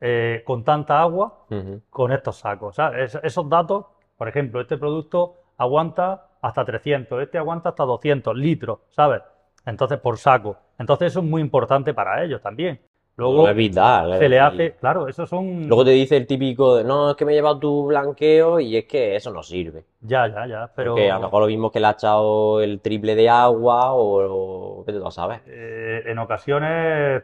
eh, 0.02 0.42
con 0.44 0.62
tanta 0.62 1.00
agua 1.00 1.46
con 1.88 2.12
estos 2.12 2.36
sacos. 2.36 2.76
esos 3.22 3.48
datos, 3.48 3.86
por 4.18 4.28
ejemplo, 4.28 4.60
este 4.60 4.76
producto 4.76 5.36
aguanta 5.56 6.28
hasta 6.42 6.62
300, 6.62 7.22
este 7.22 7.38
aguanta 7.38 7.70
hasta 7.70 7.84
200 7.84 8.36
litros, 8.36 8.80
¿sabes? 8.90 9.22
Entonces, 9.64 9.98
por 9.98 10.18
saco. 10.18 10.58
Entonces, 10.78 11.08
eso 11.08 11.20
es 11.20 11.26
muy 11.26 11.40
importante 11.40 11.94
para 11.94 12.22
ellos 12.22 12.42
también. 12.42 12.80
Luego, 13.20 13.48
es 13.48 13.54
vital, 13.54 14.18
se 14.18 14.28
le 14.28 14.40
hace, 14.40 14.72
claro, 14.72 15.06
esos 15.06 15.28
son... 15.28 15.68
Luego 15.68 15.84
te 15.84 15.90
dice 15.90 16.16
el 16.16 16.26
típico 16.26 16.76
de, 16.76 16.84
no, 16.84 17.10
es 17.10 17.16
que 17.16 17.26
me 17.26 17.32
he 17.32 17.34
llevado 17.34 17.58
tu 17.58 17.86
blanqueo 17.86 18.58
y 18.58 18.78
es 18.78 18.86
que 18.86 19.14
eso 19.14 19.30
no 19.30 19.42
sirve. 19.42 19.84
Ya, 20.00 20.26
ya, 20.26 20.46
ya, 20.46 20.70
pero 20.74 20.92
Porque 20.92 21.10
a 21.10 21.16
lo 21.16 21.24
mejor 21.24 21.42
lo 21.42 21.48
mismo 21.48 21.70
que 21.70 21.80
le 21.80 21.86
ha 21.86 21.90
echado 21.90 22.62
el 22.62 22.80
triple 22.80 23.14
de 23.14 23.28
agua 23.28 23.92
o, 23.92 24.82
qué 24.86 24.92
te 24.92 24.98
lo 24.98 25.10
sabes. 25.10 25.42
eh, 25.46 26.02
en 26.06 26.18
ocasiones 26.18 27.22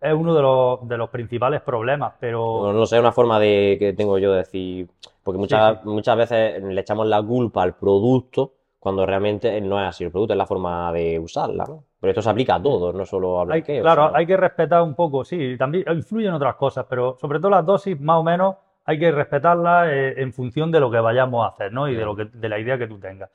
es 0.00 0.12
uno 0.12 0.34
de 0.34 0.42
los, 0.42 0.88
de 0.88 0.98
los 0.98 1.10
principales 1.10 1.62
problemas, 1.62 2.12
pero... 2.20 2.60
No, 2.62 2.72
no 2.72 2.86
sé, 2.86 3.00
una 3.00 3.10
forma 3.10 3.40
de 3.40 3.76
que 3.78 3.92
tengo 3.94 4.18
yo 4.18 4.32
de 4.32 4.38
decir, 4.38 4.88
porque 5.22 5.38
muchas, 5.38 5.80
sí. 5.82 5.88
muchas 5.88 6.16
veces 6.16 6.62
le 6.62 6.80
echamos 6.80 7.06
la 7.06 7.22
culpa 7.22 7.62
al 7.62 7.74
producto 7.74 8.52
cuando 8.78 9.06
realmente 9.06 9.60
no 9.62 9.80
es 9.80 9.88
así 9.88 10.04
el 10.04 10.10
producto, 10.10 10.34
es 10.34 10.38
la 10.38 10.46
forma 10.46 10.92
de 10.92 11.18
usarla, 11.18 11.64
¿no? 11.66 11.84
Pero 12.04 12.10
esto 12.10 12.20
se 12.20 12.28
aplica 12.28 12.56
a 12.56 12.62
todo, 12.62 12.92
no 12.92 13.06
solo 13.06 13.38
a 13.38 13.42
Hay- 13.44 13.46
blanqueo. 13.46 13.80
claro, 13.82 14.08
sino- 14.08 14.16
hay 14.18 14.26
que 14.26 14.36
respetar 14.36 14.82
un 14.82 14.94
poco, 14.94 15.24
sí, 15.24 15.56
también 15.56 15.84
influyen 15.90 16.34
otras 16.34 16.54
cosas, 16.56 16.84
pero 16.86 17.16
sobre 17.18 17.38
todo 17.38 17.48
las 17.52 17.64
dosis, 17.64 17.98
más 17.98 18.16
o 18.18 18.22
menos, 18.22 18.56
hay 18.84 18.98
que 18.98 19.10
respetarlas 19.10 19.88
eh, 19.90 20.14
en 20.20 20.30
función 20.34 20.70
de 20.70 20.80
lo 20.80 20.90
que 20.90 20.98
vayamos 21.00 21.46
a 21.46 21.48
hacer, 21.48 21.72
¿no? 21.72 21.88
Y 21.88 21.94
de 21.94 22.04
lo 22.04 22.14
que, 22.14 22.26
de 22.26 22.48
la 22.50 22.58
idea 22.58 22.76
que 22.76 22.86
tú 22.86 22.98
tengas. 22.98 23.30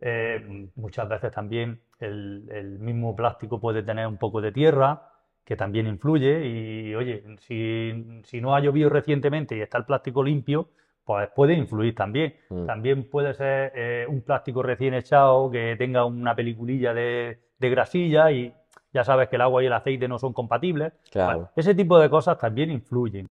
Eh, 0.00 0.68
muchas 0.76 1.08
veces 1.08 1.32
también 1.32 1.80
el, 1.98 2.48
el 2.52 2.78
mismo 2.78 3.16
plástico 3.16 3.58
puede 3.58 3.82
tener 3.82 4.06
un 4.06 4.18
poco 4.18 4.40
de 4.40 4.52
tierra, 4.52 5.02
que 5.44 5.56
también 5.56 5.88
influye, 5.88 6.46
y 6.46 6.94
oye, 6.94 7.24
si, 7.40 8.20
si 8.22 8.40
no 8.40 8.54
ha 8.54 8.60
llovido 8.60 8.88
recientemente 8.88 9.56
y 9.56 9.62
está 9.62 9.78
el 9.78 9.84
plástico 9.84 10.22
limpio, 10.22 10.68
pues 11.04 11.28
puede 11.34 11.54
influir 11.54 11.94
también. 11.94 12.34
Mm. 12.50 12.66
También 12.66 13.10
puede 13.10 13.34
ser 13.34 13.72
eh, 13.74 14.06
un 14.08 14.22
plástico 14.22 14.62
recién 14.62 14.94
echado 14.94 15.50
que 15.50 15.76
tenga 15.76 16.04
una 16.04 16.34
peliculilla 16.34 16.94
de, 16.94 17.40
de 17.58 17.70
grasilla 17.70 18.30
y 18.30 18.54
ya 18.92 19.04
sabes 19.04 19.28
que 19.28 19.36
el 19.36 19.42
agua 19.42 19.62
y 19.62 19.66
el 19.66 19.72
aceite 19.72 20.06
no 20.08 20.18
son 20.18 20.32
compatibles. 20.32 20.92
Claro. 21.10 21.32
Bueno, 21.38 21.50
ese 21.56 21.74
tipo 21.74 21.98
de 21.98 22.08
cosas 22.10 22.38
también 22.38 22.70
influyen. 22.70 23.28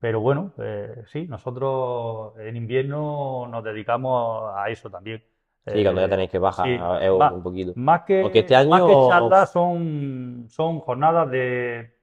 Pero 0.00 0.20
bueno, 0.20 0.52
eh, 0.58 1.04
sí, 1.06 1.26
nosotros 1.28 2.36
en 2.40 2.56
invierno 2.56 3.46
nos 3.48 3.62
dedicamos 3.62 4.52
a 4.56 4.68
eso 4.68 4.90
también. 4.90 5.22
Sí, 5.64 5.80
cuando 5.84 6.00
ya 6.00 6.08
tenéis 6.08 6.28
que 6.30 6.40
bajar 6.40 6.66
sí, 6.66 6.74
un 6.76 7.42
poquito. 7.44 7.72
Más 7.76 8.00
que, 8.02 8.22
Porque 8.22 8.40
este 8.40 8.54
más 8.66 8.80
año- 8.80 8.86
que 8.88 9.08
charlas 9.10 9.52
son, 9.52 10.46
son 10.48 10.80
jornadas 10.80 11.30
de 11.30 11.94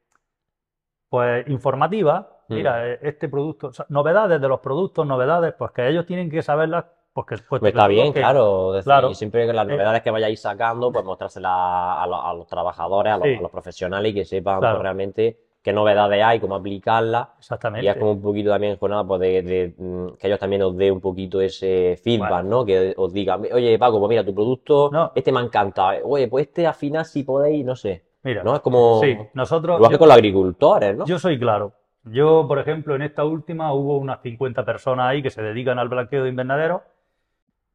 pues 1.09 1.45
informativas. 1.49 2.25
Mm. 2.49 2.53
Mira, 2.55 2.87
eh, 2.93 2.99
este 3.03 3.29
producto, 3.29 3.67
o 3.67 3.73
sea, 3.73 3.85
novedades 3.89 4.41
de 4.41 4.47
los 4.47 4.59
productos, 4.59 5.05
novedades, 5.05 5.53
pues 5.57 5.71
que 5.71 5.87
ellos 5.87 6.05
tienen 6.05 6.29
que 6.29 6.41
saberlas, 6.41 6.85
porque 7.13 7.37
Pues 7.47 7.61
está 7.63 7.87
bien, 7.87 8.11
que- 8.13 8.19
claro. 8.19 8.71
decir, 8.73 8.85
claro. 8.85 9.13
siempre 9.13 9.45
que 9.47 9.53
las 9.53 9.67
Eh, 9.67 9.71
novedades 9.71 10.01
que 10.01 10.11
vayáis 10.11 10.41
sacando, 10.41 10.91
pues 10.91 11.05
mostrárselas 11.05 11.51
a, 11.53 12.05
los- 12.09 12.21
a 12.23 12.33
los 12.33 12.47
trabajadores, 12.47 13.13
a 13.13 13.17
los, 13.17 13.27
Sí. 13.27 13.35
a 13.35 13.41
los 13.41 13.51
profesionales 13.51 14.11
y 14.11 14.15
que 14.15 14.25
sepan 14.25 14.59
Claro. 14.59 14.75
pues, 14.77 14.83
realmente 14.83 15.37
qué 15.61 15.73
novedades 15.73 16.23
hay, 16.23 16.39
cómo 16.39 16.55
aplicarlas. 16.55 17.27
Exactamente. 17.37 17.85
Y 17.85 17.89
es 17.89 17.97
como 17.97 18.11
un 18.13 18.21
poquito 18.21 18.49
también 18.49 18.77
jornada 18.77 19.03
pues, 19.03 19.19
de, 19.19 19.41
de, 19.41 19.73
mm, 19.77 20.17
que 20.17 20.27
ellos 20.27 20.39
también 20.39 20.61
os 20.63 20.75
den 20.77 20.93
un 20.93 21.01
poquito 21.01 21.41
ese 21.41 21.99
feedback, 22.01 22.29
Bueno. 22.29 22.49
¿no? 22.49 22.65
Que 22.65 22.93
os 22.95 23.11
digan, 23.11 23.41
oye, 23.53 23.77
Paco, 23.77 23.99
pues 23.99 24.09
mira, 24.09 24.23
tu 24.25 24.33
producto, 24.33 24.89
No. 24.91 25.11
este 25.13 25.31
me 25.31 25.39
ha 25.39 25.43
encantado. 25.43 25.97
Oye, 26.05 26.27
pues 26.29 26.47
este 26.47 26.65
al 26.65 26.73
final 26.75 27.05
si 27.05 27.23
podéis, 27.23 27.65
no 27.65 27.75
sé. 27.75 28.05
Mira, 28.23 28.43
¿No? 28.43 28.53
Es 28.55 28.59
como 28.61 28.99
sí, 29.01 29.17
nosotros, 29.33 29.77
igual 29.77 29.89
que 29.89 29.95
yo- 29.95 29.99
con 29.99 30.07
los 30.09 30.17
agricultores, 30.17 30.97
¿no? 30.97 31.05
Yo 31.05 31.17
soy 31.19 31.39
claro. 31.39 31.71
Yo, 32.11 32.45
por 32.47 32.59
ejemplo, 32.59 32.95
en 32.95 33.01
esta 33.01 33.23
última 33.23 33.73
hubo 33.73 33.97
unas 33.97 34.21
50 34.21 34.65
personas 34.65 35.07
ahí 35.07 35.21
que 35.21 35.29
se 35.29 35.41
dedican 35.41 35.79
al 35.79 35.89
blanqueo 35.89 36.23
de 36.23 36.29
invernaderos 36.29 36.81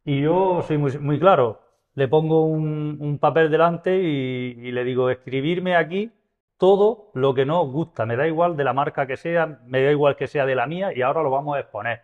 y 0.04 0.20
yo 0.22 0.62
soy 0.62 0.78
muy, 0.78 0.96
muy 0.98 1.18
claro. 1.18 1.60
Le 1.94 2.08
pongo 2.08 2.44
un, 2.46 2.96
un 3.00 3.18
papel 3.18 3.50
delante 3.50 3.96
y, 4.02 4.56
y 4.58 4.72
le 4.72 4.84
digo, 4.84 5.10
escribirme 5.10 5.76
aquí 5.76 6.10
todo 6.58 7.10
lo 7.14 7.34
que 7.34 7.44
no 7.44 7.62
os 7.62 7.70
gusta. 7.70 8.06
Me 8.06 8.16
da 8.16 8.26
igual 8.26 8.56
de 8.56 8.64
la 8.64 8.72
marca 8.72 9.06
que 9.06 9.16
sea, 9.16 9.60
me 9.66 9.82
da 9.82 9.90
igual 9.90 10.16
que 10.16 10.26
sea 10.26 10.46
de 10.46 10.54
la 10.54 10.66
mía 10.66 10.92
y 10.94 11.02
ahora 11.02 11.22
lo 11.22 11.30
vamos 11.30 11.56
a 11.56 11.60
exponer. 11.60 12.02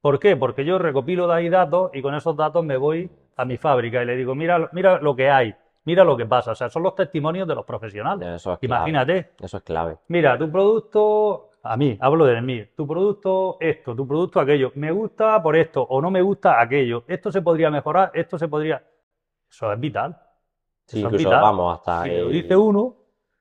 ¿Por 0.00 0.18
qué? 0.18 0.36
Porque 0.36 0.64
yo 0.64 0.78
recopilo 0.78 1.28
de 1.28 1.34
ahí 1.34 1.48
datos 1.48 1.90
y 1.94 2.02
con 2.02 2.14
esos 2.14 2.36
datos 2.36 2.64
me 2.64 2.76
voy 2.76 3.10
a 3.36 3.44
mi 3.44 3.56
fábrica 3.56 4.02
y 4.02 4.06
le 4.06 4.16
digo, 4.16 4.34
mira, 4.34 4.68
mira 4.72 5.00
lo 5.00 5.14
que 5.14 5.28
hay, 5.30 5.54
mira 5.84 6.04
lo 6.04 6.16
que 6.16 6.26
pasa. 6.26 6.52
O 6.52 6.54
sea, 6.54 6.68
son 6.70 6.82
los 6.82 6.94
testimonios 6.94 7.46
de 7.46 7.54
los 7.54 7.64
profesionales. 7.64 8.28
Eso 8.36 8.54
es 8.54 8.58
clave. 8.58 8.80
Imagínate. 8.80 9.30
Eso 9.40 9.58
es 9.58 9.62
clave. 9.62 9.98
Mira, 10.08 10.38
tu 10.38 10.50
producto, 10.50 11.49
a 11.62 11.76
mí, 11.76 11.96
hablo 12.00 12.24
de 12.26 12.40
mí, 12.40 12.64
tu 12.76 12.86
producto 12.86 13.56
esto, 13.60 13.94
tu 13.94 14.06
producto 14.06 14.40
aquello, 14.40 14.72
me 14.76 14.90
gusta 14.92 15.42
por 15.42 15.56
esto 15.56 15.82
o 15.82 16.00
no 16.00 16.10
me 16.10 16.22
gusta 16.22 16.60
aquello, 16.60 17.04
esto 17.06 17.30
se 17.30 17.42
podría 17.42 17.70
mejorar, 17.70 18.10
esto 18.14 18.38
se 18.38 18.48
podría... 18.48 18.82
Eso 19.50 19.72
es 19.72 19.80
vital. 19.80 20.16
Sí, 20.86 20.98
Eso 21.00 21.08
es 21.08 21.18
vital. 21.18 21.42
vamos 21.42 21.78
hasta 21.78 22.04
Si 22.04 22.08
me 22.10 22.18
lo 22.20 22.28
dice 22.28 22.56
uno, 22.56 22.96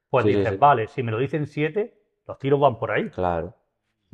pues 0.10 0.26
Sí, 0.26 0.34
dices, 0.34 0.50
sí. 0.54 0.58
vale, 0.58 0.88
si 0.88 1.04
me 1.04 1.12
lo 1.12 1.18
dicen 1.20 1.46
siete, 1.48 2.02
los 2.28 2.38
tiros 2.40 2.60
van 2.60 2.78
por 2.78 2.92
ahí. 2.92 3.10
Claro. 3.10 3.54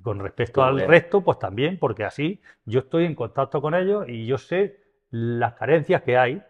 Con 0.03 0.19
respecto 0.19 0.63
al 0.63 0.79
resto, 0.81 1.21
pues 1.21 1.39
también, 1.39 1.79
porque 1.79 2.03
así 2.03 2.41
yo 2.65 2.81
estoy 2.81 3.05
en 3.05 3.15
contacto 3.15 3.61
con 3.61 3.73
ellos 3.73 4.05
y 4.07 4.25
yo 4.25 4.37
sé 4.37 4.81
las 5.09 5.53
carencias 5.53 6.01
que 6.01 6.17
hay, 6.17 6.43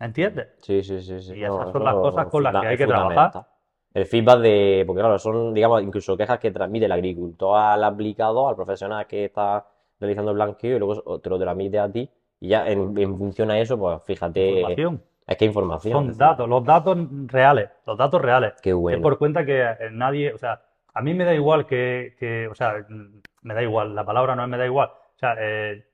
¿entiendes? 0.00 0.48
Sí, 0.62 0.82
sí, 0.82 1.00
sí, 1.02 1.20
sí. 1.20 1.34
Y 1.34 1.40
No, 1.42 1.60
esas 1.60 1.72
son 1.72 1.84
las 1.84 1.94
cosas 1.94 2.26
con 2.28 2.42
las 2.42 2.60
que 2.60 2.66
hay 2.66 2.76
que 2.78 2.86
trabajar. 2.86 3.46
El 3.96 4.04
feedback 4.04 4.40
de, 4.40 4.84
porque 4.86 5.00
claro, 5.00 5.18
son, 5.18 5.54
digamos, 5.54 5.82
incluso 5.82 6.18
quejas 6.18 6.38
que 6.38 6.50
transmite 6.50 6.84
el 6.84 6.92
agricultor 6.92 7.58
al 7.58 7.82
aplicador, 7.82 8.50
al 8.50 8.54
profesional 8.54 9.06
que 9.06 9.24
está 9.24 9.66
realizando 9.98 10.32
el 10.32 10.36
blanqueo 10.36 10.76
y 10.76 10.78
luego 10.78 11.18
te 11.18 11.30
lo 11.30 11.38
transmite 11.38 11.78
a 11.78 11.90
ti 11.90 12.06
y 12.38 12.48
ya 12.48 12.68
en, 12.68 12.98
en 12.98 13.16
función 13.16 13.50
a 13.50 13.58
eso, 13.58 13.78
pues 13.78 14.02
fíjate, 14.04 14.50
Información. 14.50 15.02
es 15.26 15.36
que 15.38 15.44
información. 15.46 15.92
Son 15.94 16.18
datos, 16.18 16.46
los 16.46 16.62
datos 16.62 16.98
reales, 17.28 17.70
los 17.86 17.96
datos 17.96 18.20
reales. 18.20 18.52
Qué 18.62 18.74
bueno. 18.74 18.98
Es 18.98 19.02
por 19.02 19.16
cuenta 19.16 19.46
que 19.46 19.62
eh, 19.62 19.88
nadie, 19.90 20.34
o 20.34 20.36
sea, 20.36 20.60
a 20.92 21.00
mí 21.00 21.14
me 21.14 21.24
da 21.24 21.34
igual 21.34 21.64
que, 21.66 22.16
que, 22.18 22.48
o 22.48 22.54
sea, 22.54 22.84
me 23.40 23.54
da 23.54 23.62
igual, 23.62 23.94
la 23.94 24.04
palabra 24.04 24.36
no 24.36 24.42
es 24.42 24.48
me 24.50 24.58
da 24.58 24.66
igual. 24.66 24.90
O 24.90 25.18
sea, 25.18 25.36
eh, 25.40 25.86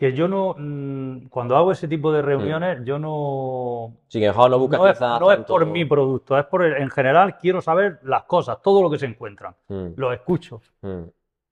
que 0.00 0.14
yo 0.14 0.28
no, 0.28 0.54
mm, 0.56 1.28
cuando 1.28 1.58
hago 1.58 1.72
ese 1.72 1.86
tipo 1.86 2.10
de 2.10 2.22
reuniones, 2.22 2.78
yo 2.86 2.98
no, 2.98 3.92
Sí, 4.08 4.18
que 4.18 4.28
mejor 4.28 4.50
no 4.50 4.58
buscas 4.58 4.80
no 4.80 4.86
es, 4.88 4.92
quizás 4.94 5.20
no 5.20 5.30
es 5.30 5.40
por 5.40 5.66
mi 5.66 5.84
producto, 5.84 6.38
es 6.38 6.46
por, 6.46 6.62
el- 6.64 6.78
en 6.80 6.88
general 6.88 7.36
quiero 7.36 7.60
saber 7.60 8.00
las 8.04 8.22
cosas, 8.22 8.62
todo 8.62 8.82
lo 8.82 8.90
que 8.90 8.98
se 8.98 9.04
encuentran. 9.04 9.54
Mm, 9.68 9.88
Lo 9.96 10.10
escucho, 10.10 10.62
mm. 10.80 11.02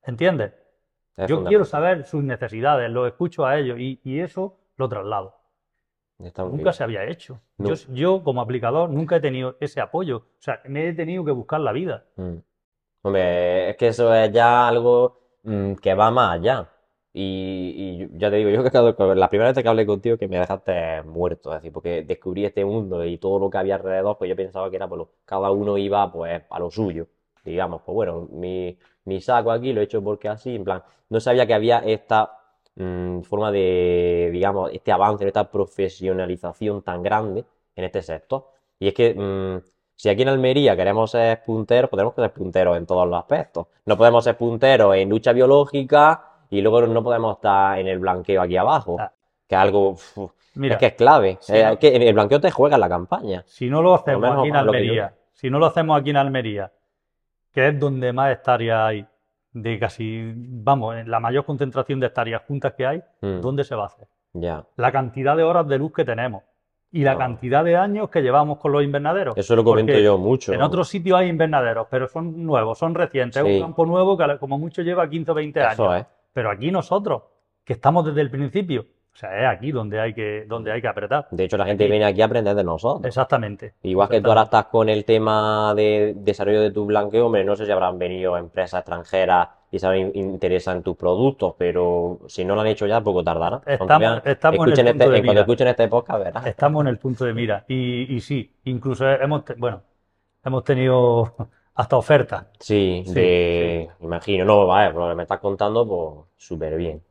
¿entiendes? 0.04 0.54
Es 1.14 1.28
Yo 1.28 1.44
quiero 1.44 1.66
saber 1.66 2.04
sus 2.04 2.24
necesidades, 2.24 2.90
lo 2.90 3.06
escucho 3.06 3.44
a 3.44 3.58
ellos 3.58 3.78
y, 3.78 4.00
y 4.02 4.20
eso 4.20 4.56
lo 4.78 4.88
traslado. 4.88 5.34
Nunca 6.18 6.48
bien. 6.62 6.72
se 6.72 6.84
había 6.84 7.04
hecho. 7.04 7.40
No. 7.58 7.68
Yo, 7.68 7.74
yo, 7.92 8.22
como 8.24 8.40
aplicador, 8.40 8.88
nunca 8.88 9.16
he 9.16 9.20
tenido 9.20 9.56
ese 9.60 9.80
apoyo. 9.82 10.16
O 10.16 10.40
sea, 10.40 10.60
me 10.64 10.88
he 10.88 10.94
tenido 10.94 11.22
que 11.22 11.32
buscar 11.32 11.60
la 11.60 11.72
vida. 11.72 12.04
Mm. 12.16 12.36
Hombre, 13.02 13.70
es 13.70 13.76
que 13.76 13.88
eso 13.88 14.12
es 14.14 14.32
ya 14.32 14.66
algo 14.66 15.20
mm, 15.42 15.74
que 15.74 15.92
va 15.94 16.10
más 16.10 16.32
allá. 16.32 16.66
Y, 17.20 18.04
y 18.12 18.18
ya 18.18 18.30
te 18.30 18.36
digo, 18.36 18.50
yo 18.50 18.62
que 18.62 19.14
la 19.16 19.28
primera 19.28 19.50
vez 19.52 19.62
que 19.62 19.68
hablé 19.68 19.84
contigo 19.86 20.16
que 20.16 20.28
me 20.28 20.38
dejaste 20.38 21.02
muerto, 21.02 21.50
es 21.52 21.56
decir, 21.56 21.72
porque 21.72 22.02
descubrí 22.02 22.44
este 22.44 22.64
mundo 22.64 23.04
y 23.04 23.18
todo 23.18 23.38
lo 23.40 23.50
que 23.50 23.58
había 23.58 23.74
alrededor, 23.76 24.16
pues 24.18 24.28
yo 24.28 24.36
pensaba 24.36 24.70
que 24.70 24.76
era, 24.76 24.86
pues 24.88 24.98
lo- 25.00 25.10
cada 25.24 25.50
uno 25.50 25.76
iba 25.78 26.10
pues 26.12 26.42
a 26.48 26.58
lo 26.60 26.70
suyo, 26.70 27.08
digamos, 27.44 27.82
pues 27.82 27.94
bueno, 27.94 28.28
mi, 28.30 28.78
mi 29.04 29.20
saco 29.20 29.50
aquí 29.50 29.72
lo 29.72 29.80
he 29.80 29.84
hecho 29.84 30.02
porque 30.02 30.28
así, 30.28 30.54
en 30.54 30.64
plan, 30.64 30.82
no 31.08 31.18
sabía 31.20 31.44
que 31.46 31.54
había 31.54 31.78
esta 31.80 32.38
mm, 32.76 33.22
forma 33.22 33.50
de, 33.50 34.30
digamos, 34.32 34.70
este 34.72 34.92
avance, 34.92 35.26
esta 35.26 35.50
profesionalización 35.50 36.82
tan 36.82 37.02
grande 37.02 37.44
en 37.76 37.84
este 37.84 38.02
sector. 38.02 38.46
Y 38.78 38.88
es 38.88 38.94
que 38.94 39.14
mm, 39.14 39.60
si 39.96 40.08
aquí 40.08 40.22
en 40.22 40.28
Almería 40.28 40.76
queremos 40.76 41.10
ser 41.10 41.42
punteros, 41.42 41.90
que 41.90 42.20
ser 42.22 42.32
punteros 42.32 42.76
en 42.76 42.86
todos 42.86 43.08
los 43.08 43.18
aspectos. 43.18 43.66
No 43.86 43.96
podemos 43.96 44.22
ser 44.24 44.36
punteros 44.36 44.94
en 44.96 45.08
lucha 45.08 45.32
biológica 45.32 46.27
y 46.50 46.60
luego 46.60 46.82
no 46.86 47.02
podemos 47.02 47.36
estar 47.36 47.78
en 47.78 47.88
el 47.88 47.98
blanqueo 47.98 48.42
aquí 48.42 48.56
abajo, 48.56 48.96
que 49.46 49.54
es 49.54 49.60
algo, 49.60 49.90
uf, 49.90 50.30
Mira, 50.54 50.74
es 50.74 50.80
que 50.80 50.86
es 50.86 50.92
clave. 50.94 51.38
si 51.40 51.52
no- 51.62 51.78
que 51.78 51.94
el 51.96 52.14
blanqueo 52.14 52.40
te 52.40 52.50
juega 52.50 52.76
en 52.76 52.80
la 52.80 52.88
campaña. 52.88 53.42
Si 53.46 53.68
no 53.70 53.82
lo 53.82 53.94
hacemos 53.94 54.30
aquí 54.38 54.48
en 54.48 54.54
yo- 54.54 54.60
Almería, 54.60 55.14
si 55.32 55.50
no 55.50 55.58
lo 55.58 55.66
hacemos 55.66 56.00
aquí 56.00 56.10
en 56.10 56.16
Almería, 56.16 56.72
que 57.52 57.68
es 57.68 57.78
donde 57.78 58.12
más 58.12 58.32
hectáreas 58.32 58.80
hay, 58.80 59.06
de 59.52 59.78
casi, 59.78 60.32
vamos, 60.36 60.96
en 60.96 61.10
la 61.10 61.20
mayor 61.20 61.44
concentración 61.44 61.98
de 62.00 62.06
hectáreas 62.08 62.42
juntas 62.46 62.74
que 62.76 62.86
hay, 62.86 63.02
Mm. 63.20 63.40
¿dónde 63.40 63.64
se 63.64 63.74
va 63.74 63.84
a 63.84 63.86
hacer? 63.86 64.06
Ya. 64.34 64.64
La 64.76 64.92
cantidad 64.92 65.36
de 65.36 65.42
horas 65.42 65.66
de 65.66 65.78
luz 65.78 65.92
que 65.92 66.04
tenemos 66.04 66.42
y 66.92 67.02
la 67.02 67.16
cantidad 67.16 67.64
de 67.64 67.76
años 67.76 68.08
que 68.10 68.20
llevamos 68.20 68.58
con 68.58 68.72
los 68.72 68.82
invernaderos. 68.84 69.36
Eso 69.36 69.56
lo 69.56 69.64
comento 69.64 69.92
Porque 69.92 70.02
yo 70.04 70.18
mucho. 70.18 70.52
En 70.52 70.62
otros 70.62 70.88
sitios 70.88 71.18
hay 71.18 71.28
invernaderos, 71.28 71.86
pero 71.90 72.06
son 72.08 72.44
nuevos, 72.44 72.78
son 72.78 72.94
recientes. 72.94 73.36
Es 73.42 73.42
un 73.54 73.60
campo 73.60 73.84
nuevo 73.86 74.16
que 74.16 74.38
como 74.38 74.58
mucho 74.58 74.82
lleva 74.82 75.08
15 75.08 75.30
o 75.30 75.34
20 75.34 75.60
Eso 75.60 75.88
años. 75.90 76.02
es. 76.02 76.17
Pero 76.38 76.52
aquí 76.52 76.70
nosotros, 76.70 77.22
que 77.64 77.72
estamos 77.72 78.04
desde 78.06 78.20
el 78.20 78.30
principio, 78.30 78.82
o 79.12 79.16
sea, 79.16 79.36
es 79.40 79.56
aquí 79.58 79.72
donde 79.72 79.98
hay 79.98 80.14
que, 80.14 80.44
donde 80.46 80.70
hay 80.70 80.80
que 80.80 80.86
apretar. 80.86 81.26
De 81.32 81.42
hecho, 81.42 81.56
la 81.56 81.64
gente 81.66 81.82
Aquí. 81.82 81.90
viene 81.90 82.04
aquí 82.04 82.22
a 82.22 82.26
aprender 82.26 82.54
de 82.54 82.62
nosotros. 82.62 83.04
Exactamente. 83.06 83.74
Igual 83.82 84.08
que 84.08 84.20
tú 84.20 84.28
ahora 84.28 84.42
estás 84.42 84.66
con 84.66 84.88
el 84.88 85.04
tema 85.04 85.74
de 85.74 86.14
desarrollo 86.16 86.60
de 86.60 86.70
tu 86.70 86.86
blanqueo, 86.86 87.26
hombre, 87.26 87.42
no 87.44 87.56
sé 87.56 87.66
si 87.66 87.72
habrán 87.72 87.98
venido 87.98 88.36
empresas 88.36 88.78
extranjeras 88.82 89.48
y 89.72 89.80
se 89.80 89.86
habrán 89.88 90.02
in- 90.02 90.12
interesado 90.14 90.76
en 90.76 90.84
tus 90.84 90.96
productos, 90.96 91.54
pero 91.58 92.20
si 92.28 92.44
no 92.44 92.54
lo 92.54 92.60
han 92.60 92.68
hecho 92.68 92.86
ya, 92.86 93.00
poco 93.00 93.24
tardará. 93.24 93.60
Estamos- 93.66 93.98
vean- 93.98 94.22
estamos 94.24 94.54
en 94.54 94.62
el 94.62 94.68
punto 94.68 94.80
este- 94.80 94.84
de 94.84 94.90
en 94.92 95.10
cuando 95.10 95.32
mira. 95.32 95.40
escuchen 95.40 95.66
este 95.66 95.88
podcast, 95.88 96.18
verás. 96.24 96.46
Estamos 96.46 96.80
en 96.82 96.86
el 96.86 96.98
punto 96.98 97.24
de 97.24 97.34
mira. 97.34 97.64
Y, 97.66 98.14
y 98.14 98.20
sí, 98.20 98.54
incluso 98.66 99.10
hemos, 99.10 99.42
bueno, 99.56 99.82
hemos 100.44 100.62
tenido 100.62 101.34
hasta 101.78 101.96
ofertas. 101.96 102.46
Sí, 102.58 103.04
Sí, 103.06 103.12
de, 103.14 103.88
imagino, 104.00 104.44
no, 104.44 104.66
vale, 104.66 104.90
pero 104.90 105.04
lo 105.04 105.10
que 105.10 105.16
me 105.16 105.22
estás 105.22 105.38
contando, 105.40 105.86
pues 105.86 106.26
súper 106.36 106.76
bien. 106.76 107.02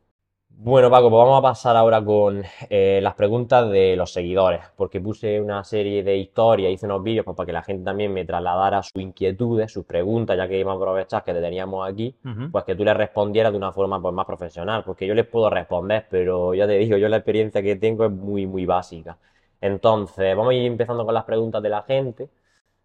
Bueno, 0.50 0.90
Paco, 0.90 1.08
pues 1.08 1.20
vamos 1.24 1.38
a 1.38 1.42
pasar 1.42 1.76
ahora 1.76 2.04
con 2.04 2.42
eh, 2.68 3.00
las 3.02 3.14
preguntas 3.14 3.70
de 3.70 3.96
los 3.96 4.12
seguidores, 4.12 4.60
porque 4.76 5.00
puse 5.00 5.40
una 5.40 5.62
serie 5.64 6.02
de 6.02 6.16
historias, 6.18 6.72
hice 6.72 6.84
unos 6.86 7.02
vídeos 7.02 7.24
pues, 7.24 7.36
para 7.36 7.46
que 7.46 7.52
la 7.52 7.62
gente 7.62 7.84
también 7.84 8.12
me 8.12 8.24
trasladara 8.26 8.82
sus 8.82 9.00
inquietudes, 9.00 9.72
sus 9.72 9.86
preguntas, 9.86 10.36
ya 10.36 10.48
que 10.48 10.58
íbamos 10.58 10.80
a 10.80 10.82
aprovechar 10.82 11.24
que 11.24 11.32
te 11.32 11.40
teníamos 11.40 11.88
aquí, 11.88 12.14
pues 12.50 12.64
que 12.64 12.74
tú 12.74 12.84
les 12.84 12.96
respondieras 12.96 13.52
de 13.52 13.58
una 13.58 13.72
forma 13.72 14.02
pues, 14.02 14.12
más 14.14 14.26
profesional, 14.26 14.82
porque 14.84 15.06
yo 15.06 15.14
les 15.14 15.26
puedo 15.26 15.48
responder, 15.48 16.06
pero 16.10 16.52
ya 16.54 16.66
te 16.66 16.76
digo, 16.76 16.96
yo 16.98 17.08
la 17.08 17.18
experiencia 17.18 17.62
que 17.62 17.76
tengo 17.76 18.04
es 18.04 18.10
muy, 18.10 18.46
muy 18.46 18.66
básica. 18.66 19.16
Entonces, 19.60 20.36
vamos 20.36 20.50
a 20.52 20.54
ir 20.54 20.66
empezando 20.66 21.04
con 21.04 21.14
las 21.14 21.24
preguntas 21.24 21.62
de 21.62 21.68
la 21.68 21.82
gente. 21.82 22.28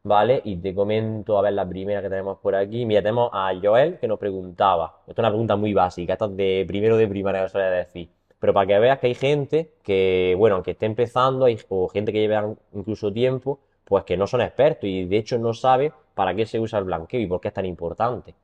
¿Vale? 0.03 0.41
Y 0.45 0.57
te 0.57 0.73
comento, 0.75 1.37
a 1.37 1.41
ver, 1.41 1.53
la 1.53 1.67
primera 1.67 2.01
que 2.01 2.09
tenemos 2.09 2.37
por 2.39 2.55
aquí. 2.55 2.85
Mira, 2.85 3.01
tenemos 3.01 3.29
a 3.33 3.51
Joel 3.61 3.99
que 3.99 4.07
nos 4.07 4.19
preguntaba. 4.19 4.97
Esto 5.07 5.13
es 5.13 5.19
una 5.19 5.29
pregunta 5.29 5.55
muy 5.55 5.73
básica, 5.73 6.13
esta 6.13 6.25
es 6.25 6.35
de 6.37 6.65
primero 6.67 6.97
de 6.97 7.07
primaria, 7.07 7.47
suele 7.47 7.69
decir. 7.69 8.09
Pero 8.39 8.53
para 8.53 8.67
que 8.67 8.79
veas 8.79 8.99
que 8.99 9.07
hay 9.07 9.15
gente 9.15 9.73
que, 9.83 10.35
bueno, 10.37 10.55
aunque 10.55 10.71
esté 10.71 10.85
empezando, 10.85 11.45
hay- 11.45 11.57
o 11.69 11.87
gente 11.87 12.11
que 12.11 12.19
lleva 12.19 12.53
incluso 12.73 13.11
tiempo, 13.13 13.59
pues 13.85 14.03
que 14.03 14.17
no 14.17 14.27
son 14.27 14.41
expertos 14.41 14.83
y 14.89 15.05
de 15.05 15.17
hecho 15.17 15.37
no 15.39 15.53
sabe 15.53 15.93
para 16.13 16.35
qué 16.35 16.45
se 16.45 16.59
usa 16.59 16.79
el 16.79 16.85
blanqueo 16.85 17.21
y 17.21 17.27
por 17.27 17.39
qué 17.39 17.47
es 17.49 17.53
tan 17.53 17.65
importante. 17.65 18.35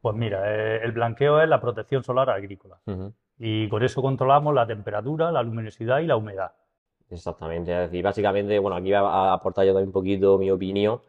Pues 0.00 0.14
mira, 0.14 0.42
eh, 0.46 0.80
el 0.84 0.92
blanqueo 0.92 1.40
es 1.42 1.48
la 1.48 1.60
protección 1.60 2.04
solar 2.04 2.30
agrícola. 2.30 2.78
Y 3.38 3.68
con 3.68 3.82
eso 3.82 4.00
controlamos 4.02 4.54
la 4.54 4.66
temperatura, 4.66 5.30
la 5.32 5.42
luminosidad 5.42 5.98
y 6.00 6.06
la 6.06 6.16
humedad. 6.16 6.52
Exactamente, 7.10 7.72
es 7.72 7.90
decir, 7.90 8.04
básicamente, 8.04 8.58
bueno, 8.58 8.76
aquí 8.76 8.88
voy 8.88 8.94
a 8.94 9.32
aportar 9.32 9.64
yo 9.64 9.72
también 9.72 9.88
un 9.88 9.92
poquito 9.92 10.36
mi 10.38 10.50
opinión, 10.50 11.00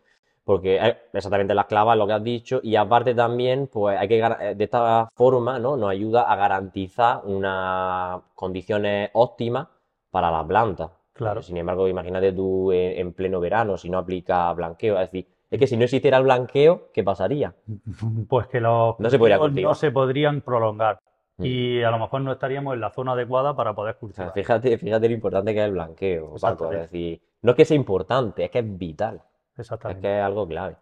porque 0.45 0.79
exactamente 1.13 1.53
las 1.53 1.65
clavas, 1.65 1.97
lo 1.97 2.07
que 2.07 2.13
has 2.13 2.23
dicho, 2.23 2.59
y 2.63 2.75
aparte 2.75 3.13
también, 3.13 3.67
pues 3.67 3.99
hay 3.99 4.07
que, 4.07 4.19
eh, 4.19 4.55
de 4.55 4.63
esta 4.63 5.09
forma, 5.13 5.59
¿no? 5.59 5.75
Nos 5.75 5.91
ayuda 5.91 6.23
a 6.23 6.35
garantizar 6.35 7.21
unas 7.25 8.21
condiciones 8.33 9.09
óptimas 9.13 9.67
para 10.09 10.31
las 10.31 10.45
plantas. 10.45 10.89
Claro. 11.13 11.41
Sin 11.41 11.57
embargo, 11.57 11.87
imagínate 11.87 12.31
tú 12.31 12.71
en, 12.71 12.97
en 12.97 13.13
pleno 13.13 13.41
verano, 13.41 13.77
si 13.77 13.89
no 13.89 13.97
aplicas 13.97 14.55
blanqueo, 14.55 14.95
es 14.95 15.11
decir, 15.11 15.27
es 15.51 15.59
que 15.59 15.67
si 15.67 15.75
no 15.77 15.83
existiera 15.83 16.17
el 16.17 16.23
blanqueo, 16.23 16.89
¿qué 16.93 17.03
pasaría? 17.03 17.53
Pues 18.29 18.47
que 18.47 18.61
los 18.61 18.99
No 18.99 19.09
se 19.09 19.17
podría 19.19 19.37
no 19.37 19.75
se 19.75 19.91
podrían 19.91 20.41
prolongar. 20.41 20.99
Y 21.45 21.81
a 21.83 21.91
lo 21.91 21.99
mejor 21.99 22.21
no 22.21 22.31
estaríamos 22.31 22.73
en 22.73 22.81
la 22.81 22.91
zona 22.91 23.13
adecuada 23.13 23.55
para 23.55 23.73
poder 23.73 23.95
O 24.09 24.11
sea, 24.13 24.31
cultivar. 24.31 24.33
fíjate, 24.33 24.77
fíjate 24.77 25.07
lo 25.07 25.13
importante 25.15 25.53
que 25.53 25.59
es 25.59 25.65
el 25.65 25.71
blanqueo, 25.73 26.35
Paco, 26.39 26.71
es 26.71 26.79
decir, 26.81 27.21
no 27.41 27.51
es 27.51 27.57
que 27.57 27.65
sea 27.65 27.75
importante, 27.77 28.45
es 28.45 28.51
que 28.51 28.59
es 28.59 28.77
vital. 28.77 29.21
Es 29.53 29.59
Exactamente. 29.59 30.01
que 30.01 30.17
es 30.19 30.23
algo 30.23 30.47
clave. 30.47 30.75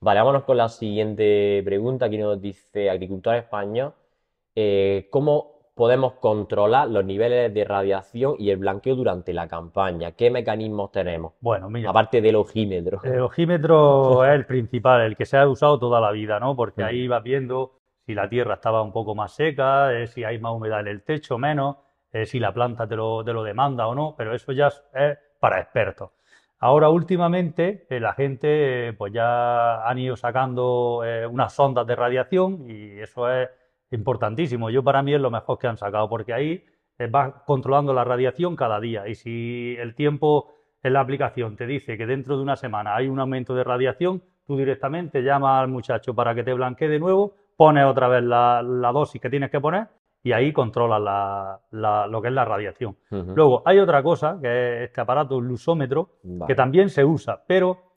Vale, 0.00 0.20
vámonos 0.20 0.44
con 0.44 0.56
la 0.56 0.68
siguiente 0.68 1.62
pregunta. 1.64 2.06
Aquí 2.06 2.18
nos 2.18 2.40
dice 2.40 2.88
agricultor 2.90 3.34
español, 3.36 3.94
eh, 4.54 5.08
¿cómo 5.10 5.58
podemos 5.74 6.14
controlar 6.14 6.88
los 6.88 7.04
niveles 7.04 7.52
de 7.54 7.64
radiación 7.64 8.34
y 8.38 8.50
el 8.50 8.56
blanqueo 8.58 8.96
durante 8.96 9.32
la 9.32 9.46
campaña? 9.48 10.12
¿Qué 10.12 10.30
mecanismos 10.30 10.90
tenemos? 10.92 11.34
Bueno, 11.40 11.70
mira, 11.70 11.90
Aparte 11.90 12.20
del 12.20 12.36
ojímetro. 12.36 13.00
el 13.04 13.20
ojímetro 13.20 14.24
es 14.24 14.32
el 14.32 14.46
principal, 14.46 15.02
el 15.02 15.16
que 15.16 15.24
se 15.26 15.36
ha 15.36 15.48
usado 15.48 15.78
toda 15.78 16.00
la 16.00 16.10
vida, 16.12 16.40
¿no? 16.40 16.56
Porque 16.56 16.82
ahí 16.82 17.06
vas 17.08 17.22
viendo 17.22 17.77
si 18.08 18.14
la 18.14 18.26
tierra 18.26 18.54
estaba 18.54 18.80
un 18.80 18.90
poco 18.90 19.14
más 19.14 19.34
seca, 19.34 19.92
eh, 19.92 20.06
si 20.06 20.24
hay 20.24 20.38
más 20.38 20.54
humedad 20.54 20.80
en 20.80 20.86
el 20.86 21.02
techo, 21.02 21.36
menos, 21.36 21.76
eh, 22.10 22.24
si 22.24 22.40
la 22.40 22.54
planta 22.54 22.88
te 22.88 22.96
lo, 22.96 23.22
te 23.22 23.34
lo 23.34 23.42
demanda 23.42 23.86
o 23.86 23.94
no, 23.94 24.14
pero 24.16 24.34
eso 24.34 24.50
ya 24.52 24.68
es, 24.94 25.18
para 25.38 25.60
expertos. 25.60 26.12
Ahora, 26.58 26.88
últimamente, 26.88 27.86
eh, 27.90 28.00
la 28.00 28.14
gente 28.14 28.94
pues 28.96 29.12
ya 29.12 29.86
han 29.86 29.98
ido 29.98 30.16
sacando 30.16 31.02
unas 31.28 31.52
sondas 31.52 31.86
de 31.86 31.96
radiación 31.96 32.64
y 32.66 32.98
eso 32.98 33.30
es 33.30 33.50
importantísimo. 33.90 34.70
Yo 34.70 34.82
para 34.82 35.02
mí 35.02 35.12
es 35.12 35.20
lo 35.20 35.30
mejor 35.30 35.58
que 35.58 35.66
han 35.66 35.76
sacado, 35.76 36.08
porque 36.08 36.32
ahí 36.32 36.64
vas 37.10 37.34
controlando 37.46 37.92
la 37.92 38.04
radiación 38.04 38.56
cada 38.56 38.80
día 38.80 39.06
y 39.06 39.16
si 39.16 39.76
el 39.78 39.94
tiempo 39.94 40.54
en 40.82 40.94
la 40.94 41.00
aplicación 41.00 41.56
te 41.56 41.66
dice 41.66 41.98
que 41.98 42.06
dentro 42.06 42.38
de 42.38 42.42
una 42.42 42.56
semana 42.56 42.96
hay 42.96 43.06
un 43.06 43.20
aumento 43.20 43.54
de 43.54 43.64
radiación, 43.64 44.22
tú 44.46 44.56
directamente 44.56 45.22
llamas 45.22 45.60
al 45.60 45.68
muchacho 45.68 46.14
para 46.14 46.34
que 46.34 46.42
te 46.42 46.54
blanquee 46.54 46.88
de 46.88 46.98
nuevo, 46.98 47.34
pones 47.58 47.84
otra 47.84 48.06
vez 48.06 48.22
la, 48.22 48.62
la 48.62 48.92
dosis 48.92 49.20
que 49.20 49.28
tienes 49.28 49.50
que 49.50 49.60
poner 49.60 49.88
y 50.22 50.30
ahí 50.32 50.52
controlas 50.52 51.00
la- 51.02 51.60
la- 51.72 52.06
lo 52.06 52.22
que 52.22 52.28
es 52.28 52.34
la 52.34 52.44
radiación. 52.44 52.96
Luego, 53.10 53.62
hay 53.66 53.80
otra 53.80 54.00
cosa, 54.02 54.38
que 54.40 54.48
es 54.76 54.88
este 54.88 55.00
aparato, 55.00 55.38
el 55.38 55.46
lusómetro, 55.46 56.10
Vale. 56.22 56.46
que 56.46 56.54
también 56.54 56.88
se 56.88 57.04
usa, 57.04 57.42
pero 57.46 57.94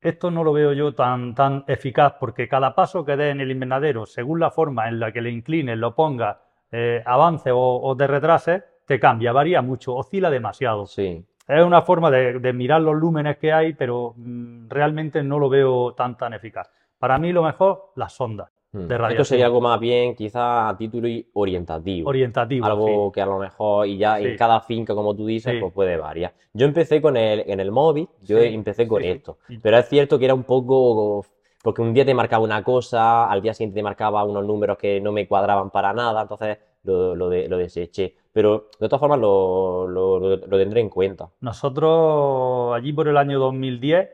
esto 0.00 0.30
no 0.30 0.44
lo 0.44 0.52
veo 0.52 0.72
yo 0.72 0.94
tan, 0.94 1.34
tan 1.34 1.64
eficaz 1.66 2.14
porque 2.20 2.46
cada 2.48 2.74
paso 2.76 3.04
que 3.04 3.16
dé 3.16 3.30
en 3.30 3.40
el 3.40 3.50
invernadero, 3.50 4.06
según 4.06 4.38
la 4.38 4.50
forma 4.52 4.88
en 4.88 5.00
la 5.00 5.10
que 5.12 5.20
le 5.20 5.30
inclines, 5.30 5.76
lo 5.78 5.94
pongas, 5.96 6.36
eh, 6.70 7.02
avance 7.04 7.50
o, 7.50 7.58
o 7.58 7.96
te 7.96 8.06
retrases, 8.06 8.62
te 8.86 8.98
cambia, 9.00 9.32
varía 9.32 9.62
mucho, 9.62 9.94
oscila 9.96 10.30
demasiado. 10.30 10.86
Sí. 10.86 11.24
Es 11.48 11.64
una 11.64 11.82
forma 11.82 12.08
de, 12.10 12.38
de 12.38 12.52
mirar 12.52 12.82
los 12.82 12.94
lúmenes 12.94 13.36
que 13.38 13.52
hay, 13.52 13.74
pero 13.74 14.14
mm, 14.16 14.68
realmente 14.68 15.22
no 15.24 15.40
lo 15.40 15.48
veo 15.48 15.92
tan, 15.94 16.16
tan 16.16 16.34
eficaz. 16.34 16.70
Para 16.98 17.18
mí 17.18 17.32
lo 17.32 17.42
mejor, 17.42 17.90
las 17.96 18.12
sondas. 18.12 18.51
De 18.72 18.94
Esto 19.10 19.24
sería 19.24 19.46
algo 19.46 19.60
más 19.60 19.78
bien, 19.78 20.14
quizá 20.16 20.70
a 20.70 20.76
título 20.78 21.06
orientativo. 21.34 22.08
Orientativo, 22.08 22.64
Algo 22.66 22.86
sí. 23.08 23.12
que 23.14 23.20
a 23.20 23.26
lo 23.26 23.38
mejor, 23.38 23.86
y 23.86 23.98
ya 23.98 24.18
en 24.18 24.34
cada 24.36 24.60
finca, 24.62 24.94
como 24.94 25.14
tú 25.14 25.26
dices, 25.26 25.52
Sí. 25.54 25.60
pues 25.60 25.72
puede 25.74 25.98
variar. 25.98 26.32
Yo 26.54 26.64
empecé 26.64 27.02
con 27.02 27.16
el, 27.18 27.40
en 27.46 27.60
el 27.60 27.70
móvil, 27.70 28.08
yo 28.22 28.38
empecé 28.38 28.88
con 28.88 29.02
esto. 29.04 29.36
Pero 29.62 29.76
es 29.76 29.88
cierto 29.88 30.18
que 30.18 30.24
era 30.24 30.34
un 30.34 30.44
poco. 30.44 31.24
Porque 31.62 31.80
un 31.80 31.94
día 31.94 32.04
te 32.04 32.12
marcaba 32.14 32.42
una 32.42 32.64
cosa, 32.64 33.30
al 33.30 33.40
día 33.40 33.54
siguiente 33.54 33.76
te 33.76 33.82
marcaba 33.84 34.24
unos 34.24 34.44
números 34.44 34.76
que 34.78 35.00
no 35.00 35.12
me 35.12 35.28
cuadraban 35.28 35.70
para 35.70 35.92
nada, 35.92 36.22
entonces 36.22 36.58
lo, 36.82 37.14
lo, 37.14 37.28
de- 37.28 37.46
lo 37.48 37.56
deseché. 37.56 38.16
Pero 38.32 38.68
de 38.80 38.88
todas 38.88 38.98
formas 38.98 39.20
lo, 39.20 39.86
lo- 39.86 40.18
lo- 40.18 40.36
lo 40.38 40.58
tendré 40.58 40.80
en 40.80 40.88
cuenta. 40.88 41.28
Nosotros 41.40 42.74
allí 42.74 42.92
por 42.92 43.06
el 43.06 43.16
año 43.16 43.38
2010 43.38 44.08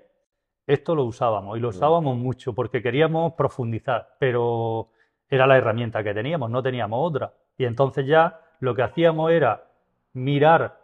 esto 0.69 0.95
lo 0.95 1.05
usábamos 1.05 1.57
y 1.59 1.61
lo 1.61 1.69
usábamos 1.71 2.17
mucho 2.17 2.55
porque 2.55 2.81
queríamos 2.83 3.33
profundizar, 3.33 4.11
pero 4.21 4.89
era 5.29 5.47
la 5.47 5.57
herramienta 5.57 6.05
que 6.05 6.15
teníamos, 6.15 6.51
no 6.51 6.63
teníamos 6.63 7.01
otra. 7.03 7.33
Y 7.57 7.65
entonces 7.65 8.07
ya 8.07 8.41
lo 8.61 8.75
que 8.75 8.83
hacíamos 8.83 9.33
era 9.33 9.65
mirar 10.13 10.79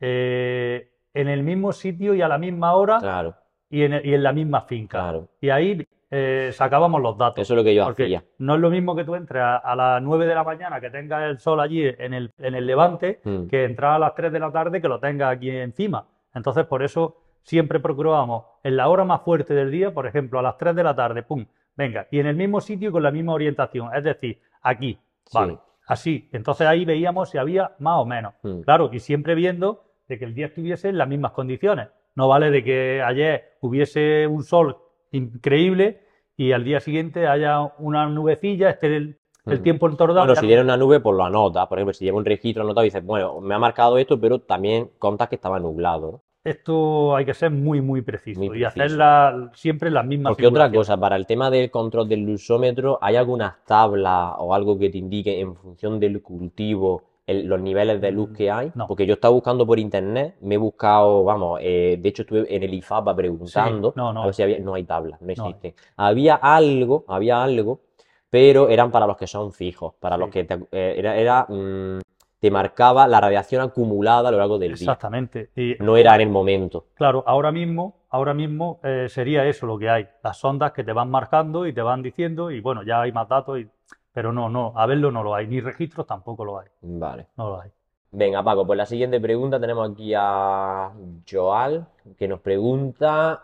eh, 0.00 0.90
en 1.12 1.28
el 1.28 1.42
mismo 1.42 1.72
sitio 1.72 2.14
y 2.14 2.22
a 2.22 2.28
la 2.28 2.38
misma 2.38 2.74
hora 2.74 2.98
Claro, 3.00 3.34
y 3.70 3.82
en, 3.82 4.00
y 4.04 4.14
en 4.14 4.22
la 4.22 4.32
misma 4.32 4.62
finca. 4.62 4.98
claro. 5.00 5.28
Y 5.40 5.50
ahí 5.50 5.86
eh, 6.10 6.50
sacábamos 6.52 7.00
los 7.02 7.16
datos. 7.18 7.40
Eso 7.42 7.54
es 7.54 7.56
lo 7.58 7.64
que 7.64 7.74
yo 7.74 7.84
Porque 7.84 8.04
hacía. 8.04 8.24
no 8.38 8.54
es 8.54 8.60
lo 8.60 8.70
mismo 8.70 8.94
que 8.94 9.04
tú 9.04 9.14
entres 9.14 9.42
a, 9.42 9.56
a 9.56 9.74
las 9.74 10.02
9 10.02 10.26
de 10.26 10.34
la 10.34 10.44
mañana, 10.44 10.80
que 10.80 10.90
tengas 10.90 11.22
el 11.24 11.38
sol 11.38 11.60
allí 11.60 11.84
en 11.98 12.14
el, 12.14 12.30
en 12.38 12.54
el 12.54 12.66
levante, 12.66 13.20
Mm. 13.24 13.46
que 13.48 13.64
entrar 13.64 13.92
a 13.94 13.98
las 13.98 14.14
3 14.14 14.32
de 14.32 14.38
la 14.38 14.52
tarde, 14.52 14.80
que 14.80 14.88
lo 14.88 15.00
tengas 15.00 15.32
aquí 15.34 15.50
encima. 15.50 16.06
Entonces, 16.34 16.66
por 16.66 16.82
eso 16.82 17.16
siempre 17.44 17.78
procurábamos 17.78 18.44
en 18.64 18.76
la 18.76 18.88
hora 18.88 19.04
más 19.04 19.22
fuerte 19.22 19.54
del 19.54 19.70
día, 19.70 19.94
por 19.94 20.06
ejemplo, 20.06 20.38
a 20.38 20.42
las 20.42 20.58
3 20.58 20.74
de 20.74 20.82
la 20.82 20.96
tarde, 20.96 21.22
pum, 21.22 21.46
venga, 21.76 22.08
y 22.10 22.18
en 22.18 22.26
el 22.26 22.34
mismo 22.36 22.60
sitio 22.60 22.90
con 22.90 23.02
la 23.04 23.10
misma 23.12 23.34
orientación, 23.34 23.94
es 23.94 24.02
decir, 24.02 24.40
aquí, 24.62 24.98
Sí. 25.26 25.38
vale, 25.38 25.58
así. 25.86 26.28
Entonces 26.32 26.66
ahí 26.66 26.84
veíamos 26.84 27.30
si 27.30 27.38
había 27.38 27.72
más 27.78 27.98
o 28.00 28.04
menos. 28.06 28.34
Mm. 28.42 28.60
Claro, 28.62 28.90
y 28.92 28.98
siempre 29.00 29.34
viendo 29.34 29.84
de 30.08 30.18
que 30.18 30.24
el 30.24 30.34
día 30.34 30.46
estuviese 30.46 30.88
en 30.88 30.98
las 30.98 31.08
mismas 31.08 31.32
condiciones. 31.32 31.88
No 32.16 32.28
vale 32.28 32.50
de 32.50 32.62
que 32.62 33.02
ayer 33.02 33.56
hubiese 33.60 34.26
un 34.26 34.42
sol 34.44 34.76
increíble 35.12 36.00
y 36.36 36.52
al 36.52 36.64
día 36.64 36.80
siguiente 36.80 37.26
haya 37.26 37.60
una 37.78 38.06
nubecilla, 38.08 38.70
esté 38.70 38.96
el, 38.96 39.18
el 39.46 39.60
Mm. 39.60 39.62
tiempo 39.62 39.86
entornado. 39.88 40.26
Bueno, 40.26 40.40
si 40.40 40.46
viene 40.46 40.62
una 40.62 40.76
nube, 40.76 41.00
pues 41.00 41.16
lo 41.16 41.24
anotas. 41.24 41.66
Por 41.66 41.78
ejemplo, 41.78 41.92
si 41.92 42.04
lleva 42.04 42.18
un 42.18 42.24
registro 42.24 42.62
anotado 42.62 42.84
y 42.84 42.88
dices, 42.88 43.04
bueno, 43.04 43.40
me 43.40 43.54
ha 43.54 43.58
marcado 43.58 43.98
esto, 43.98 44.18
pero 44.20 44.38
también 44.40 44.90
contas 44.98 45.28
que 45.28 45.34
estaba 45.36 45.58
nublado, 45.58 46.12
¿no? 46.12 46.22
Esto 46.44 47.16
hay 47.16 47.24
que 47.24 47.32
ser 47.32 47.50
muy, 47.50 47.80
muy 47.80 48.02
preciso 48.02 48.38
Muy 48.38 48.58
y 48.60 48.64
hacer 48.64 48.82
preciso. 48.82 48.98
la- 48.98 49.50
siempre 49.54 49.90
las 49.90 50.04
mismas 50.04 50.32
Porque 50.32 50.46
otra 50.46 50.70
cosa, 50.70 50.96
para 50.98 51.16
el 51.16 51.26
tema 51.26 51.50
del 51.50 51.70
control 51.70 52.06
del 52.06 52.20
lusómetro, 52.20 52.98
¿hay 53.00 53.16
algunas 53.16 53.64
tablas 53.64 54.34
o 54.38 54.54
algo 54.54 54.78
que 54.78 54.90
te 54.90 54.98
indique 54.98 55.40
en 55.40 55.56
función 55.56 55.98
del 55.98 56.20
cultivo 56.20 57.02
el- 57.26 57.46
los 57.46 57.58
niveles 57.62 57.98
de 58.02 58.10
luz 58.12 58.28
que 58.36 58.50
hay? 58.50 58.66
Mm, 58.68 58.72
no. 58.74 58.86
Porque 58.86 59.06
yo 59.06 59.14
estaba 59.14 59.32
buscando 59.32 59.66
por 59.66 59.78
internet, 59.78 60.36
me 60.42 60.56
he 60.56 60.58
buscado, 60.58 61.24
vamos, 61.24 61.60
eh, 61.62 61.98
de 61.98 62.08
hecho 62.10 62.22
estuve 62.22 62.54
en 62.54 62.62
el 62.62 62.74
IFAPA 62.74 63.16
preguntando 63.16 63.94
no, 63.96 64.12
no. 64.12 64.22
a 64.22 64.26
ver 64.26 64.34
si 64.34 64.42
había, 64.42 64.58
no 64.58 64.74
hay 64.74 64.84
tablas, 64.84 65.22
no 65.22 65.28
No 65.28 65.32
existen. 65.32 65.74
Había 65.96 66.34
algo, 66.34 67.06
había 67.08 67.42
algo, 67.42 67.80
pero 68.28 68.68
eran 68.68 68.90
para 68.90 69.06
los 69.06 69.16
que 69.16 69.26
son 69.26 69.52
fijos, 69.54 69.94
para 69.98 70.18
los 70.18 70.26
Sí. 70.28 70.32
que 70.32 70.44
te, 70.44 70.54
eh, 70.72 70.94
era, 70.98 71.16
era, 71.16 71.46
mm, 71.48 72.00
te 72.44 72.50
marcaba 72.50 73.08
la 73.08 73.22
radiación 73.22 73.62
acumulada 73.62 74.28
a 74.28 74.32
lo 74.32 74.36
largo 74.36 74.58
del 74.58 74.72
día, 74.74 74.90
Exactamente. 74.90 75.48
No 75.78 75.96
era 75.96 76.14
en 76.14 76.20
el 76.20 76.28
momento. 76.28 76.88
Claro, 76.92 77.24
ahora 77.26 77.50
mismo, 77.50 78.02
ahora 78.10 78.34
mismo 78.34 78.80
eh, 78.82 79.06
sería 79.08 79.46
eso 79.46 79.64
lo 79.64 79.78
que 79.78 79.88
hay, 79.88 80.06
las 80.22 80.36
sondas 80.36 80.72
que 80.72 80.84
te 80.84 80.92
van 80.92 81.10
marcando 81.10 81.66
y 81.66 81.72
te 81.72 81.80
van 81.80 82.02
diciendo 82.02 82.50
y 82.50 82.60
bueno, 82.60 82.82
ya 82.82 83.00
hay 83.00 83.12
más 83.12 83.30
datos, 83.30 83.60
y- 83.60 83.68
pero 84.12 84.30
no, 84.30 84.50
no, 84.50 84.74
a 84.76 84.84
verlo 84.84 85.10
no 85.10 85.22
lo 85.22 85.34
hay, 85.34 85.46
ni 85.46 85.62
registros 85.62 86.06
tampoco 86.06 86.44
lo 86.44 86.58
hay, 86.58 86.66
Vale. 86.82 87.28
no 87.38 87.48
lo 87.48 87.60
hay. 87.62 87.70
Venga, 88.12 88.42
Paco, 88.42 88.66
pues 88.66 88.76
la 88.76 88.84
siguiente 88.84 89.18
pregunta 89.22 89.58
tenemos 89.58 89.90
aquí 89.90 90.12
a 90.14 90.92
Joal, 91.26 91.86
que 92.18 92.28
nos 92.28 92.40
pregunta 92.40 93.42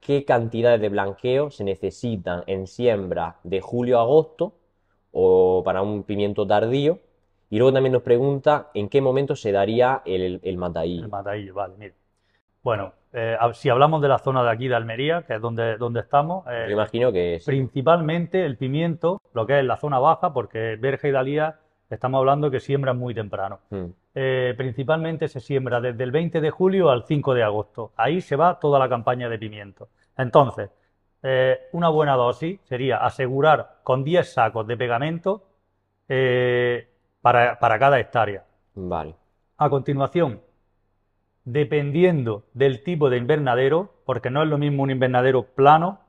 qué 0.00 0.26
cantidades 0.26 0.82
de 0.82 0.90
blanqueo 0.90 1.50
se 1.50 1.64
necesitan 1.64 2.44
en 2.46 2.66
siembra 2.66 3.36
de 3.42 3.62
julio 3.62 3.98
a 3.98 4.02
agosto 4.02 4.52
o 5.12 5.62
para 5.64 5.80
un 5.80 6.02
pimiento 6.02 6.46
tardío. 6.46 6.98
Y 7.54 7.58
luego 7.58 7.72
también 7.72 7.92
nos 7.92 8.02
pregunta 8.02 8.70
en 8.74 8.88
qué 8.88 9.00
momento 9.00 9.36
se 9.36 9.52
daría 9.52 10.02
el, 10.04 10.40
el 10.42 10.56
mataillo. 10.56 11.04
El 11.04 11.08
mataillo, 11.08 11.54
vale, 11.54 11.74
mire. 11.78 11.94
Bueno, 12.64 12.94
eh, 13.12 13.36
si 13.52 13.68
hablamos 13.68 14.02
de 14.02 14.08
la 14.08 14.18
zona 14.18 14.42
de 14.42 14.50
aquí 14.50 14.66
de 14.66 14.74
Almería, 14.74 15.22
que 15.22 15.36
es 15.36 15.40
donde, 15.40 15.76
donde 15.76 16.00
estamos, 16.00 16.44
eh, 16.48 16.66
imagino 16.72 17.12
que 17.12 17.40
principalmente 17.46 18.44
el 18.44 18.56
pimiento, 18.56 19.22
lo 19.34 19.46
que 19.46 19.60
es 19.60 19.64
la 19.64 19.76
zona 19.76 20.00
baja, 20.00 20.32
porque 20.32 20.76
Berja 20.80 21.06
y 21.06 21.12
Dalía 21.12 21.60
estamos 21.88 22.18
hablando 22.18 22.50
que 22.50 22.58
siembran 22.58 22.98
muy 22.98 23.14
temprano. 23.14 23.60
Mm, 23.70 23.84
Eh, 24.16 24.54
principalmente 24.56 25.28
se 25.28 25.38
siembra 25.38 25.80
desde 25.80 26.02
el 26.02 26.10
20 26.10 26.40
de 26.40 26.50
julio 26.50 26.90
al 26.90 27.04
5 27.04 27.34
de 27.34 27.44
agosto. 27.44 27.92
Ahí 27.96 28.20
se 28.20 28.34
va 28.34 28.58
toda 28.58 28.80
la 28.80 28.88
campaña 28.88 29.28
de 29.28 29.38
pimiento. 29.38 29.90
Entonces, 30.16 30.70
una 31.72 31.88
buena 31.88 32.16
dosis 32.16 32.60
sería 32.64 32.96
asegurar 32.96 33.76
con 33.84 34.02
10 34.02 34.32
sacos 34.32 34.66
de 34.66 34.76
pegamento 34.76 35.44
para, 37.24 37.58
para 37.58 37.78
cada 37.78 37.98
hectárea. 37.98 38.44
Vale. 38.74 39.14
A 39.56 39.70
continuación, 39.70 40.42
dependiendo 41.44 42.44
del 42.52 42.82
tipo 42.82 43.08
de 43.08 43.16
invernadero, 43.16 43.94
porque 44.04 44.28
no 44.28 44.42
es 44.42 44.48
lo 44.50 44.58
mismo 44.58 44.82
un 44.82 44.90
invernadero 44.90 45.44
plano, 45.44 46.00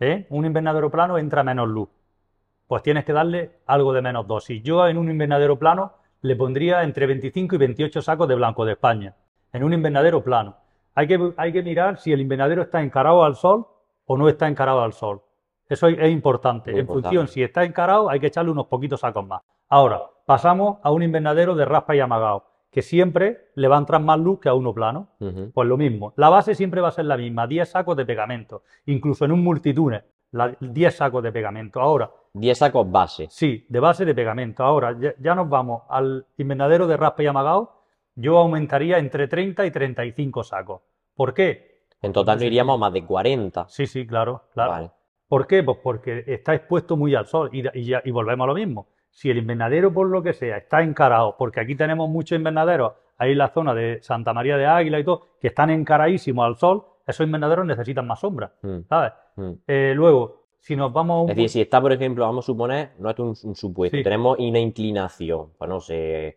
¿eh? 0.00 0.26
Un 0.30 0.46
invernadero 0.46 0.90
plano 0.90 1.16
entra 1.16 1.44
menos 1.44 1.68
luz. 1.68 1.88
Pues 2.66 2.82
tienes 2.82 3.04
que 3.04 3.12
darle 3.12 3.52
algo 3.66 3.92
de 3.92 4.02
menos 4.02 4.26
dosis. 4.26 4.60
Yo 4.64 4.88
en 4.88 4.98
un 4.98 5.08
invernadero 5.08 5.60
plano 5.60 5.92
le 6.22 6.34
pondría 6.34 6.82
entre 6.82 7.06
25 7.06 7.54
y 7.54 7.58
28 7.58 8.02
sacos 8.02 8.26
de 8.26 8.34
blanco 8.34 8.64
de 8.64 8.72
España. 8.72 9.14
En 9.52 9.62
un 9.62 9.72
invernadero 9.72 10.24
plano. 10.24 10.56
Hay 10.96 11.06
que, 11.06 11.34
hay 11.36 11.52
que 11.52 11.62
mirar 11.62 11.98
si 11.98 12.12
el 12.12 12.20
invernadero 12.20 12.62
está 12.62 12.82
encarado 12.82 13.22
al 13.22 13.36
sol 13.36 13.64
o 14.06 14.18
no 14.18 14.28
está 14.28 14.48
encarado 14.48 14.82
al 14.82 14.92
sol. 14.92 15.22
Eso 15.68 15.86
es 15.86 15.96
es 16.00 16.10
importante. 16.10 16.72
Muy 16.72 16.80
En 16.80 16.86
importante. 16.86 17.16
función, 17.16 17.28
si 17.28 17.44
está 17.44 17.62
encarado, 17.62 18.10
hay 18.10 18.18
que 18.18 18.26
echarle 18.26 18.50
unos 18.50 18.66
poquitos 18.66 18.98
sacos 19.00 19.24
más. 19.24 19.40
Ahora, 19.68 20.00
pasamos 20.32 20.76
a 20.82 20.90
un 20.90 21.02
invernadero 21.02 21.54
de 21.54 21.64
raspa 21.64 21.96
y 21.96 22.00
amagado, 22.00 22.44
que 22.70 22.82
siempre 22.82 23.46
le 23.54 23.66
va 23.66 23.76
a 23.76 23.78
entrar 23.78 24.02
más 24.02 24.20
luz 24.20 24.40
que 24.40 24.50
a 24.50 24.54
uno 24.54 24.74
plano. 24.74 25.08
Pues 25.54 25.66
lo 25.66 25.78
mismo, 25.78 26.12
la 26.16 26.28
base 26.28 26.54
siempre 26.54 26.82
va 26.82 26.88
a 26.88 26.92
ser 26.92 27.06
la 27.06 27.16
misma, 27.16 27.46
10 27.46 27.70
sacos 27.70 27.96
de 27.96 28.04
pegamento, 28.04 28.62
incluso 28.84 29.24
en 29.24 29.32
un 29.32 29.42
multitúnel, 29.42 30.02
la- 30.32 30.54
10 30.60 30.94
sacos 30.94 31.22
de 31.22 31.32
pegamento. 31.32 31.80
Ahora, 31.80 32.10
10 32.34 32.58
sacos 32.58 32.90
base. 32.92 33.26
sí, 33.30 33.64
de 33.70 33.80
base 33.80 34.04
de 34.04 34.14
pegamento. 34.14 34.62
Ahora, 34.64 34.94
ya, 35.00 35.14
ya 35.18 35.34
nos 35.34 35.48
vamos 35.48 35.84
al 35.88 36.26
invernadero 36.36 36.86
de 36.86 36.98
raspa 36.98 37.22
y 37.22 37.26
amagado, 37.26 37.80
yo 38.14 38.36
aumentaría 38.36 38.98
entre 38.98 39.28
30 39.28 39.64
y 39.64 39.70
35 39.70 40.44
sacos. 40.44 40.82
¿Por 41.16 41.32
qué? 41.32 41.84
En 42.02 42.12
total 42.12 42.38
no 42.38 42.44
iríamos 42.44 42.74
a 42.74 42.78
más 42.78 42.92
de 42.92 43.02
40. 43.02 43.64
Sí, 43.70 43.86
sí, 43.86 44.06
claro, 44.06 44.42
claro. 44.52 44.70
Vale. 44.72 44.90
¿Por 45.26 45.46
qué? 45.46 45.62
Pues 45.62 45.78
porque 45.82 46.22
está 46.26 46.54
expuesto 46.54 46.98
muy 46.98 47.14
al 47.14 47.26
sol 47.26 47.48
y, 47.50 47.62
y 47.78 47.84
ya- 47.86 48.02
y 48.04 48.10
volvemos 48.10 48.44
a 48.44 48.48
lo 48.48 48.54
mismo. 48.54 48.88
Si 49.10 49.30
el 49.30 49.38
invernadero, 49.38 49.92
por 49.92 50.08
lo 50.08 50.22
que 50.22 50.32
sea, 50.32 50.58
está 50.58 50.82
encarado, 50.82 51.36
porque 51.38 51.60
aquí 51.60 51.74
tenemos 51.74 52.08
muchos 52.08 52.36
invernaderos, 52.36 52.92
ahí 53.16 53.32
en 53.32 53.38
la 53.38 53.48
zona 53.48 53.74
de 53.74 53.98
Santa 54.02 54.32
María 54.32 54.56
de 54.56 54.66
Águila 54.66 55.00
y 55.00 55.04
todo, 55.04 55.26
que 55.40 55.48
están 55.48 55.70
encaradísimos 55.70 56.46
al 56.46 56.56
sol, 56.56 56.84
esos 57.06 57.24
invernaderos 57.26 57.66
necesitan 57.66 58.06
más 58.06 58.20
sombra, 58.20 58.52
Mm, 58.62 58.78
¿sabes? 58.88 59.12
mm. 59.36 59.50
Eh, 59.66 59.92
luego, 59.96 60.44
si 60.60 60.76
nos 60.76 60.92
vamos 60.92 61.14
a 61.16 61.20
un 61.22 61.30
Es 61.30 61.36
decir, 61.36 61.48
si 61.50 61.60
está, 61.62 61.80
por 61.80 61.92
ejemplo, 61.92 62.24
vamos 62.26 62.44
a 62.44 62.46
suponer, 62.46 62.90
no 62.98 63.10
es 63.10 63.18
un, 63.18 63.28
un 63.42 63.54
supuesto, 63.56 63.96
Sí. 63.96 64.02
tenemos 64.02 64.38
una 64.38 64.58
inclinación, 64.58 65.48
pues 65.58 65.68
no 65.70 65.80
sé, 65.80 66.36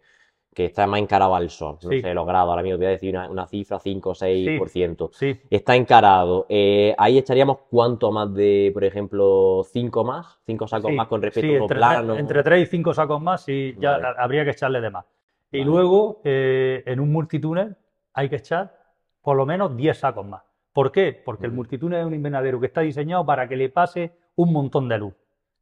que 0.53 0.65
está 0.65 0.85
más 0.85 0.99
encarado 0.99 1.33
al 1.33 1.49
sol, 1.49 1.77
no 1.81 1.89
Sí. 1.89 2.01
sé 2.01 2.13
los 2.13 2.25
grados, 2.27 2.49
ahora 2.49 2.61
mismo 2.61 2.77
voy 2.77 2.87
a 2.87 2.89
decir 2.89 3.15
una, 3.15 3.29
una 3.29 3.47
cifra 3.47 3.79
5 3.79 4.09
o 4.09 4.13
6%. 4.13 5.09
Sí, 5.13 5.39
Está 5.49 5.75
encarado, 5.77 6.45
eh, 6.49 6.93
ahí 6.97 7.17
echaríamos 7.17 7.59
cuánto 7.69 8.11
más 8.11 8.33
de, 8.33 8.69
por 8.73 8.83
ejemplo, 8.83 9.63
5 9.71 10.03
más, 10.03 10.39
5 10.45 10.67
sacos 10.67 10.91
más 10.91 11.07
con 11.07 11.21
respecto 11.21 11.51
a 11.53 11.55
entre, 12.03 12.19
entre 12.19 12.43
tres 12.43 12.63
y 12.63 12.65
cinco 12.65 12.93
sacos 12.93 13.21
más, 13.21 13.43
sí, 13.43 13.75
ya 13.79 13.91
Vale. 13.91 14.07
habría 14.17 14.43
que 14.43 14.51
echarle 14.51 14.81
de 14.81 14.89
más. 14.89 15.05
Y 15.53 15.59
Vale. 15.59 15.71
luego, 15.71 16.21
eh, 16.25 16.83
en 16.85 16.99
un 16.99 17.11
multitúnel 17.11 17.75
hay 18.13 18.27
que 18.27 18.35
echar 18.37 18.75
por 19.21 19.37
lo 19.37 19.45
menos 19.45 19.75
10 19.77 19.97
sacos 19.97 20.25
más. 20.25 20.41
¿Por 20.73 20.91
qué? 20.91 21.21
Porque 21.23 21.45
el 21.45 21.51
multitúnel 21.53 22.01
es 22.01 22.05
un 22.05 22.13
invernadero 22.15 22.59
que 22.59 22.65
está 22.67 22.81
diseñado 22.81 23.25
para 23.25 23.47
que 23.47 23.55
le 23.55 23.69
pase 23.69 24.11
un 24.35 24.51
montón 24.51 24.89
de 24.89 24.97
luz. 24.97 25.13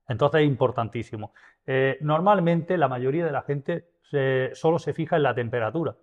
Entonces 0.07 0.41
es 0.41 0.47
importantísimo. 0.47 1.33
Eh, 1.67 1.97
normalmente 2.01 2.77
la 2.77 2.87
mayoría 2.87 3.25
de 3.25 3.31
la 3.31 3.41
gente 3.43 3.85
se- 4.09 4.51
solo 4.53 4.79
se 4.79 4.93
fija 4.93 5.15
en 5.17 5.23
la 5.23 5.33
temperatura 5.35 5.95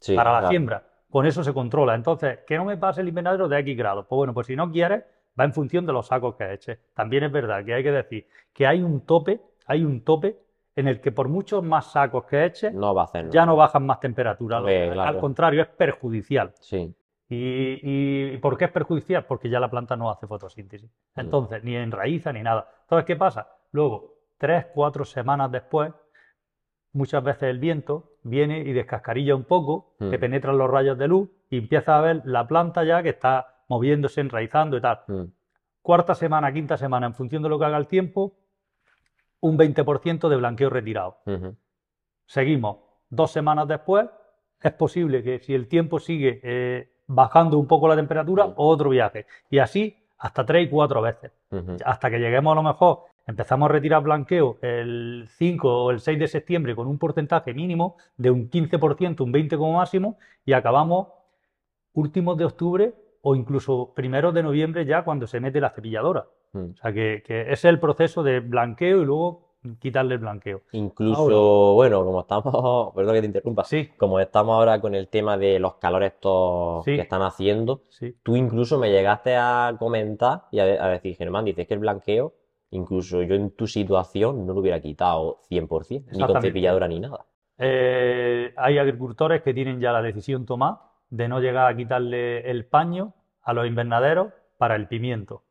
Sí, 0.00 0.14
para 0.14 0.32
la 0.32 0.38
claro. 0.40 0.50
siembra. 0.50 0.82
Con 1.10 1.26
eso 1.26 1.42
se 1.42 1.52
controla. 1.54 1.94
Entonces, 1.94 2.40
que 2.46 2.56
no 2.56 2.64
me 2.64 2.76
pase 2.76 3.00
el 3.00 3.08
invernadero 3.08 3.48
de 3.48 3.58
X 3.60 3.76
grados. 3.76 4.06
Pues 4.08 4.16
bueno, 4.16 4.34
pues 4.34 4.46
si 4.46 4.54
no 4.56 4.70
quieres, 4.70 5.04
va 5.38 5.44
en 5.44 5.52
función 5.52 5.86
de 5.86 5.92
los 5.92 6.06
sacos 6.06 6.34
que 6.36 6.52
eches. 6.52 6.78
También 6.94 7.24
es 7.24 7.32
verdad 7.32 7.64
que 7.64 7.74
hay 7.74 7.82
que 7.82 7.90
decir 7.92 8.26
que 8.52 8.66
hay 8.66 8.82
un 8.82 9.04
tope, 9.06 9.40
hay 9.66 9.84
un 9.84 10.04
tope 10.04 10.38
en 10.76 10.86
el 10.86 11.00
que 11.00 11.10
por 11.10 11.28
muchos 11.28 11.64
más 11.64 11.90
sacos 11.92 12.24
que 12.26 12.44
eches, 12.44 12.72
No 12.74 12.94
va 12.94 13.02
a 13.02 13.04
hacer 13.06 13.30
ya 13.30 13.44
no 13.46 13.56
bajan 13.56 13.84
más 13.86 13.98
temperatura. 14.00 14.58
Al 14.58 15.18
contrario, 15.18 15.62
es 15.62 15.68
perjudicial. 15.68 16.52
Sí. 16.60 16.94
¿Y, 17.30 17.80
y- 18.34 18.38
por 18.38 18.56
qué 18.56 18.66
es 18.66 18.70
perjudicial? 18.70 19.24
Porque 19.26 19.48
ya 19.50 19.58
la 19.60 19.68
planta 19.70 19.96
no 19.96 20.10
hace 20.10 20.26
fotosíntesis. 20.26 20.88
Mm. 21.16 21.20
Entonces, 21.20 21.64
ni 21.64 21.74
enraiza 21.74 22.32
ni 22.32 22.42
nada. 22.42 22.68
Entonces, 22.82 23.04
¿qué 23.06 23.16
pasa? 23.16 23.48
Luego, 23.72 24.14
tres, 24.38 24.66
cuatro 24.74 25.04
semanas 25.04 25.50
después, 25.50 25.92
muchas 26.92 27.22
veces 27.22 27.44
el 27.44 27.58
viento 27.58 28.12
viene 28.22 28.58
y 28.60 28.72
descascarilla 28.72 29.34
un 29.34 29.44
poco, 29.44 29.94
Mm. 29.98 30.10
te 30.10 30.18
penetran 30.18 30.58
los 30.58 30.70
rayos 30.70 30.98
de 30.98 31.08
luz 31.08 31.28
y 31.50 31.58
empiezas 31.58 31.88
a 31.90 32.00
ver 32.00 32.22
la 32.24 32.46
planta 32.46 32.84
ya 32.84 33.02
que 33.02 33.10
está 33.10 33.62
moviéndose, 33.68 34.20
enraizando 34.20 34.76
y 34.76 34.80
tal. 34.80 35.00
Mm. 35.06 35.22
Cuarta 35.82 36.14
semana, 36.14 36.52
quinta 36.52 36.76
semana, 36.76 37.06
en 37.06 37.14
función 37.14 37.42
de 37.42 37.48
lo 37.48 37.58
que 37.58 37.64
haga 37.64 37.76
el 37.78 37.86
tiempo, 37.86 38.34
un 39.40 39.56
20% 39.56 40.28
de 40.28 40.36
blanqueo 40.36 40.68
retirado. 40.70 41.18
Seguimos 42.26 42.78
dos 43.08 43.30
semanas 43.30 43.66
después, 43.68 44.06
es 44.60 44.72
posible 44.72 45.22
que 45.22 45.38
si 45.38 45.54
el 45.54 45.68
tiempo 45.68 45.98
sigue 45.98 46.40
eh, 46.42 46.92
bajando 47.06 47.58
un 47.58 47.66
poco 47.66 47.88
la 47.88 47.96
temperatura, 47.96 48.46
Mm. 48.48 48.52
otro 48.56 48.90
viaje. 48.90 49.26
Y 49.50 49.58
así 49.58 49.96
hasta 50.18 50.44
tres 50.44 50.66
y 50.66 50.68
cuatro 50.70 51.00
veces. 51.00 51.30
Hasta 51.84 52.10
que 52.10 52.18
lleguemos 52.18 52.52
a 52.52 52.56
lo 52.56 52.62
mejor, 52.64 53.04
empezamos 53.28 53.68
a 53.68 53.72
retirar 53.72 54.02
blanqueo 54.02 54.56
el 54.62 55.26
5 55.36 55.84
o 55.84 55.90
el 55.92 56.00
6 56.00 56.18
de 56.18 56.26
septiembre 56.28 56.74
con 56.74 56.88
un 56.88 56.98
porcentaje 56.98 57.54
mínimo 57.54 57.96
de 58.16 58.30
un 58.30 58.50
15%, 58.50 59.20
un 59.20 59.32
20% 59.32 59.56
como 59.58 59.74
máximo, 59.74 60.18
y 60.44 60.54
acabamos 60.54 61.08
últimos 61.92 62.36
de 62.38 62.44
octubre 62.46 62.94
o 63.22 63.36
incluso 63.36 63.92
primeros 63.94 64.32
de 64.34 64.42
noviembre 64.42 64.84
ya 64.86 65.04
cuando 65.04 65.26
se 65.26 65.40
mete 65.40 65.60
la 65.60 65.70
cepilladora. 65.70 66.26
Mm. 66.52 66.70
O 66.72 66.76
sea 66.76 66.92
que, 66.92 67.22
que 67.26 67.42
ese 67.42 67.52
es 67.52 67.64
el 67.66 67.78
proceso 67.80 68.22
de 68.22 68.40
blanqueo 68.40 69.02
y 69.02 69.04
luego 69.04 69.46
quitarle 69.80 70.14
el 70.14 70.20
blanqueo. 70.20 70.62
Incluso, 70.72 71.20
Ahora. 71.20 71.74
bueno, 71.74 72.04
como 72.04 72.20
estamos, 72.20 72.92
perdón 72.94 73.14
que 73.14 73.20
te 73.20 73.26
interrumpa, 73.26 73.64
Sí. 73.64 73.88
como 73.98 74.20
estamos 74.20 74.54
ahora 74.54 74.80
con 74.80 74.94
el 74.94 75.08
tema 75.08 75.36
de 75.36 75.58
los 75.58 75.74
calores 75.74 76.12
estos 76.14 76.84
Sí. 76.84 76.94
que 76.94 77.02
están 77.02 77.22
haciendo, 77.22 77.82
Sí. 77.88 78.14
tú 78.22 78.36
incluso 78.36 78.78
me 78.78 78.90
llegaste 78.90 79.36
a 79.36 79.74
comentar 79.78 80.44
y 80.52 80.60
a, 80.60 80.62
a 80.84 80.88
decir, 80.88 81.16
Germán, 81.16 81.44
dices 81.44 81.66
que 81.66 81.74
el 81.74 81.80
blanqueo, 81.80 82.32
incluso 82.70 83.22
yo 83.22 83.34
en 83.34 83.50
tu 83.50 83.66
situación 83.66 84.46
no 84.46 84.52
lo 84.54 84.60
hubiera 84.60 84.80
quitado 84.80 85.40
100%, 85.50 86.04
ni 86.12 86.18
con 86.26 86.42
cepilladora 86.42 86.88
ni 86.88 87.00
nada. 87.00 87.24
Eh, 87.58 88.52
hay 88.56 88.78
agricultores 88.78 89.42
que 89.42 89.52
tienen 89.54 89.80
ya 89.80 89.92
la 89.92 90.02
decisión 90.02 90.46
tomada 90.46 90.82
de 91.10 91.28
no 91.28 91.40
llegar 91.40 91.66
a 91.72 91.76
quitarle 91.76 92.48
el 92.50 92.66
paño 92.66 93.14
a 93.42 93.52
los 93.52 93.66
invernaderos 93.66 94.32
para 94.58 94.76
el 94.76 94.86
pimiento. 94.86 95.42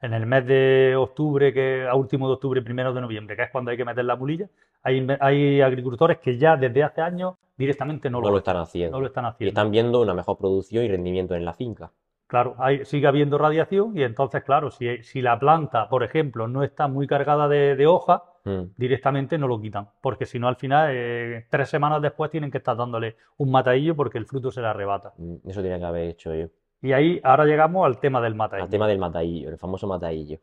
En 0.00 0.14
el 0.14 0.26
mes 0.26 0.44
de 0.46 0.94
octubre, 0.96 1.52
que 1.52 1.86
a 1.88 1.94
último 1.94 2.26
de 2.26 2.34
octubre, 2.34 2.62
primero 2.62 2.92
de 2.92 3.00
noviembre, 3.00 3.36
que 3.36 3.42
es 3.42 3.50
cuando 3.50 3.70
hay 3.70 3.76
que 3.76 3.84
meter 3.84 4.04
la 4.04 4.16
mulilla, 4.16 4.48
hay, 4.82 5.60
agricultores 5.60 6.18
que 6.18 6.36
ya 6.38 6.56
desde 6.56 6.82
hace 6.82 7.00
años 7.02 7.34
directamente 7.56 8.10
no 8.10 8.18
No 8.18 8.26
lo, 8.26 8.30
lo 8.32 8.38
están 8.38 8.56
haciendo. 8.56 8.96
no 8.96 9.00
lo 9.00 9.06
están 9.06 9.24
Y 9.24 9.28
haciendo. 9.28 9.48
están 9.50 9.70
viendo 9.70 10.00
una 10.00 10.14
mejor 10.14 10.38
producción 10.38 10.84
y 10.84 10.88
rendimiento 10.88 11.36
en 11.36 11.44
la 11.44 11.52
finca. 11.52 11.92
Claro, 12.32 12.54
hay- 12.56 12.82
sigue 12.86 13.06
habiendo 13.06 13.36
radiación 13.36 13.94
y 13.94 14.02
entonces, 14.04 14.42
claro, 14.42 14.70
si, 14.70 15.02
si 15.02 15.20
la 15.20 15.38
planta, 15.38 15.86
por 15.90 16.02
ejemplo, 16.02 16.48
no 16.48 16.62
está 16.62 16.88
muy 16.88 17.06
cargada 17.06 17.46
de, 17.46 17.76
de 17.76 17.86
hojas, 17.86 18.22
Mm. 18.44 18.72
directamente 18.76 19.36
no 19.36 19.46
lo 19.48 19.60
quitan, 19.60 19.88
porque 20.00 20.24
si 20.24 20.38
no, 20.38 20.48
al 20.48 20.56
final, 20.56 20.88
eh, 20.92 21.46
tres 21.50 21.68
semanas 21.68 22.00
después 22.00 22.30
tienen 22.30 22.50
que 22.50 22.56
estar 22.56 22.74
dándole 22.74 23.16
un 23.36 23.50
matadillo 23.50 23.94
porque 23.94 24.16
el 24.16 24.24
fruto 24.24 24.50
se 24.50 24.62
le 24.62 24.66
arrebata. 24.68 25.12
Mm, 25.18 25.46
Eso 25.46 25.60
tenía 25.60 25.78
que 25.78 25.84
haber 25.84 26.08
hecho 26.08 26.34
yo. 26.34 26.46
Y 26.80 26.92
ahí 26.92 27.20
ahora 27.22 27.44
llegamos 27.44 27.84
al 27.84 28.00
tema 28.00 28.20
del 28.22 28.32
Al 28.32 28.38
matadillo. 28.38 28.68
tema 28.70 28.88
del 28.88 28.98
matadillo, 28.98 29.50
el 29.50 29.58
famoso 29.58 29.86
matadillo. 29.86 30.38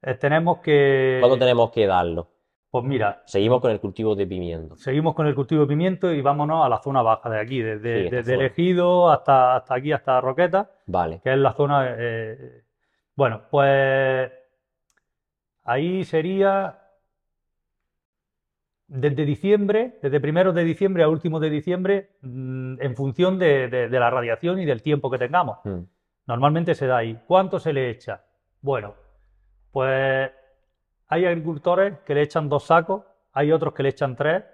Eh, 0.00 0.14
tenemos 0.14 0.58
que, 0.60 1.16
¿Cuándo 1.20 1.38
tenemos 1.38 1.72
que 1.72 1.86
darlo? 1.88 2.28
Pues 2.72 2.84
mira, 2.86 3.22
Seguimos 3.26 3.60
con 3.60 3.70
el 3.70 3.78
cultivo 3.80 4.16
de 4.16 4.26
pimiento. 4.26 4.74
seguimos 4.76 5.14
con 5.14 5.26
el 5.26 5.34
cultivo 5.34 5.60
de 5.60 5.66
pimiento 5.68 6.10
y 6.12 6.22
vámonos 6.22 6.64
a 6.64 6.68
la 6.70 6.78
zona 6.78 7.02
baja 7.02 7.28
de 7.30 7.38
aquí, 7.38 7.60
desde, 7.60 7.98
Sí, 8.00 8.04
esta 8.06 8.16
desde 8.16 8.32
zona. 8.32 8.44
el 8.46 8.50
Ejido 8.50 9.10
hasta, 9.12 9.56
hasta 9.56 9.74
aquí, 9.74 9.92
hasta 9.92 10.20
Roqueta, 10.22 10.70
Vale. 10.86 11.20
que 11.22 11.32
es 11.32 11.38
la 11.38 11.52
zona... 11.52 11.86
eh, 11.98 12.62
bueno, 13.14 13.42
pues 13.50 14.32
ahí 15.64 16.02
sería 16.04 16.78
desde 18.88 19.24
diciembre, 19.24 19.98
desde 20.02 20.20
primeros 20.20 20.54
de 20.54 20.64
diciembre 20.64 21.02
a 21.02 21.08
últimos 21.08 21.40
de 21.40 21.50
diciembre, 21.50 22.10
mm, 22.22 22.80
en 22.80 22.96
función 22.96 23.38
de, 23.38 23.68
de- 23.68 23.88
de 23.88 24.00
la 24.00 24.10
radiación 24.10 24.58
y 24.60 24.64
del 24.64 24.82
tiempo 24.82 25.10
que 25.10 25.18
tengamos. 25.18 25.58
Mm. 25.64 25.80
Normalmente 26.26 26.74
se 26.74 26.86
da 26.86 26.98
ahí. 26.98 27.18
¿Cuánto 27.26 27.58
se 27.58 27.72
le 27.72 27.90
echa? 27.90 28.24
Bueno, 28.60 28.94
pues 29.72 30.30
hay 31.12 31.26
agricultores 31.26 31.98
que 32.06 32.14
le 32.14 32.22
echan 32.22 32.48
dos 32.48 32.64
sacos, 32.64 33.02
hay 33.34 33.52
otros 33.52 33.74
que 33.74 33.82
le 33.82 33.90
echan 33.90 34.16
tres 34.16 34.44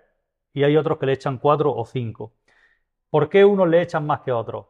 y 0.53 0.65
hay 0.65 0.77
otros 0.77 0.99
que 0.99 1.07
le 1.07 1.13
echan 1.13 1.39
cuatro 1.39 1.73
o 1.73 1.85
cinco. 1.85 2.33
¿Por 3.11 3.29
qué 3.29 3.45
unos 3.45 3.69
le 3.69 3.81
echan 3.81 4.05
más 4.05 4.21
que 4.23 4.33
otros? 4.33 4.67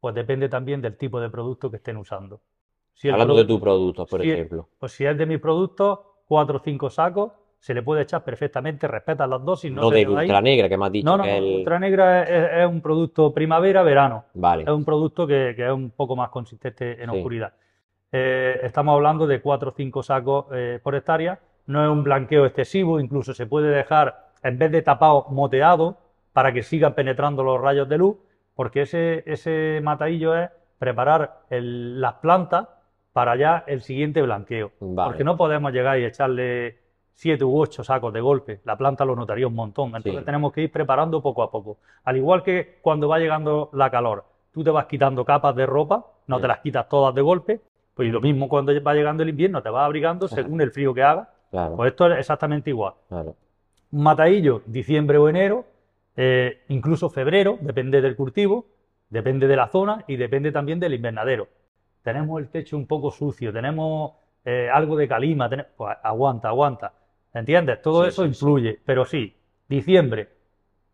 Pues 0.00 0.16
depende 0.16 0.48
también 0.48 0.82
del 0.82 0.96
tipo 0.96 1.20
de 1.20 1.30
producto 1.30 1.70
que 1.70 1.76
estén 1.76 1.96
usando. 1.96 2.40
Si 2.92 3.08
Hablando 3.08 3.36
de 3.36 3.44
produ- 3.44 3.46
tus 3.46 3.60
productos, 3.60 4.08
por 4.10 4.20
si- 4.20 4.30
ejemplo. 4.32 4.68
Pues 4.80 4.90
si 4.92 5.04
es 5.06 5.16
de 5.16 5.26
mis 5.26 5.38
productos, 5.38 6.00
cuatro 6.26 6.56
o 6.58 6.60
cinco 6.60 6.90
sacos, 6.90 7.30
se 7.60 7.72
le 7.72 7.82
puede 7.82 8.02
echar 8.02 8.24
perfectamente, 8.24 8.88
respeta 8.88 9.24
las 9.28 9.44
dosis, 9.44 9.70
no 9.70 9.82
No 9.82 9.90
de 9.90 10.04
le 10.04 10.06
va 10.06 10.20
ahí. 10.20 10.26
Ultra 10.26 10.40
Negra, 10.40 10.68
que 10.68 10.76
me 10.76 10.86
has 10.86 10.92
dicho 10.92 11.06
No, 11.08 11.16
no, 11.18 11.24
el... 11.24 11.58
Ultra 11.58 11.78
Negra 11.78 12.22
es, 12.24 12.62
es 12.64 12.66
un 12.68 12.80
producto 12.80 13.32
primavera-verano. 13.32 14.24
Vale. 14.34 14.62
Es 14.64 14.68
un 14.70 14.84
producto 14.84 15.24
que, 15.26 15.54
que 15.56 15.66
es 15.66 15.72
un 15.72 15.90
poco 15.90 16.16
más 16.16 16.30
consistente 16.30 17.00
en 17.00 17.10
Sí. 17.10 17.16
oscuridad. 17.16 17.52
Eh, 18.12 18.60
estamos 18.62 18.94
hablando 18.94 19.26
de 19.26 19.40
4 19.40 19.70
o 19.70 19.74
5 19.76 20.02
sacos 20.02 20.46
eh, 20.52 20.80
por 20.82 20.94
hectárea. 20.94 21.38
No 21.66 21.84
es 21.84 21.90
un 21.90 22.02
blanqueo 22.02 22.46
excesivo, 22.46 23.00
incluso 23.00 23.34
se 23.34 23.46
puede 23.46 23.68
dejar, 23.68 24.30
en 24.42 24.58
vez 24.58 24.72
de 24.72 24.82
tapado, 24.82 25.26
moteado 25.30 25.98
para 26.32 26.52
que 26.52 26.62
sigan 26.62 26.94
penetrando 26.94 27.42
los 27.42 27.60
rayos 27.60 27.88
de 27.88 27.98
luz, 27.98 28.16
porque 28.54 28.82
ese, 28.82 29.22
ese 29.26 29.80
matadillo 29.82 30.34
es 30.36 30.48
preparar 30.78 31.40
el- 31.50 32.00
las 32.00 32.14
plantas 32.14 32.68
para 33.12 33.36
ya 33.36 33.64
el 33.66 33.82
siguiente 33.82 34.22
blanqueo. 34.22 34.70
Vale. 34.80 35.10
Porque 35.10 35.24
no 35.24 35.36
podemos 35.36 35.72
llegar 35.72 35.98
y 35.98 36.04
echarle 36.04 36.78
7 37.14 37.44
u 37.44 37.58
8 37.60 37.82
sacos 37.84 38.12
de 38.12 38.20
golpe. 38.20 38.60
La 38.64 38.76
planta 38.76 39.04
lo 39.04 39.16
notaría 39.16 39.46
un 39.48 39.54
montón. 39.54 39.88
Entonces 39.88 40.20
Sí. 40.20 40.24
tenemos 40.24 40.52
que 40.52 40.62
ir 40.62 40.72
preparando 40.72 41.20
poco 41.20 41.42
a 41.42 41.50
poco. 41.50 41.78
Al 42.04 42.16
igual 42.16 42.42
que 42.42 42.78
cuando 42.80 43.08
va 43.08 43.18
llegando 43.18 43.68
la 43.72 43.90
calor, 43.90 44.24
tú 44.52 44.62
te 44.64 44.70
vas 44.70 44.86
quitando 44.86 45.24
capas 45.24 45.54
de 45.56 45.66
ropa, 45.66 46.06
no 46.28 46.36
Sí. 46.36 46.42
te 46.42 46.48
las 46.48 46.58
quitas 46.60 46.88
todas 46.88 47.14
de 47.14 47.20
golpe. 47.22 47.60
Pues 47.98 48.10
y 48.10 48.12
lo 48.12 48.20
mismo 48.20 48.48
cuando 48.48 48.72
va 48.80 48.94
llegando 48.94 49.24
el 49.24 49.28
invierno, 49.30 49.60
te 49.60 49.70
vas 49.70 49.84
abrigando 49.84 50.28
según 50.28 50.60
el 50.60 50.70
frío 50.70 50.94
que 50.94 51.02
haga. 51.02 51.30
Claro, 51.50 51.74
Pues 51.74 51.90
esto 51.90 52.06
es 52.12 52.20
exactamente 52.20 52.70
igual. 52.70 52.94
claro. 53.08 53.34
Un 53.90 54.02
matadillo, 54.04 54.62
diciembre 54.66 55.18
o 55.18 55.28
enero, 55.28 55.64
eh, 56.14 56.62
incluso 56.68 57.10
febrero, 57.10 57.58
depende 57.60 58.00
del 58.00 58.14
cultivo, 58.14 58.66
depende 59.10 59.48
de 59.48 59.56
la 59.56 59.66
zona 59.66 60.04
y 60.06 60.14
depende 60.14 60.52
también 60.52 60.78
del 60.78 60.94
invernadero. 60.94 61.48
Tenemos 62.04 62.40
el 62.40 62.50
techo 62.50 62.76
un 62.76 62.86
poco 62.86 63.10
sucio, 63.10 63.52
tenemos 63.52 64.12
eh, 64.44 64.68
algo 64.72 64.94
de 64.96 65.08
calima, 65.08 65.48
tene- 65.50 65.64
pues 65.76 65.96
aguanta, 66.00 66.50
aguanta. 66.50 66.92
¿Entiendes? 67.34 67.82
Todo 67.82 68.04
Sí, 68.04 68.10
eso 68.10 68.22
sí, 68.22 68.28
sí. 68.28 68.30
influye, 68.30 68.78
pero 68.86 69.04
sí, 69.06 69.34
diciembre, 69.68 70.28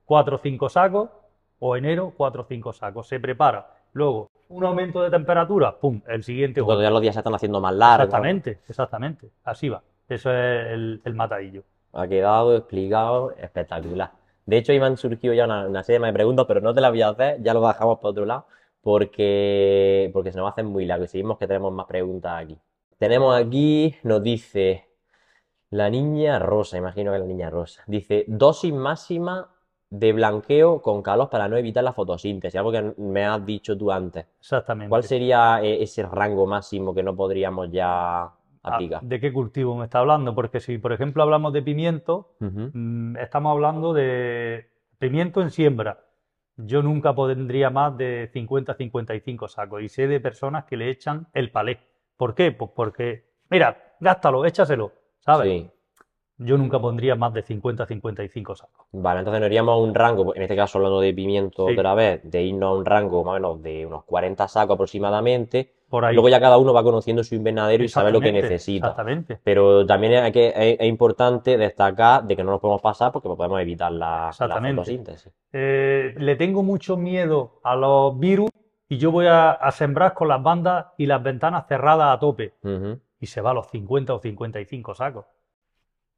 4 0.06 0.36
o 0.36 0.38
5 0.38 0.70
sacos, 0.70 1.10
o 1.58 1.76
enero, 1.76 2.14
4 2.16 2.42
o 2.42 2.44
5 2.46 2.72
sacos. 2.72 3.06
Se 3.08 3.20
prepara. 3.20 3.73
Luego, 3.94 4.30
un 4.48 4.64
aumento 4.64 5.02
de 5.02 5.10
temperatura, 5.10 5.78
¡pum! 5.80 6.00
El 6.06 6.22
siguiente 6.22 6.62
Cuando 6.62 6.82
ya 6.82 6.90
los 6.90 7.00
días 7.00 7.14
se 7.14 7.20
están 7.20 7.34
haciendo 7.34 7.60
más 7.60 7.74
largos. 7.74 8.06
Exactamente, 8.06 8.58
exactamente. 8.68 9.30
Así 9.44 9.68
va. 9.68 9.82
Eso 10.08 10.30
es 10.30 10.66
el, 10.72 11.00
el 11.04 11.14
matadillo. 11.14 11.62
Ha 11.92 12.06
quedado 12.06 12.56
explicado 12.56 13.32
espectacular. 13.38 14.10
De 14.46 14.58
hecho, 14.58 14.72
ahí 14.72 14.80
me 14.80 14.86
han 14.86 14.96
surgido 14.96 15.32
ya 15.32 15.44
una, 15.44 15.66
una 15.66 15.82
serie 15.82 16.04
de 16.04 16.12
preguntas, 16.12 16.44
pero 16.46 16.60
no 16.60 16.74
te 16.74 16.80
las 16.80 16.90
voy 16.90 17.02
a 17.02 17.08
hacer, 17.08 17.42
ya 17.42 17.54
lo 17.54 17.66
dejamos 17.66 17.98
por 17.98 18.10
otro 18.10 18.26
lado, 18.26 18.46
porque, 18.82 20.10
porque 20.12 20.32
se 20.32 20.38
nos 20.38 20.52
hacen 20.52 20.66
muy 20.66 20.84
largo 20.84 21.04
y 21.04 21.08
seguimos 21.08 21.38
que 21.38 21.46
tenemos 21.46 21.72
más 21.72 21.86
preguntas 21.86 22.32
aquí. 22.36 22.58
Tenemos 22.98 23.34
aquí, 23.36 23.94
nos 24.02 24.22
dice 24.22 24.88
la 25.70 25.88
niña 25.88 26.38
rosa, 26.38 26.76
imagino 26.76 27.12
que 27.12 27.18
la 27.18 27.24
niña 27.24 27.48
rosa. 27.48 27.82
Dice, 27.86 28.24
dosis 28.28 28.74
máxima 28.74 29.53
de 29.90 30.12
blanqueo 30.12 30.82
con 30.82 31.02
calor 31.02 31.30
para 31.30 31.46
no 31.48 31.56
evitar 31.56 31.84
la 31.84 31.92
fotosíntesis, 31.92 32.58
algo 32.58 32.72
que 32.72 32.94
me 32.98 33.24
has 33.24 33.44
dicho 33.44 33.76
tú 33.78 33.92
antes. 33.92 34.26
Exactamente. 34.40 34.88
¿Cuál 34.88 35.04
sería 35.04 35.62
eh, 35.62 35.82
ese 35.82 36.02
rango 36.02 36.46
máximo 36.46 36.94
que 36.94 37.02
no 37.02 37.14
podríamos 37.14 37.70
ya 37.70 38.30
Ah, 38.66 38.76
aplicar? 38.76 39.02
¿De 39.02 39.20
qué 39.20 39.32
cultivo 39.32 39.76
me 39.76 39.84
está 39.84 39.98
hablando? 39.98 40.34
Porque 40.34 40.58
si, 40.58 40.78
por 40.78 40.92
ejemplo, 40.92 41.22
hablamos 41.22 41.52
de 41.52 41.62
pimiento, 41.62 42.34
mm, 42.40 43.16
estamos 43.18 43.52
hablando 43.52 43.92
de 43.92 44.70
pimiento 44.98 45.42
en 45.42 45.50
siembra. 45.50 46.00
Yo 46.56 46.82
nunca 46.82 47.14
pondría 47.14 47.68
más 47.68 47.96
de 47.98 48.30
50-55 48.32 49.48
sacos. 49.48 49.82
Y 49.82 49.88
sé 49.88 50.06
de 50.06 50.18
personas 50.18 50.64
que 50.64 50.76
le 50.78 50.88
echan 50.88 51.26
el 51.34 51.50
palé. 51.50 51.80
¿Por 52.16 52.34
qué? 52.34 52.52
Pues 52.52 52.70
porque, 52.74 53.24
mira, 53.50 53.96
gástalo, 54.00 54.46
échaselo, 54.46 54.92
¿sabes? 55.18 55.48
Sí. 55.48 55.70
Yo 56.38 56.58
nunca 56.58 56.80
pondría 56.80 57.14
más 57.14 57.32
de 57.32 57.44
50-55 57.44 58.56
sacos. 58.56 58.86
Vale, 58.92 59.20
entonces 59.20 59.40
nos 59.40 59.46
iríamos 59.48 59.72
a 59.74 59.76
un 59.76 59.94
rango, 59.94 60.34
en 60.34 60.42
este 60.42 60.56
caso 60.56 60.78
hablando 60.78 61.00
de 61.00 61.14
pimiento 61.14 61.68
Sí. 61.68 61.74
otra 61.74 61.94
vez, 61.94 62.20
de 62.24 62.42
irnos 62.42 62.70
a 62.70 62.78
un 62.78 62.84
rango 62.84 63.22
más 63.22 63.32
o 63.32 63.34
menos 63.34 63.62
de 63.62 63.86
unos 63.86 64.04
40 64.04 64.48
sacos 64.48 64.74
aproximadamente. 64.74 65.72
Por 65.88 66.04
ahí. 66.04 66.14
Luego 66.14 66.28
ya 66.28 66.40
cada 66.40 66.58
uno 66.58 66.72
va 66.72 66.82
conociendo 66.82 67.22
su 67.22 67.36
invernadero 67.36 67.84
y 67.84 67.88
sabe 67.88 68.10
lo 68.10 68.20
que 68.20 68.32
necesita. 68.32 68.88
Exactamente. 68.88 69.38
Pero 69.44 69.86
también 69.86 70.14
hay 70.24 70.32
que- 70.32 70.48
es, 70.48 70.80
es 70.80 70.88
importante 70.88 71.56
destacar 71.56 72.24
de 72.24 72.34
que 72.34 72.42
no 72.42 72.50
nos 72.50 72.60
podemos 72.60 72.82
pasar 72.82 73.12
porque 73.12 73.28
podemos 73.28 73.60
evitar 73.60 73.92
la, 73.92 74.32
la 74.40 74.48
fotosíntesis. 74.82 75.32
Eh, 75.52 76.14
le 76.18 76.34
tengo 76.34 76.64
mucho 76.64 76.96
miedo 76.96 77.60
a 77.62 77.76
los 77.76 78.18
virus 78.18 78.50
y 78.88 78.98
yo 78.98 79.12
voy 79.12 79.26
a, 79.26 79.52
a 79.52 79.70
sembrar 79.70 80.14
con 80.14 80.26
las 80.26 80.42
bandas 80.42 80.86
y 80.98 81.06
las 81.06 81.22
ventanas 81.22 81.66
cerradas 81.68 82.16
a 82.16 82.18
tope. 82.18 82.54
Y 83.20 83.26
se 83.26 83.40
va 83.40 83.52
a 83.52 83.54
los 83.54 83.68
50 83.70 84.14
o 84.14 84.18
55 84.18 84.94
sacos. 84.94 85.26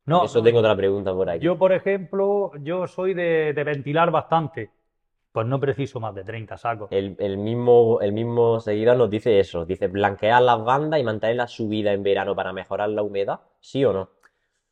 No, 0.06 0.24
Eso 0.24 0.42
tengo 0.42 0.60
otra 0.60 0.76
pregunta 0.76 1.12
por 1.12 1.28
aquí. 1.28 1.44
yo, 1.44 1.58
por 1.58 1.72
ejemplo, 1.72 2.52
yo 2.60 2.86
soy 2.86 3.12
de, 3.14 3.52
de 3.52 3.64
ventilar 3.64 4.10
bastante. 4.10 4.70
Pues 5.32 5.46
no 5.46 5.60
preciso 5.60 6.00
más 6.00 6.14
de 6.14 6.24
30 6.24 6.56
sacos. 6.56 6.88
El, 6.90 7.14
el 7.18 7.36
mismo, 7.36 8.00
el 8.00 8.12
mismo 8.12 8.58
seguidor 8.58 8.96
nos 8.96 9.10
dice 9.10 9.38
eso, 9.38 9.66
dice 9.66 9.86
blanquear 9.88 10.40
las 10.40 10.64
bandas 10.64 10.98
y 10.98 11.02
mantener 11.04 11.36
la 11.36 11.46
subida 11.46 11.92
en 11.92 12.02
verano 12.02 12.34
para 12.34 12.54
mejorar 12.54 12.88
la 12.88 13.02
humedad, 13.02 13.40
¿sí 13.60 13.84
o 13.84 13.92
no? 13.92 14.08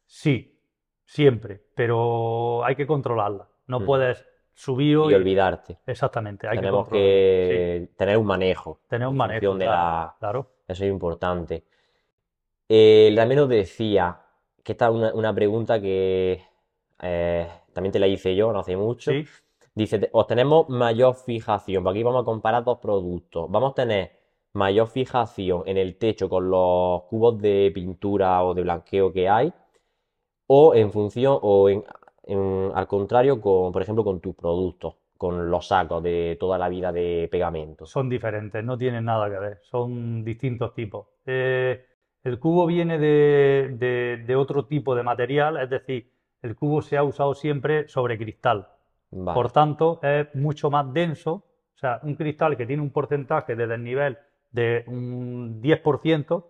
Sí, 0.07 0.59
siempre, 1.05 1.61
pero 1.75 2.65
hay 2.65 2.77
que 2.77 2.87
controlarla. 2.87 3.47
No 3.67 3.81
Mm. 3.81 3.85
puedes 3.85 4.25
subir 4.55 4.93
Y 4.93 4.97
olvidarte. 5.15 5.79
Exactamente, 5.85 6.49
hay 6.49 6.57
Tenemos 6.57 6.89
que 6.89 7.91
tener 7.99 8.17
un 8.17 8.25
manejo. 8.27 8.81
Tener 8.89 9.09
un 9.09 9.17
manejo, 9.19 9.55
de 9.57 9.65
claro, 9.67 9.83
la- 9.83 10.17
claro. 10.19 10.51
Eso 10.67 10.85
es 10.85 10.91
importante. 10.91 11.65
Eh, 12.69 13.13
también 13.15 13.41
nos 13.41 13.49
decía 13.51 14.19
que 14.65 14.73
esta 14.73 14.87
es 14.89 14.93
una, 14.95 15.15
una 15.15 15.35
pregunta 15.35 15.81
que 15.81 16.43
eh, 17.03 17.49
también 17.73 17.93
te 17.93 17.99
la 17.99 18.07
hice 18.09 18.35
yo 18.37 18.53
no 18.53 18.61
hace 18.61 18.77
mucho. 18.77 19.11
Sí. 19.13 19.25
Dice, 19.75 19.99
te- 20.01 20.11
obtenemos 20.13 20.69
mayor 20.69 21.15
fijación. 21.17 21.87
Aquí 21.89 22.03
vamos 22.03 22.23
a 22.23 22.25
comparar 22.25 22.65
dos 22.65 22.79
productos. 22.79 23.51
Vamos 23.51 23.73
a 23.73 23.75
tener 23.75 24.13
mayor 24.55 24.89
fijación 24.89 25.63
en 25.67 25.77
el 25.79 25.97
techo 25.99 26.29
con 26.29 26.51
los 26.51 27.03
cubos 27.05 27.41
de 27.41 27.71
pintura 27.75 28.45
o 28.45 28.55
de 28.55 28.63
blanqueo 28.63 29.13
que 29.13 29.29
hay, 29.29 29.53
o 30.47 30.75
en 30.75 30.93
función, 30.93 31.39
o 31.43 31.69
en, 31.69 31.85
en- 32.25 32.71
al 32.75 32.87
contrario, 32.87 33.41
con, 33.41 33.73
por 33.73 33.83
ejemplo, 33.83 34.05
con 34.05 34.21
tus 34.21 34.35
productos, 34.35 34.95
con 35.17 35.51
los 35.51 35.67
sacos 35.69 36.03
de 36.03 36.37
toda 36.41 36.59
la 36.59 36.69
vida 36.69 36.93
de 36.93 37.29
pegamento. 37.31 37.87
Son 37.87 38.09
diferentes, 38.09 38.63
no 38.65 38.77
tienen 38.77 39.05
nada 39.05 39.31
que 39.31 39.39
ver, 39.39 39.61
son 39.63 40.25
distintos 40.25 40.75
tipos. 40.75 41.07
Eh, 41.27 41.85
el 42.25 42.39
cubo 42.39 42.67
viene 42.67 42.99
de, 42.99 43.77
de- 43.79 44.25
de 44.27 44.37
otro 44.37 44.65
tipo 44.67 44.95
de 44.95 45.03
material, 45.03 45.57
es 45.63 45.71
decir, 45.71 46.11
el 46.43 46.57
cubo 46.57 46.83
se 46.83 46.97
ha 46.97 47.05
usado 47.05 47.35
siempre 47.35 47.89
sobre 47.89 48.19
cristal. 48.19 48.69
Vale. 49.11 49.35
Por 49.35 49.53
tanto, 49.53 50.01
es 50.03 50.35
mucho 50.35 50.71
más 50.71 50.93
denso. 50.93 51.33
O 51.75 51.79
sea, 51.79 52.01
un 52.03 52.15
cristal 52.15 52.57
que 52.57 52.67
tiene 52.67 52.83
un 52.83 52.91
porcentaje 52.91 53.55
de 53.57 53.67
desnivel 53.67 54.19
de 54.51 54.85
un 54.87 55.61
10%, 55.61 56.45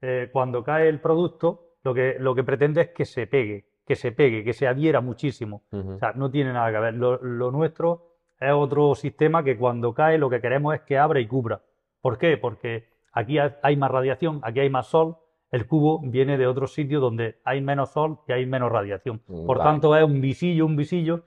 eh, 0.00 0.28
cuando 0.32 0.62
cae 0.64 0.88
el 0.88 1.00
producto, 1.00 1.74
lo 1.84 1.94
que, 1.94 2.16
lo 2.18 2.34
que 2.34 2.44
pretende 2.44 2.80
es 2.82 2.88
que 2.90 3.04
se 3.04 3.26
pegue, 3.26 3.64
que 3.86 3.94
se 3.96 4.12
pegue, 4.12 4.42
que 4.44 4.52
se 4.52 4.66
adhiera 4.66 5.00
muchísimo. 5.00 5.62
O 5.70 5.98
sea, 5.98 6.12
no 6.14 6.30
tiene 6.30 6.52
nada 6.52 6.72
que 6.72 6.78
ver. 6.78 6.94
Lo, 6.94 7.18
lo 7.22 7.50
nuestro 7.50 8.12
es 8.40 8.52
otro 8.52 8.94
sistema 8.94 9.44
que 9.44 9.56
cuando 9.56 9.92
cae 9.94 10.18
lo 10.18 10.28
que 10.30 10.40
queremos 10.40 10.74
es 10.74 10.80
que 10.82 10.98
abra 10.98 11.20
y 11.20 11.26
cubra. 11.26 11.60
¿Por 12.00 12.18
qué? 12.18 12.36
Porque 12.38 12.88
aquí 13.12 13.36
hay 13.38 13.76
más 13.76 13.90
radiación, 13.90 14.40
aquí 14.42 14.60
hay 14.60 14.70
más 14.70 14.86
sol. 14.86 15.16
El 15.50 15.66
cubo 15.66 16.00
viene 16.02 16.38
de 16.38 16.46
otro 16.46 16.66
sitio 16.66 16.98
donde 17.00 17.38
hay 17.44 17.60
menos 17.60 17.90
sol 17.90 18.20
y 18.26 18.32
hay 18.32 18.46
menos 18.46 18.72
radiación. 18.72 19.18
Por 19.20 19.58
Vale. 19.58 19.70
tanto, 19.70 19.94
es 19.96 20.02
un 20.04 20.20
visillo, 20.20 20.64
un 20.66 20.76
visillo. 20.76 21.24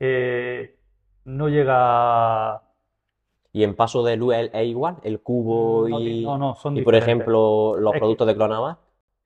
eh, 0.00 0.76
no 1.24 1.48
llega. 1.48 2.62
Y 3.52 3.62
en 3.62 3.74
paso 3.74 4.02
de 4.04 4.16
luz 4.16 4.34
es, 4.34 4.66
igual, 4.66 4.96
el 5.04 5.20
cubo 5.20 5.88
No, 5.88 6.00
y, 6.00 6.22
no, 6.24 6.36
no, 6.36 6.54
son 6.56 6.76
y 6.76 6.82
por 6.82 6.94
ejemplo 6.96 7.76
los 7.78 7.92
Es 7.92 7.94
que- 7.94 7.98
productos 8.00 8.26
de 8.26 8.34
Clonamar. 8.34 8.76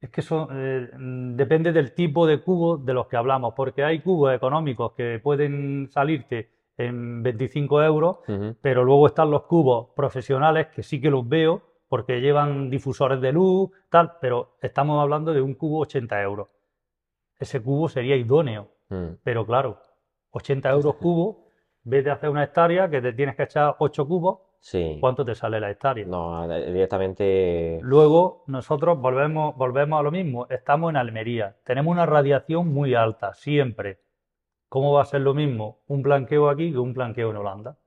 Es 0.00 0.10
que 0.10 0.20
eso 0.20 0.46
eh, 0.52 0.90
depende 0.94 1.72
del 1.72 1.92
tipo 1.92 2.24
de 2.26 2.40
cubo 2.40 2.76
de 2.76 2.94
los 2.94 3.06
que 3.08 3.16
hablamos, 3.16 3.54
porque 3.54 3.82
hay 3.82 3.98
cubos 4.00 4.32
económicos 4.32 4.92
que 4.92 5.18
pueden 5.20 5.88
salirte 5.90 6.50
en 6.76 7.22
25 7.24 7.82
euros, 7.82 8.18
pero 8.60 8.84
luego 8.84 9.08
están 9.08 9.30
los 9.32 9.42
cubos 9.44 9.88
profesionales 9.96 10.68
que 10.68 10.84
sí 10.84 11.00
que 11.00 11.10
los 11.10 11.28
veo 11.28 11.62
porque 11.88 12.20
llevan 12.20 12.70
difusores 12.70 13.20
de 13.20 13.32
luz, 13.32 13.70
tal, 13.88 14.12
pero 14.20 14.56
estamos 14.60 15.00
hablando 15.02 15.32
de 15.32 15.40
un 15.40 15.54
cubo 15.54 15.80
80 15.80 16.20
euros. 16.22 16.48
Ese 17.38 17.62
cubo 17.62 17.88
sería 17.88 18.16
idóneo, 18.16 18.68
Mm. 18.90 19.16
pero 19.22 19.44
claro, 19.46 19.78
80 20.30 20.70
euros 20.70 20.94
cubo, 20.96 21.46
vete 21.84 22.10
a 22.10 22.14
hacer 22.14 22.28
una 22.30 22.44
hectárea 22.44 22.88
que 22.90 23.00
te 23.00 23.12
tienes 23.12 23.36
que 23.36 23.44
echar 23.44 23.76
8 23.78 24.06
cubos, 24.06 24.40
Sí. 24.60 24.98
¿cuánto 25.00 25.24
te 25.24 25.34
sale 25.34 25.60
la 25.60 25.70
hectárea? 25.70 26.04
No, 26.06 26.46
de- 26.48 26.72
directamente. 26.72 27.78
Luego 27.82 28.42
nosotros 28.48 28.98
volvemos, 29.00 29.56
volvemos 29.56 30.00
a 30.00 30.02
lo 30.02 30.10
mismo, 30.10 30.46
estamos 30.50 30.90
en 30.90 30.96
Almería, 30.96 31.56
tenemos 31.64 31.92
una 31.92 32.06
radiación 32.06 32.68
muy 32.72 32.94
alta, 32.94 33.32
siempre. 33.34 34.00
¿Cómo 34.68 34.92
va 34.92 35.02
a 35.02 35.06
ser 35.06 35.20
lo 35.22 35.32
mismo 35.32 35.78
un 35.86 36.02
blanqueo 36.02 36.50
aquí 36.50 36.72
que 36.72 36.78
un 36.78 36.92
blanqueo 36.92 37.30
en 37.30 37.36
Holanda? 37.36 37.78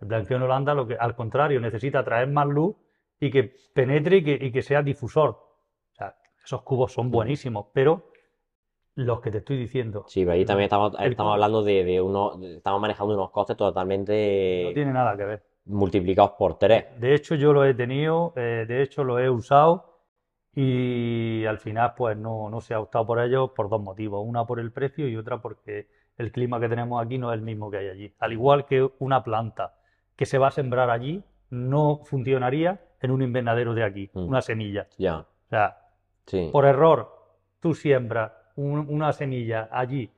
El 0.00 0.08
blanqueo 0.08 0.36
en 0.36 0.42
Holanda, 0.44 0.74
lo 0.74 0.86
que, 0.86 0.94
al 0.96 1.16
contrario, 1.16 1.60
necesita 1.60 2.04
traer 2.04 2.28
más 2.28 2.46
luz 2.46 2.76
y 3.24 3.30
que 3.30 3.42
penetre 3.78 4.18
y 4.18 4.24
que, 4.24 4.38
y 4.46 4.52
que 4.52 4.62
sea 4.62 4.82
difusor. 4.82 5.30
O 5.30 5.94
sea, 5.98 6.16
esos 6.44 6.62
cubos 6.62 6.92
son 6.92 7.10
buenísimos, 7.10 7.66
pero 7.72 7.90
los 8.96 9.20
que 9.22 9.30
te 9.30 9.38
estoy 9.38 9.58
diciendo 9.58 10.00
Sí, 10.08 10.20
pero 10.20 10.32
ahí 10.32 10.44
también 10.44 10.64
estamos, 10.64 10.92
El 10.98 11.12
estamos 11.12 11.32
hablando 11.32 11.62
de, 11.62 11.84
de 11.84 12.00
unos, 12.00 12.40
de- 12.40 12.56
estamos 12.58 12.80
manejando 12.80 13.14
unos 13.14 13.30
costes 13.30 13.56
totalmente 13.56 14.12
no 14.64 14.72
tiene 14.72 14.92
nada 14.92 15.16
que 15.16 15.24
ver. 15.24 15.42
multiplicados 15.64 16.32
por 16.38 16.58
tres. 16.58 16.84
De 17.00 17.14
hecho, 17.14 17.34
yo 17.34 17.52
lo 17.52 17.64
he 17.64 17.74
tenido, 17.74 18.32
eh, 18.36 18.64
de 18.68 18.82
hecho, 18.82 19.04
lo 19.04 19.18
he 19.18 19.28
usado 19.30 20.00
y 20.54 21.44
al 21.46 21.58
final, 21.58 21.94
pues 21.96 22.16
no, 22.16 22.50
no 22.50 22.60
se 22.60 22.74
ha 22.74 22.80
optado 22.80 23.06
por 23.06 23.20
ellos 23.20 23.50
por 23.56 23.68
dos 23.70 23.80
motivos. 23.82 24.22
Una 24.26 24.44
por 24.46 24.60
el 24.60 24.72
precio 24.72 25.08
y 25.08 25.16
otra 25.16 25.40
porque 25.40 25.88
el 26.18 26.30
clima 26.32 26.60
que 26.60 26.68
tenemos 26.68 27.04
aquí 27.04 27.18
no 27.18 27.32
es 27.32 27.38
el 27.38 27.42
mismo 27.44 27.70
que 27.70 27.78
hay 27.78 27.88
allí. 27.88 28.14
Al 28.18 28.32
igual 28.32 28.66
que 28.66 28.88
una 28.98 29.24
planta 29.24 29.74
que 30.16 30.26
se 30.26 30.38
va 30.38 30.48
a 30.48 30.50
sembrar 30.50 30.90
allí, 30.90 31.24
no 31.50 32.00
funcionaría 32.04 32.80
en 33.02 33.10
un 33.10 33.22
invernadero 33.22 33.74
de 33.74 33.84
aquí, 33.84 34.10
Mm. 34.14 34.28
una 34.28 34.42
semilla. 34.42 34.86
Ya, 34.98 35.18
O 35.46 35.48
sea, 35.50 35.76
sí. 36.26 36.48
por 36.52 36.64
error, 36.66 37.10
tú 37.60 37.74
siembras 37.74 38.32
un- 38.56 38.86
una 38.88 39.12
semilla 39.12 39.68
allí, 39.72 40.10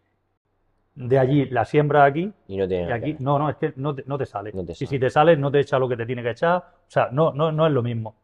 de 0.96 1.18
allí 1.18 1.46
la 1.46 1.64
siembras 1.64 2.08
aquí 2.08 2.32
Y 2.46 2.56
no 2.56 2.68
tiene 2.68 2.88
y 2.88 2.92
aquí, 2.92 3.16
no, 3.18 3.38
no, 3.38 3.48
es 3.50 3.56
que 3.56 3.72
no 3.76 3.94
te, 3.94 4.04
no 4.06 4.16
te 4.18 4.26
sale. 4.26 4.52
No 4.52 4.64
te 4.64 4.72
Y 4.72 4.74
sale. 4.76 4.88
si 4.88 4.98
te 4.98 5.10
sale, 5.10 5.36
no 5.36 5.50
te 5.50 5.60
echa 5.60 5.78
lo 5.78 5.88
que 5.88 5.96
te 5.96 6.06
tiene 6.06 6.22
que 6.22 6.30
echar. 6.30 6.56
O 6.58 6.90
sea, 6.90 7.08
no, 7.10 7.32
no, 7.32 7.50
no 7.50 7.66
es 7.66 7.72
lo 7.72 7.82
mismo. 7.82 8.14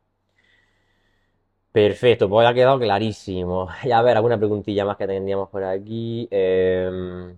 Perfecto, 1.72 2.28
pues 2.28 2.48
ha 2.48 2.54
quedado 2.54 2.78
clarísimo. 2.78 3.68
Y 3.84 3.92
a 3.92 4.02
ver, 4.02 4.16
alguna 4.16 4.38
preguntilla 4.38 4.84
más 4.84 4.96
que 4.96 5.06
tendríamos 5.06 5.48
por 5.48 5.62
aquí. 5.64 6.26
Em, 6.30 7.36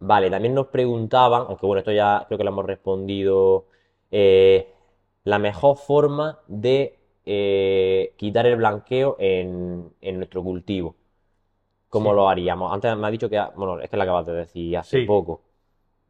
vale, 0.00 0.30
también 0.30 0.54
nos 0.54 0.68
preguntaban, 0.68 1.44
aunque 1.48 1.66
bueno, 1.66 1.80
esto 1.80 1.92
ya 1.92 2.24
creo 2.28 2.38
que 2.38 2.44
lo 2.44 2.50
hemos 2.50 2.66
respondido, 2.66 3.66
eh, 4.10 4.68
la 5.24 5.38
mejor 5.38 5.76
forma 5.76 6.38
de 6.48 6.98
eh, 7.24 8.14
quitar 8.16 8.46
el 8.46 8.56
blanqueo 8.56 9.16
en, 9.18 9.90
en 10.00 10.16
nuestro 10.16 10.42
cultivo. 10.42 10.96
¿Cómo 11.88 12.10
Sí. 12.10 12.16
lo 12.16 12.28
haríamos? 12.28 12.72
Antes 12.72 12.96
me 12.96 13.06
ha 13.06 13.10
dicho 13.10 13.28
que, 13.30 13.40
bueno, 13.54 13.78
es 13.80 13.88
que 13.88 13.96
lo 13.96 14.02
acabas 14.02 14.26
de 14.26 14.32
decir 14.32 14.76
hace 14.76 15.00
Sí. 15.00 15.06
poco. 15.06 15.42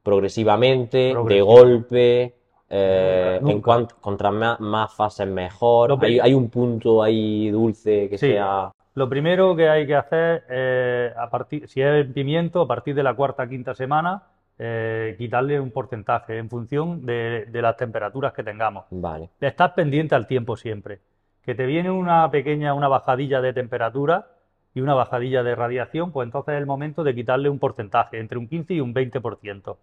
Progresivamente, 0.03 1.15
de 1.27 1.41
golpe, 1.43 2.35
eh, 2.69 3.37
en 3.41 3.45
Nunca. 3.47 3.63
cuan- 3.63 3.89
contra 4.01 4.31
más, 4.31 4.59
más 4.61 4.93
fases 4.95 5.27
mejor. 5.27 5.97
Hay, 6.03 6.19
hay 6.19 6.35
un 6.35 6.49
punto 6.49 7.03
ahí 7.03 7.51
dulce 7.51 8.09
que 8.09 8.19
Sí. 8.19 8.29
sea. 8.31 8.73
Lo 8.95 9.09
primero 9.09 9.55
que 9.57 9.69
hay 9.69 9.87
que 9.87 9.95
hacer, 9.95 10.45
eh, 10.51 11.13
a 11.17 11.29
partir, 11.31 11.69
si 11.69 11.81
es 11.81 11.89
el 11.89 12.13
pimiento, 12.13 12.63
a 12.63 12.67
partir 12.67 12.95
de 12.95 13.03
la 13.03 13.15
cuarta 13.15 13.49
quinta 13.49 13.75
semana, 13.75 14.23
eh, 14.59 15.15
quitarle 15.19 15.59
un 15.61 15.71
porcentaje 15.71 16.39
en 16.39 16.49
función 16.49 17.05
de, 17.05 17.47
de 17.47 17.63
las 17.63 17.77
temperaturas 17.77 18.33
que 18.33 18.43
tengamos. 18.43 18.85
Vale. 18.91 19.31
Estás 19.41 19.73
pendiente 19.73 20.15
al 20.15 20.27
tiempo 20.27 20.57
siempre. 20.57 21.01
Que 21.43 21.55
te 21.55 21.67
viene 21.67 21.91
una 21.91 22.31
pequeña, 22.31 22.75
una 22.75 22.89
bajadilla 22.89 23.41
de 23.41 23.53
temperatura 23.53 24.29
y 24.75 24.81
una 24.81 24.95
bajadilla 24.95 25.43
de 25.43 25.55
radiación, 25.55 26.13
pues 26.13 26.27
entonces 26.27 26.55
es 26.55 26.61
el 26.61 26.67
momento 26.67 27.03
de 27.05 27.15
quitarle 27.15 27.49
un 27.51 27.59
porcentaje, 27.59 28.19
entre 28.19 28.39
un 28.39 28.49
15 28.49 28.75
y 28.75 28.81
un 28.81 28.95
20%. 28.95 29.77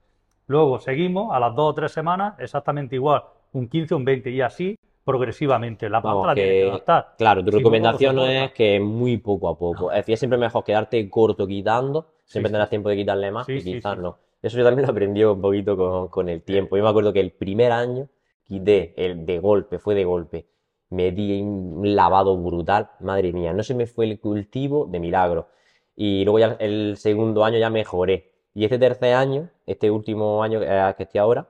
Luego 0.47 0.79
seguimos 0.79 1.33
a 1.35 1.39
las 1.39 1.53
dos 1.55 1.71
o 1.71 1.75
tres 1.75 1.91
semanas, 1.91 2.33
exactamente 2.39 2.95
igual, 2.95 3.23
un 3.53 3.67
15 3.69 3.93
o 3.93 3.97
un 3.97 4.05
20 4.05 4.29
y 4.31 4.41
así 4.41 4.75
progresivamente. 5.03 5.89
La 5.89 5.99
Vamos, 6.01 6.25
la 6.25 6.33
que 6.35 6.41
que, 6.41 6.69
adaptar. 6.69 7.13
claro, 7.17 7.43
tu 7.43 7.51
Si 7.51 7.51
no, 7.51 7.57
recomendación 7.59 8.15
no 8.15 8.25
es 8.25 8.51
que 8.53 8.79
muy 8.79 9.17
poco 9.17 9.49
a 9.49 9.57
poco. 9.57 9.91
Es 9.91 9.97
decir, 9.97 10.13
es 10.13 10.19
siempre 10.19 10.39
mejor 10.39 10.63
quedarte 10.63 11.07
corto 11.09 11.45
quitando, 11.45 12.13
siempre 12.25 12.49
sí, 12.49 12.53
tendrás 12.53 12.67
sí. 12.67 12.71
tiempo 12.71 12.89
de 12.89 12.95
quitarle 12.95 13.31
más 13.31 13.45
Sí, 13.45 13.59
sí, 13.61 13.73
quizás 13.73 13.95
sí. 13.95 14.01
no. 14.01 14.17
Eso 14.41 14.57
yo 14.57 14.63
también 14.65 14.85
lo 14.87 14.91
aprendí 14.91 15.23
un 15.23 15.41
poquito 15.41 15.75
con, 15.77 16.07
con 16.09 16.29
el 16.29 16.41
tiempo. 16.43 16.77
Yo 16.77 16.83
me 16.83 16.89
acuerdo 16.89 17.13
que 17.13 17.19
el 17.19 17.31
primer 17.31 17.71
año 17.71 18.07
quité 18.43 18.93
el 18.97 19.25
de 19.25 19.39
golpe, 19.39 19.79
fue 19.79 19.95
de 19.95 20.05
golpe. 20.05 20.47
Me 20.89 21.11
di 21.11 21.41
un 21.41 21.95
lavado 21.95 22.37
brutal, 22.37 22.89
madre 23.01 23.31
mía, 23.33 23.53
no 23.53 23.63
se 23.63 23.75
me 23.75 23.85
fue 23.85 24.05
el 24.05 24.19
cultivo 24.19 24.85
de 24.87 24.99
milagro. 24.99 25.49
Y 25.95 26.23
luego 26.23 26.39
ya 26.39 26.57
el 26.59 26.95
segundo 26.97 27.43
año 27.45 27.57
ya 27.59 27.69
mejoré. 27.69 28.31
Y 28.53 28.63
este 28.63 28.79
tercer 28.79 29.13
año, 29.15 29.49
este 29.65 29.91
último 29.91 30.41
año 30.43 30.61
eh, 30.63 30.93
que 30.97 31.03
estoy 31.03 31.19
ahora, 31.19 31.47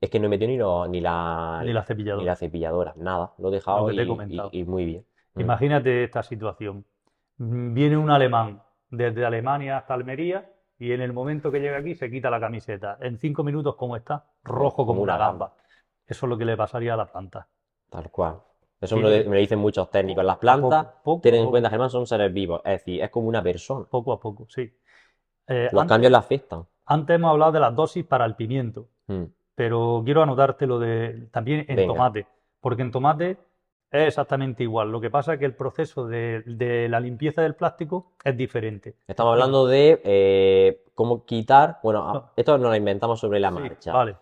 es 0.00 0.10
que 0.10 0.18
no 0.20 0.26
he 0.26 0.28
metido 0.28 0.48
ni, 0.50 0.56
lo- 0.58 0.88
ni 0.88 1.00
la, 1.00 1.64
Ni 1.64 1.72
la 1.72 1.82
cepilladora. 1.84 2.22
ni 2.22 2.26
la 2.26 2.36
cepilladora, 2.36 2.94
nada, 2.96 3.34
lo 3.38 3.48
he 3.48 3.52
dejado 3.52 3.88
Lo 3.88 3.94
te 3.94 4.02
he 4.02 4.04
y- 4.04 4.36
y- 4.52 4.60
y 4.60 4.64
muy 4.64 4.84
bien. 4.84 5.06
Mm. 5.34 5.40
Imagínate 5.42 6.04
esta 6.04 6.22
situación. 6.22 6.84
Viene 7.38 7.96
un 7.96 8.10
alemán 8.10 8.62
desde 8.90 9.24
Alemania 9.26 9.78
hasta 9.78 9.94
Almería 9.94 10.50
y 10.78 10.92
en 10.92 11.00
el 11.00 11.12
momento 11.12 11.50
que 11.50 11.60
llega 11.60 11.78
aquí 11.78 11.94
se 11.94 12.10
quita 12.10 12.30
la 12.30 12.40
camiseta. 12.40 12.98
En 13.00 13.18
cinco 13.18 13.42
minutos, 13.42 13.76
¿cómo 13.76 13.96
está? 13.96 14.24
Rojo 14.44 14.76
como 14.76 14.86
Como 14.88 15.02
una 15.02 15.16
gamba. 15.16 15.54
Eso 16.06 16.26
es 16.26 16.30
lo 16.30 16.38
que 16.38 16.44
le 16.44 16.56
pasaría 16.56 16.94
a 16.94 16.96
la 16.96 17.06
planta. 17.06 17.46
Tal 17.90 18.10
cual. 18.10 18.36
Eso 18.80 18.96
me 18.96 19.02
lo, 19.02 19.08
me 19.08 19.36
lo 19.36 19.40
dicen 19.40 19.58
muchos 19.58 19.90
técnicos. 19.90 20.24
Las 20.24 20.36
plantas, 20.36 20.84
Poco, 20.86 21.02
poco, 21.02 21.20
ten 21.22 21.34
en 21.36 21.48
cuenta, 21.50 21.70
Germán, 21.70 21.88
son 21.90 22.06
seres 22.06 22.32
vivos. 22.32 22.60
Es 22.64 22.72
decir, 22.80 23.02
es 23.02 23.10
como 23.10 23.28
una 23.28 23.42
persona. 23.42 23.86
Poco 23.90 24.12
a 24.12 24.20
poco, 24.20 24.46
sí. 24.48 24.70
Eh, 25.48 25.68
Los 25.72 25.80
antes, 25.82 25.88
cambios 25.94 26.10
le 26.12 26.18
afectan. 26.18 26.66
antes 26.84 27.14
hemos 27.16 27.30
hablado 27.30 27.52
de 27.52 27.60
las 27.60 27.74
dosis 27.74 28.04
para 28.04 28.24
el 28.26 28.34
pimiento, 28.36 28.88
Mm. 29.08 29.24
pero 29.54 30.02
quiero 30.04 30.22
anotarte 30.22 30.66
lo 30.66 30.78
de 30.78 31.28
también 31.32 31.64
en 31.68 31.76
Venga. 31.76 31.94
tomate, 31.94 32.26
porque 32.60 32.82
en 32.82 32.90
tomate 32.90 33.38
es 33.90 34.08
exactamente 34.08 34.62
igual. 34.62 34.90
Lo 34.90 35.00
que 35.00 35.10
pasa 35.10 35.34
es 35.34 35.38
que 35.38 35.44
el 35.46 35.54
proceso 35.54 36.06
de, 36.06 36.42
de 36.46 36.88
la 36.88 37.00
limpieza 37.00 37.42
del 37.42 37.54
plástico 37.54 38.12
es 38.24 38.36
diferente. 38.36 38.96
Estamos 39.06 39.32
hablando 39.32 39.66
de 39.66 40.00
eh, 40.04 40.84
cómo 40.94 41.24
quitar. 41.24 41.78
Bueno, 41.82 42.08
a- 42.08 42.12
No. 42.14 42.32
esto 42.36 42.58
nos 42.58 42.70
lo 42.70 42.76
inventamos 42.76 43.20
sobre 43.20 43.40
la 43.40 43.50
Sí, 43.50 43.54
marcha. 43.54 43.92
vale. 43.92 44.16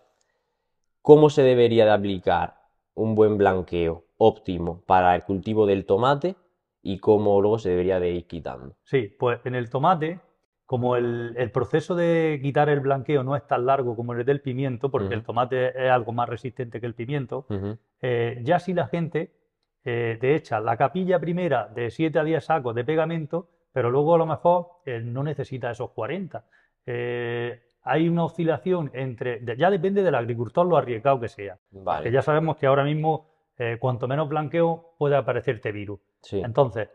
¿Cómo 1.01 1.29
se 1.29 1.43
debería 1.43 1.85
de 1.85 1.91
aplicar 1.91 2.55
un 2.95 3.15
buen 3.15 3.37
blanqueo 3.37 4.05
óptimo 4.17 4.81
para 4.85 5.15
el 5.15 5.23
cultivo 5.23 5.65
del 5.65 5.85
tomate 5.85 6.35
y 6.81 6.99
cómo 6.99 7.41
luego 7.41 7.59
se 7.59 7.69
debería 7.69 7.99
de 7.99 8.11
ir 8.11 8.27
quitando? 8.27 8.75
Sí, 8.83 9.13
pues 9.19 9.39
en 9.45 9.55
el 9.55 9.69
tomate, 9.69 10.19
como 10.65 10.95
el, 10.95 11.35
el 11.37 11.51
proceso 11.51 11.95
de 11.95 12.39
quitar 12.41 12.69
el 12.69 12.79
blanqueo 12.79 13.23
no 13.23 13.35
es 13.35 13.45
tan 13.45 13.65
largo 13.65 13.95
como 13.95 14.13
el 14.13 14.25
del 14.25 14.41
pimiento, 14.41 14.89
porque 14.89 15.13
el 15.13 15.23
tomate 15.23 15.69
es 15.85 15.91
algo 15.91 16.11
más 16.11 16.27
resistente 16.29 16.79
que 16.79 16.87
el 16.87 16.95
pimiento, 16.95 17.45
eh, 18.01 18.39
ya 18.43 18.59
si 18.59 18.73
la 18.73 18.87
gente 18.87 19.31
eh, 19.85 20.17
te 20.19 20.35
echa 20.35 20.59
la 20.59 20.75
capilla 20.75 21.19
primera 21.19 21.67
de 21.67 21.89
7 21.91 22.19
a 22.19 22.23
10 22.23 22.43
sacos 22.43 22.73
de 22.75 22.83
pegamento, 22.83 23.47
pero 23.71 23.89
luego 23.91 24.15
a 24.15 24.17
lo 24.17 24.25
mejor 24.25 24.67
eh, 24.85 24.99
no 24.99 25.23
necesita 25.23 25.71
esos 25.71 25.91
40. 25.91 26.43
Eh, 26.85 27.61
hay 27.83 28.09
una 28.09 28.23
oscilación 28.25 28.89
entre, 28.93 29.39
de- 29.39 29.55
ya 29.57 29.69
depende 29.69 30.01
del 30.01 30.15
agricultor 30.15 30.65
lo 30.65 30.75
arriesgado 30.77 31.19
que 31.19 31.27
sea. 31.29 31.55
Que 31.71 31.79
Vale. 31.79 32.11
ya 32.11 32.21
sabemos 32.21 32.57
que 32.57 32.65
ahora 32.65 32.83
mismo, 32.83 33.29
eh, 33.57 33.77
cuanto 33.79 34.07
menos 34.07 34.27
blanqueo, 34.27 34.95
puede 34.97 35.15
aparecerte 35.15 35.71
virus. 35.71 35.99
Sí. 36.21 36.41
Entonces, 36.43 36.89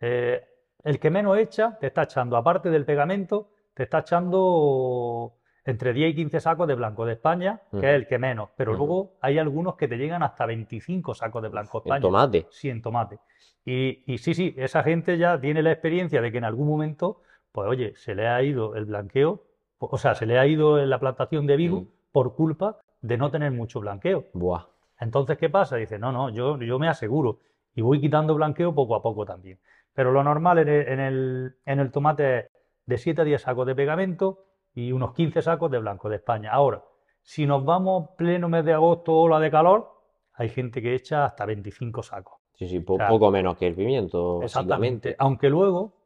el 0.00 0.98
que 1.00 1.10
menos 1.10 1.38
echa, 1.38 1.78
te 1.78 1.86
está 1.86 2.02
echando, 2.02 2.36
aparte 2.36 2.68
del 2.68 2.84
pegamento, 2.84 3.48
te 3.72 3.84
está 3.84 4.00
echando 4.00 5.32
entre 5.64 5.92
10 5.92 6.12
y 6.12 6.14
15 6.16 6.40
sacos 6.40 6.68
de 6.68 6.74
blanco 6.74 7.06
de 7.06 7.14
España, 7.14 7.60
que 7.70 7.78
es 7.78 7.94
el 7.96 8.06
que 8.06 8.18
menos. 8.18 8.50
Pero 8.56 8.74
luego 8.74 9.12
hay 9.20 9.38
algunos 9.38 9.76
que 9.76 9.88
te 9.88 9.96
llegan 9.96 10.22
hasta 10.22 10.44
25 10.46 11.14
sacos 11.14 11.42
de 11.42 11.48
blanco 11.48 11.78
España. 11.78 12.00
tomate. 12.00 12.46
Sí, 12.50 12.68
en 12.68 12.82
tomate. 12.82 13.18
Y, 13.64 14.02
y 14.12 14.18
sí, 14.18 14.34
sí, 14.34 14.54
esa 14.58 14.82
gente 14.82 15.16
ya 15.16 15.40
tiene 15.40 15.62
la 15.62 15.72
experiencia 15.72 16.20
de 16.20 16.30
que 16.30 16.38
en 16.38 16.44
algún 16.44 16.68
momento, 16.68 17.22
pues 17.50 17.66
oye, 17.68 17.94
se 17.96 18.14
le 18.14 18.28
ha 18.28 18.42
ido 18.42 18.76
el 18.76 18.84
blanqueo, 18.84 19.42
o 19.78 19.96
sea, 19.98 20.14
se 20.14 20.26
le 20.26 20.38
ha 20.38 20.46
ido 20.46 20.84
la 20.84 20.98
plantación 21.00 21.46
de 21.46 21.56
Mm. 21.56 21.86
por 22.12 22.34
culpa 22.34 22.78
de 23.00 23.16
no 23.16 23.30
tener 23.30 23.50
mucho 23.52 23.80
blanqueo. 23.80 24.24
Buah. 24.34 24.66
Entonces, 25.00 25.36
¿qué 25.38 25.48
pasa? 25.50 25.76
Dice, 25.76 25.98
no, 25.98 26.12
no, 26.12 26.30
yo, 26.30 26.58
yo 26.60 26.78
me 26.78 26.88
aseguro 26.88 27.40
y 27.74 27.82
voy 27.82 28.00
quitando 28.00 28.34
blanqueo 28.34 28.74
poco 28.74 28.94
a 28.94 29.02
poco 29.02 29.24
también. 29.24 29.58
Pero 29.94 30.12
lo 30.12 30.22
normal 30.22 30.58
en 30.58 30.68
el, 30.68 30.88
en 30.88 31.00
el, 31.00 31.56
en 31.64 31.80
el 31.80 31.90
tomate 31.90 32.38
es 32.38 32.46
de 32.86 32.98
7 32.98 33.22
a 33.22 33.24
10 33.24 33.42
sacos 33.42 33.66
de 33.66 33.74
pegamento 33.74 34.44
y 34.74 34.92
unos 34.92 35.12
15 35.14 35.40
sacos 35.42 35.70
de 35.70 35.78
blanco 35.78 36.08
de 36.08 36.16
España. 36.16 36.50
Ahora, 36.52 36.82
si 37.22 37.46
nos 37.46 37.64
vamos 37.64 38.10
pleno 38.16 38.48
mes 38.48 38.64
de 38.64 38.72
agosto, 38.72 39.14
ola 39.16 39.38
de 39.40 39.50
calor, 39.50 39.90
hay 40.34 40.48
gente 40.48 40.82
que 40.82 40.94
echa 40.94 41.24
hasta 41.24 41.46
25 41.46 42.02
sacos. 42.02 42.34
Sí, 42.54 42.68
sí, 42.68 42.80
po- 42.80 42.94
O 42.94 42.96
sea, 42.98 43.08
poco 43.08 43.30
menos 43.30 43.56
que 43.56 43.66
el 43.66 43.74
pimiento, 43.74 44.42
Exactamente. 44.42 45.16
Aunque 45.18 45.48
luego, 45.48 45.96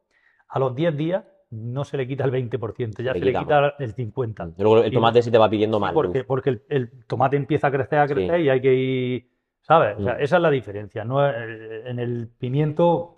a 0.49 0.59
los 0.59 0.75
10 0.75 0.97
días, 0.97 1.25
no 1.51 1.85
se 1.85 1.97
le 1.97 2.07
quita 2.07 2.25
el 2.25 2.31
20%, 2.31 3.03
ya 3.03 3.13
Se 3.15 3.19
se 3.21 3.25
le 3.25 3.33
quita 3.33 3.75
el 3.79 3.95
50%. 3.95 4.55
Luego 4.59 4.79
el 4.83 4.93
Y- 4.93 4.95
tomate 4.95 5.23
sí 5.23 5.31
te 5.31 5.39
va 5.39 5.49
pidiendo 5.49 5.79
Sí, 5.79 5.81
más 5.81 5.93
porque, 5.95 6.25
porque 6.25 6.51
el, 6.51 6.63
el 6.69 7.05
tomate 7.07 7.37
empieza 7.37 7.69
a 7.69 7.71
crecer, 7.71 7.99
a 8.01 8.09
Sí. 8.09 8.15
crecer 8.15 8.41
y 8.41 8.49
hay 8.51 8.61
que 8.61 8.75
ir, 8.75 9.31
¿sabes? 9.63 9.97
O 9.99 10.03
sea, 10.03 10.15
Mm. 10.15 10.21
esa 10.23 10.37
es 10.37 10.43
la 10.43 10.51
diferencia. 10.51 11.05
No 11.05 11.27
eh, 11.27 11.89
en 11.89 11.99
el 11.99 12.29
pimiento 12.39 13.17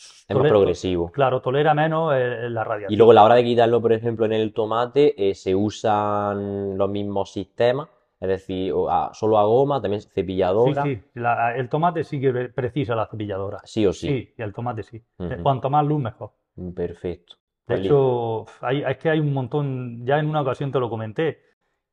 ah, 0.00 0.24
Es 0.28 0.36
más 0.36 0.48
progresivo. 0.48 1.10
Claro, 1.12 1.40
tolera 1.40 1.74
menos 1.74 2.12
eh, 2.14 2.48
la 2.50 2.62
Y 2.62 2.64
radiación. 2.64 2.98
luego 2.98 3.10
a 3.12 3.14
la 3.14 3.24
hora 3.24 3.34
de 3.36 3.44
quitarlo, 3.44 3.80
por 3.80 3.92
ejemplo, 3.92 4.26
en 4.26 4.32
el 4.32 4.52
tomate, 4.52 5.30
eh, 5.30 5.34
se 5.34 5.54
usan 5.54 6.76
los 6.78 6.88
mismos 6.90 7.32
sistemas, 7.32 7.88
es 8.20 8.28
decir, 8.28 8.72
o 8.72 8.90
a- 8.90 9.12
solo 9.14 9.38
a 9.38 9.44
goma, 9.44 9.80
también 9.80 10.00
Sí, 10.02 10.08
cepilladora, 10.12 10.82
sí, 10.82 11.00
la- 11.14 11.56
el 11.56 11.68
tomate 11.68 12.04
sí 12.04 12.20
que 12.20 12.32
precisa 12.50 12.94
la 12.94 13.06
cepilladora. 13.06 13.58
sí 13.64 13.86
o 13.86 13.92
sí. 13.92 14.08
Sí, 14.08 14.34
y 14.36 14.42
el 14.42 14.52
tomate 14.52 14.82
sí. 14.82 15.02
Eh. 15.18 15.38
Cuanto 15.42 15.70
más 15.70 15.84
luz, 15.86 16.00
mejor. 16.02 16.30
Mm, 16.56 16.70
Perfecto. 16.72 17.34
De 17.66 17.76
Pues 17.76 17.80
hecho, 17.86 18.46
hay- 18.62 18.82
es 18.82 18.96
que 18.98 19.10
hay 19.10 19.20
un 19.20 19.32
montón, 19.32 20.04
ya 20.04 20.18
en 20.18 20.26
una 20.26 20.40
ocasión 20.40 20.72
te 20.72 20.80
lo 20.80 20.90
comenté, 20.90 21.38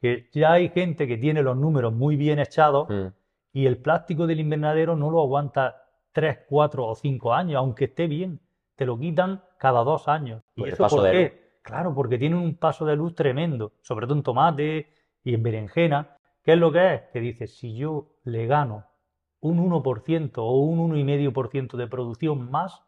que 0.01 0.27
ya 0.33 0.53
hay 0.53 0.69
gente 0.69 1.07
que 1.07 1.17
tiene 1.17 1.41
los 1.43 1.55
números 1.55 1.93
muy 1.93 2.15
bien 2.15 2.39
echados. 2.39 2.87
Mm, 2.89 3.07
y 3.53 3.65
el 3.65 3.77
plástico 3.77 4.27
del 4.27 4.39
invernadero 4.39 4.95
no 4.95 5.09
lo 5.09 5.21
aguanta 5.21 5.86
3, 6.17 6.39
4 6.49 6.83
o 6.83 6.95
5 6.95 7.31
años, 7.31 7.59
aunque 7.59 7.85
esté 7.85 8.07
bien. 8.07 8.39
Te 8.75 8.87
lo 8.87 8.97
quitan 8.97 9.43
cada 9.59 9.83
dos 9.83 10.07
años. 10.07 10.41
¿Y 10.55 10.67
eso 10.67 10.77
paso 10.77 10.95
por 10.95 11.05
de 11.05 11.11
qué? 11.11 11.51
Claro, 11.61 11.93
porque 11.93 12.17
tiene 12.17 12.35
un 12.35 12.55
paso 12.55 12.87
de 12.87 12.95
luz 12.95 13.13
tremendo, 13.13 13.73
sobre 13.83 14.07
todo 14.07 14.17
en 14.17 14.23
tomate 14.23 14.87
y 15.23 15.35
en 15.35 15.43
berenjena. 15.43 16.17
¿Qué 16.43 16.53
es 16.53 16.57
lo 16.57 16.71
que 16.71 16.95
es? 16.95 17.01
Que 17.13 17.19
dice, 17.19 17.45
si 17.45 17.75
yo 17.75 18.07
le 18.23 18.47
gano 18.47 18.85
un 19.41 19.59
1% 19.59 20.31
o 20.37 20.53
un 20.53 20.91
1,5% 20.91 21.77
de 21.77 21.85
producción 21.85 22.49
más, 22.49 22.81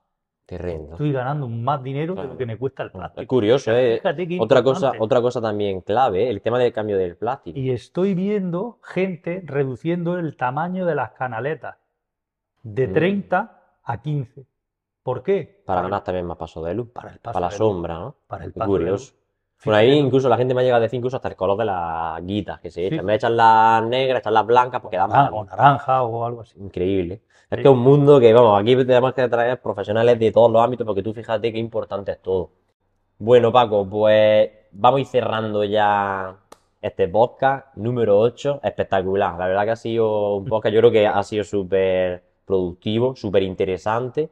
estoy 0.48 1.12
ganando 1.12 1.48
más 1.48 1.84
dinero 1.84 2.16
de 2.16 2.24
lo 2.24 2.36
que 2.36 2.48
me 2.48 2.58
cuesta 2.58 2.82
el 2.82 2.88
Es 2.88 2.94
plástico. 2.94 3.28
curioso, 3.28 3.72
¿eh? 3.76 4.02
Otra 4.40 4.64
cosa, 4.64 4.94
otra 4.98 5.22
cosa 5.22 5.40
también 5.40 5.82
clave. 5.82 6.32
El 6.32 6.42
tema 6.42 6.58
del 6.58 6.74
cambio 6.74 6.98
del 6.98 7.16
plástico. 7.16 7.60
Y 7.60 7.70
estoy 7.70 8.16
viendo 8.16 8.80
gente 8.82 9.44
reduciendo 9.46 10.18
el 10.18 10.36
tamaño 10.36 10.88
de 10.88 10.96
las 10.96 11.12
canaletas 11.12 11.78
de 12.74 12.88
Mm. 12.88 12.94
30 12.94 13.62
a 13.84 14.02
15. 14.02 14.46
¿Por 15.04 15.24
qué? 15.24 15.64
Para 15.66 15.82
ganar 15.82 16.04
también 16.04 16.26
más 16.26 16.38
paso 16.38 16.64
de 16.64 16.74
luz. 16.74 16.90
para 16.94 17.10
el 17.12 17.20
paso 17.20 17.34
Para 17.34 17.46
la 17.48 17.50
de 17.52 17.58
luz. 17.60 17.68
sombra, 17.68 17.94
¿no? 18.00 18.16
Para 18.28 18.46
el 18.46 18.54
paso 18.54 18.72
de 18.72 18.78
curioso. 18.78 18.92
luz. 19.14 19.16
Por 19.64 19.74
ahí 19.74 19.92
incluso 19.92 20.30
la 20.30 20.38
gente 20.38 20.54
me 20.54 20.62
ha 20.62 20.64
llegado 20.64 20.80
a 20.80 20.84
decir 20.84 20.98
incluso 20.98 21.18
hasta 21.18 21.28
el 21.28 21.36
color 21.36 21.58
de 21.58 21.66
las 21.66 22.26
guitas 22.26 22.60
que 22.62 22.70
se 22.72 22.82
Sí. 22.82 22.88
echan. 22.88 23.06
Vez 23.06 23.14
de 23.14 23.16
echar 23.16 23.32
las 23.32 23.84
negras, 23.84 24.20
echar 24.22 24.32
las 24.34 24.46
blancas 24.46 24.82
porque 24.82 24.98
da 24.98 25.04
Ah, 25.04 25.08
más 25.08 25.30
o 25.34 25.44
naranja 25.46 26.04
o 26.04 26.26
algo 26.26 26.42
así. 26.42 26.58
Increíble. 26.60 27.22
Es 27.50 27.58
Sí. 27.58 27.64
que 27.64 27.68
es 27.70 27.74
un 27.74 27.80
mundo 27.80 28.20
que, 28.20 28.32
vamos, 28.34 28.60
aquí 28.62 28.76
tenemos 28.76 29.14
que 29.14 29.28
traer 29.28 29.60
profesionales 29.62 30.18
de 30.20 30.32
todos 30.32 30.52
los 30.52 30.64
ámbitos 30.64 30.86
porque 30.86 31.02
tú 31.04 31.14
fíjate 31.14 31.52
qué 31.52 31.58
importante 31.60 32.12
es 32.12 32.22
todo. 32.22 32.52
Bueno, 33.18 33.52
Paco, 33.52 33.86
pues 33.90 34.50
vamos 34.72 35.00
a 35.00 35.02
ir 35.02 35.08
cerrando 35.08 35.64
ya 35.66 36.38
este 36.82 37.08
podcast 37.10 37.76
número 37.76 38.18
8. 38.18 38.62
Espectacular. 38.64 39.38
La 39.38 39.48
verdad 39.48 39.66
que 39.66 39.72
ha 39.72 39.76
sido 39.76 40.36
un 40.38 40.46
podcast, 40.46 40.74
yo 40.74 40.80
creo 40.80 40.92
que 40.92 41.06
ha 41.08 41.22
sido 41.24 41.44
súper 41.44 42.24
productivo, 42.50 43.16
súper 43.16 43.44
interesante 43.44 44.30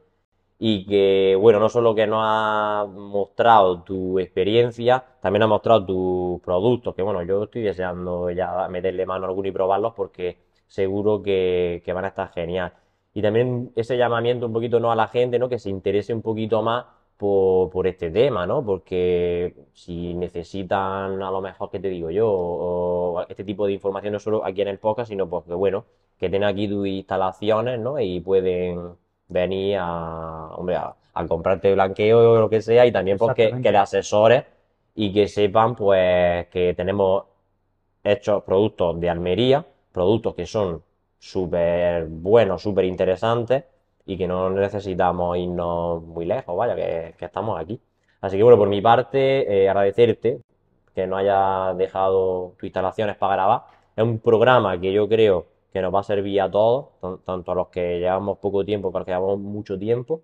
y 0.58 0.86
que, 0.86 1.36
bueno, 1.40 1.60
no 1.60 1.68
solo 1.68 1.94
que 1.94 2.06
nos 2.06 2.20
ha 2.22 2.86
mostrado 2.90 3.82
tu 3.82 4.18
experiencia, 4.18 5.04
también 5.20 5.44
ha 5.44 5.46
mostrado 5.46 5.86
tus 5.86 6.40
productos, 6.42 6.94
que 6.96 7.02
bueno, 7.02 7.22
yo 7.22 7.44
estoy 7.44 7.62
deseando 7.62 8.30
ya 8.30 8.68
meterle 8.68 9.06
mano 9.06 9.26
a 9.26 9.28
alguno 9.28 9.48
y 9.48 9.52
probarlos 9.52 9.94
porque 9.94 10.38
seguro 10.66 11.22
que, 11.22 11.82
que 11.84 11.92
van 11.92 12.04
a 12.06 12.08
estar 12.08 12.30
genial. 12.32 12.72
y 13.14 13.22
también 13.22 13.72
ese 13.76 13.96
llamamiento 13.96 14.46
un 14.46 14.52
poquito 14.52 14.80
¿no? 14.80 14.90
a 14.92 14.96
la 14.96 15.08
gente, 15.08 15.38
¿no? 15.38 15.48
Que 15.48 15.58
se 15.58 15.70
interese 15.70 16.12
un 16.14 16.22
poquito 16.22 16.62
más 16.62 16.86
por, 17.18 17.70
por 17.70 17.86
este 17.86 18.10
tema, 18.10 18.46
¿no? 18.46 18.64
Porque 18.64 19.54
si 19.74 20.14
necesitan, 20.14 21.22
a 21.22 21.30
lo 21.30 21.40
mejor, 21.42 21.70
¿qué 21.70 21.80
te 21.80 21.88
digo 21.90 22.10
yo? 22.10 22.30
O, 22.30 23.26
este 23.28 23.44
tipo 23.44 23.66
de 23.66 23.72
información 23.74 24.12
no 24.14 24.20
solo 24.20 24.44
aquí 24.44 24.62
en 24.62 24.68
el 24.68 24.78
podcast, 24.78 25.10
sino 25.10 25.28
porque, 25.28 25.52
bueno, 25.54 25.84
que 26.18 26.30
tengan 26.30 26.50
aquí 26.50 26.68
tus 26.68 26.86
instalaciones, 26.86 27.80
¿no? 27.80 28.00
Y 28.00 28.20
pueden 28.20 28.96
venir 29.28 29.78
a, 29.80 30.54
hombre, 30.56 30.76
a, 30.76 30.94
a 31.14 31.26
comprarte 31.26 31.74
blanqueo 31.74 32.32
o 32.34 32.40
lo 32.40 32.48
que 32.48 32.62
sea 32.62 32.86
y 32.86 32.92
también 32.92 33.18
porque 33.18 33.50
que 33.62 33.72
les 33.72 33.80
asesores 33.80 34.44
y 34.94 35.12
que 35.12 35.28
sepan, 35.28 35.74
pues, 35.76 36.46
que 36.48 36.74
tenemos 36.74 37.24
hechos 38.04 38.42
productos 38.44 39.00
de 39.00 39.10
Almería, 39.10 39.66
productos 39.92 40.34
que 40.34 40.46
son 40.46 40.82
súper 41.18 42.06
buenos, 42.06 42.62
súper 42.62 42.84
interesantes 42.84 43.64
y 44.08 44.18
que 44.18 44.26
no 44.28 44.50
necesitamos 44.50 45.36
irnos 45.38 46.02
muy 46.02 46.24
lejos, 46.26 46.56
vaya, 46.56 46.74
que, 46.76 47.14
estamos 47.24 47.60
aquí. 47.60 47.80
Así 48.22 48.36
que 48.38 48.42
bueno, 48.42 48.58
por 48.58 48.68
mi 48.68 48.80
parte, 48.82 49.64
eh, 49.64 49.68
agradecerte 49.68 50.40
que 50.94 51.06
nos 51.06 51.20
hayas 51.20 51.76
dejado 51.78 52.54
tus 52.58 52.64
instalaciones 52.64 53.16
para 53.16 53.34
grabar. 53.36 53.62
Es 53.96 54.04
un 54.04 54.18
programa 54.20 54.80
que 54.80 54.92
yo 54.92 55.08
creo 55.08 55.46
que 55.72 55.82
nos 55.82 55.94
va 55.94 56.00
a 56.00 56.02
servir 56.04 56.40
a 56.40 56.50
todos, 56.50 56.86
tan- 57.00 57.18
tanto 57.24 57.52
a 57.52 57.54
los 57.54 57.68
que 57.68 57.98
llevamos 58.00 58.38
poco 58.38 58.64
tiempo, 58.64 58.88
como 58.88 58.98
a 58.98 59.00
los 59.00 59.06
que 59.06 59.12
llevamos 59.12 59.38
mucho 59.40 59.78
tiempo. 59.78 60.22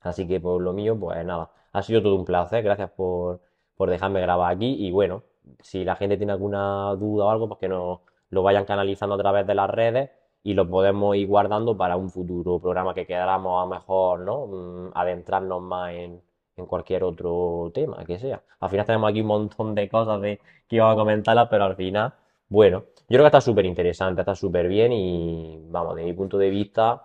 Así 0.00 0.26
que 0.28 0.40
por 0.40 0.60
lo 0.62 0.72
mío, 0.72 0.98
pues 0.98 1.24
nada, 1.24 1.50
ha 1.72 1.82
sido 1.82 2.02
todo 2.02 2.14
un 2.16 2.24
placer, 2.24 2.62
gracias 2.62 2.90
por, 2.90 3.40
por 3.76 3.90
dejarme 3.90 4.20
grabar 4.20 4.52
aquí 4.54 4.76
y 4.86 4.90
bueno, 4.92 5.22
si 5.60 5.84
la 5.84 5.96
gente 5.96 6.16
tiene 6.16 6.32
alguna 6.32 6.94
duda 6.96 7.26
o 7.26 7.30
algo, 7.30 7.48
pues 7.48 7.60
que 7.60 7.68
nos 7.68 8.00
lo 8.30 8.42
vayan 8.42 8.64
canalizando 8.66 9.14
a 9.14 9.18
través 9.18 9.46
de 9.46 9.54
las 9.54 9.70
redes 9.70 10.10
y 10.44 10.54
lo 10.54 10.68
podemos 10.68 11.16
ir 11.16 11.26
guardando 11.26 11.76
para 11.76 11.96
un 11.96 12.10
futuro 12.10 12.60
programa 12.60 12.94
que 12.94 13.06
queramos 13.06 13.60
a 13.60 13.64
lo 13.64 13.70
mejor, 13.74 14.20
¿no? 14.20 14.46
Mm, 14.46 14.90
adentrarnos 14.94 15.62
más 15.62 15.92
en, 15.94 16.20
en 16.56 16.66
cualquier 16.66 17.02
otro 17.04 17.70
tema 17.74 18.04
que 18.04 18.18
sea. 18.18 18.42
Al 18.60 18.70
final 18.70 18.86
tenemos 18.86 19.10
aquí 19.10 19.22
un 19.22 19.26
montón 19.28 19.74
de 19.74 19.88
cosas 19.88 20.20
de, 20.20 20.40
que 20.68 20.76
íbamos 20.76 20.94
a 20.94 20.98
comentarlas, 20.98 21.48
pero 21.48 21.64
al 21.64 21.76
final, 21.76 22.12
bueno, 22.48 22.84
yo 23.08 23.16
creo 23.16 23.22
que 23.22 23.26
está 23.26 23.40
súper 23.40 23.64
interesante, 23.66 24.20
está 24.20 24.34
súper 24.34 24.68
bien 24.68 24.92
y 24.92 25.58
vamos, 25.70 25.96
de 25.96 26.04
mi 26.04 26.12
punto 26.12 26.38
de 26.38 26.50
vista 26.50 27.02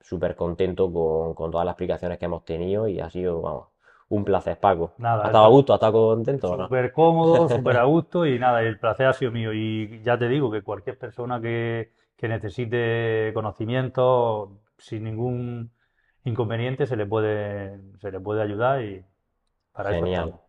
súper 0.00 0.34
contento 0.34 0.90
con, 0.92 1.34
con 1.34 1.50
todas 1.50 1.66
las 1.66 1.72
explicaciones 1.74 2.18
que 2.18 2.24
hemos 2.24 2.44
tenido 2.44 2.88
y 2.88 3.00
ha 3.00 3.10
sido, 3.10 3.42
vamos, 3.42 3.66
un 4.08 4.24
placer, 4.24 4.58
Paco. 4.58 4.92
Nada, 4.96 5.22
¿Has 5.24 5.28
estado 5.28 5.44
a 5.44 5.48
gusto? 5.48 5.74
¿Has 5.74 5.78
estado 5.78 6.08
contento 6.08 6.56
no? 6.56 6.64
Súper 6.64 6.92
cómodo, 6.92 7.48
súper 7.50 7.76
a 7.76 7.84
gusto 7.84 8.24
y 8.24 8.38
nada, 8.38 8.62
el 8.62 8.78
placer 8.78 9.06
ha 9.06 9.12
sido 9.12 9.30
mío. 9.30 9.52
Y 9.52 10.00
ya 10.02 10.16
te 10.16 10.28
digo 10.28 10.50
que 10.50 10.62
cualquier 10.62 10.98
persona 10.98 11.38
que, 11.40 11.90
que 12.18 12.28
necesite 12.28 13.32
conocimiento 13.34 14.60
sin 14.78 15.04
ningún 15.04 15.72
inconveniente 16.24 16.86
se 16.86 16.96
le 16.96 17.06
puede, 17.06 17.80
se 18.00 18.12
le 18.12 18.20
puede 18.20 18.42
ayudar 18.42 18.82
y 18.84 19.04
para 19.72 19.92
eso 19.92 20.06
Genial. 20.06 20.24
estamos. 20.24 20.40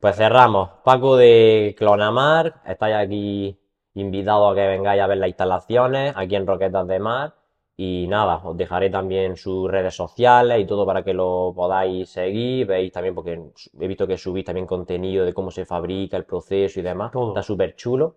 Pues 0.00 0.16
cerramos. 0.16 0.70
Paco 0.84 1.16
de 1.16 1.74
Clonamar, 1.78 2.62
estáis 2.66 2.96
aquí 2.96 3.58
invitados 3.94 4.52
a 4.52 4.54
que 4.54 4.66
vengáis 4.68 5.02
a 5.02 5.06
ver 5.06 5.18
las 5.18 5.28
instalaciones 5.28 6.12
aquí 6.16 6.36
en 6.36 6.46
Roquetas 6.46 6.86
de 6.86 6.98
Mar. 7.00 7.34
Y 7.76 8.06
nada, 8.08 8.40
os 8.44 8.56
dejaré 8.56 8.90
también 8.90 9.36
sus 9.36 9.68
redes 9.70 9.96
sociales 9.96 10.60
y 10.60 10.66
todo 10.66 10.86
para 10.86 11.02
que 11.02 11.14
lo 11.14 11.52
podáis 11.56 12.10
seguir. 12.10 12.66
Veis 12.66 12.92
también, 12.92 13.14
porque 13.14 13.40
he 13.80 13.88
visto 13.88 14.06
que 14.06 14.18
subís 14.18 14.44
también 14.44 14.66
contenido 14.66 15.24
de 15.24 15.34
cómo 15.34 15.50
se 15.50 15.64
fabrica, 15.64 16.16
el 16.16 16.24
proceso 16.24 16.80
y 16.80 16.82
demás. 16.84 17.12
Está 17.14 17.42
súper 17.42 17.74
chulo. 17.74 18.16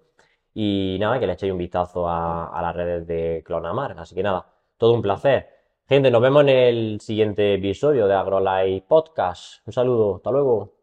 Y 0.59 0.97
nada, 0.99 1.19
que 1.19 1.27
le 1.27 1.33
echéis 1.33 1.51
un 1.51 1.59
vistazo 1.59 2.09
a, 2.09 2.59
las 2.63 2.75
redes 2.75 3.05
de 3.05 3.43
Clonamar. 3.45 3.93
Así 3.99 4.15
que 4.15 4.23
nada, 4.23 4.47
todo 4.77 4.93
un 4.93 5.03
placer. 5.03 5.47
Gente, 5.87 6.09
nos 6.09 6.19
vemos 6.19 6.41
en 6.41 6.49
el 6.49 6.99
siguiente 6.99 7.53
episodio 7.53 8.07
de 8.07 8.15
AgroLife 8.15 8.87
Podcast. 8.87 9.61
Un 9.67 9.73
saludo, 9.73 10.15
hasta 10.15 10.31
luego. 10.31 10.76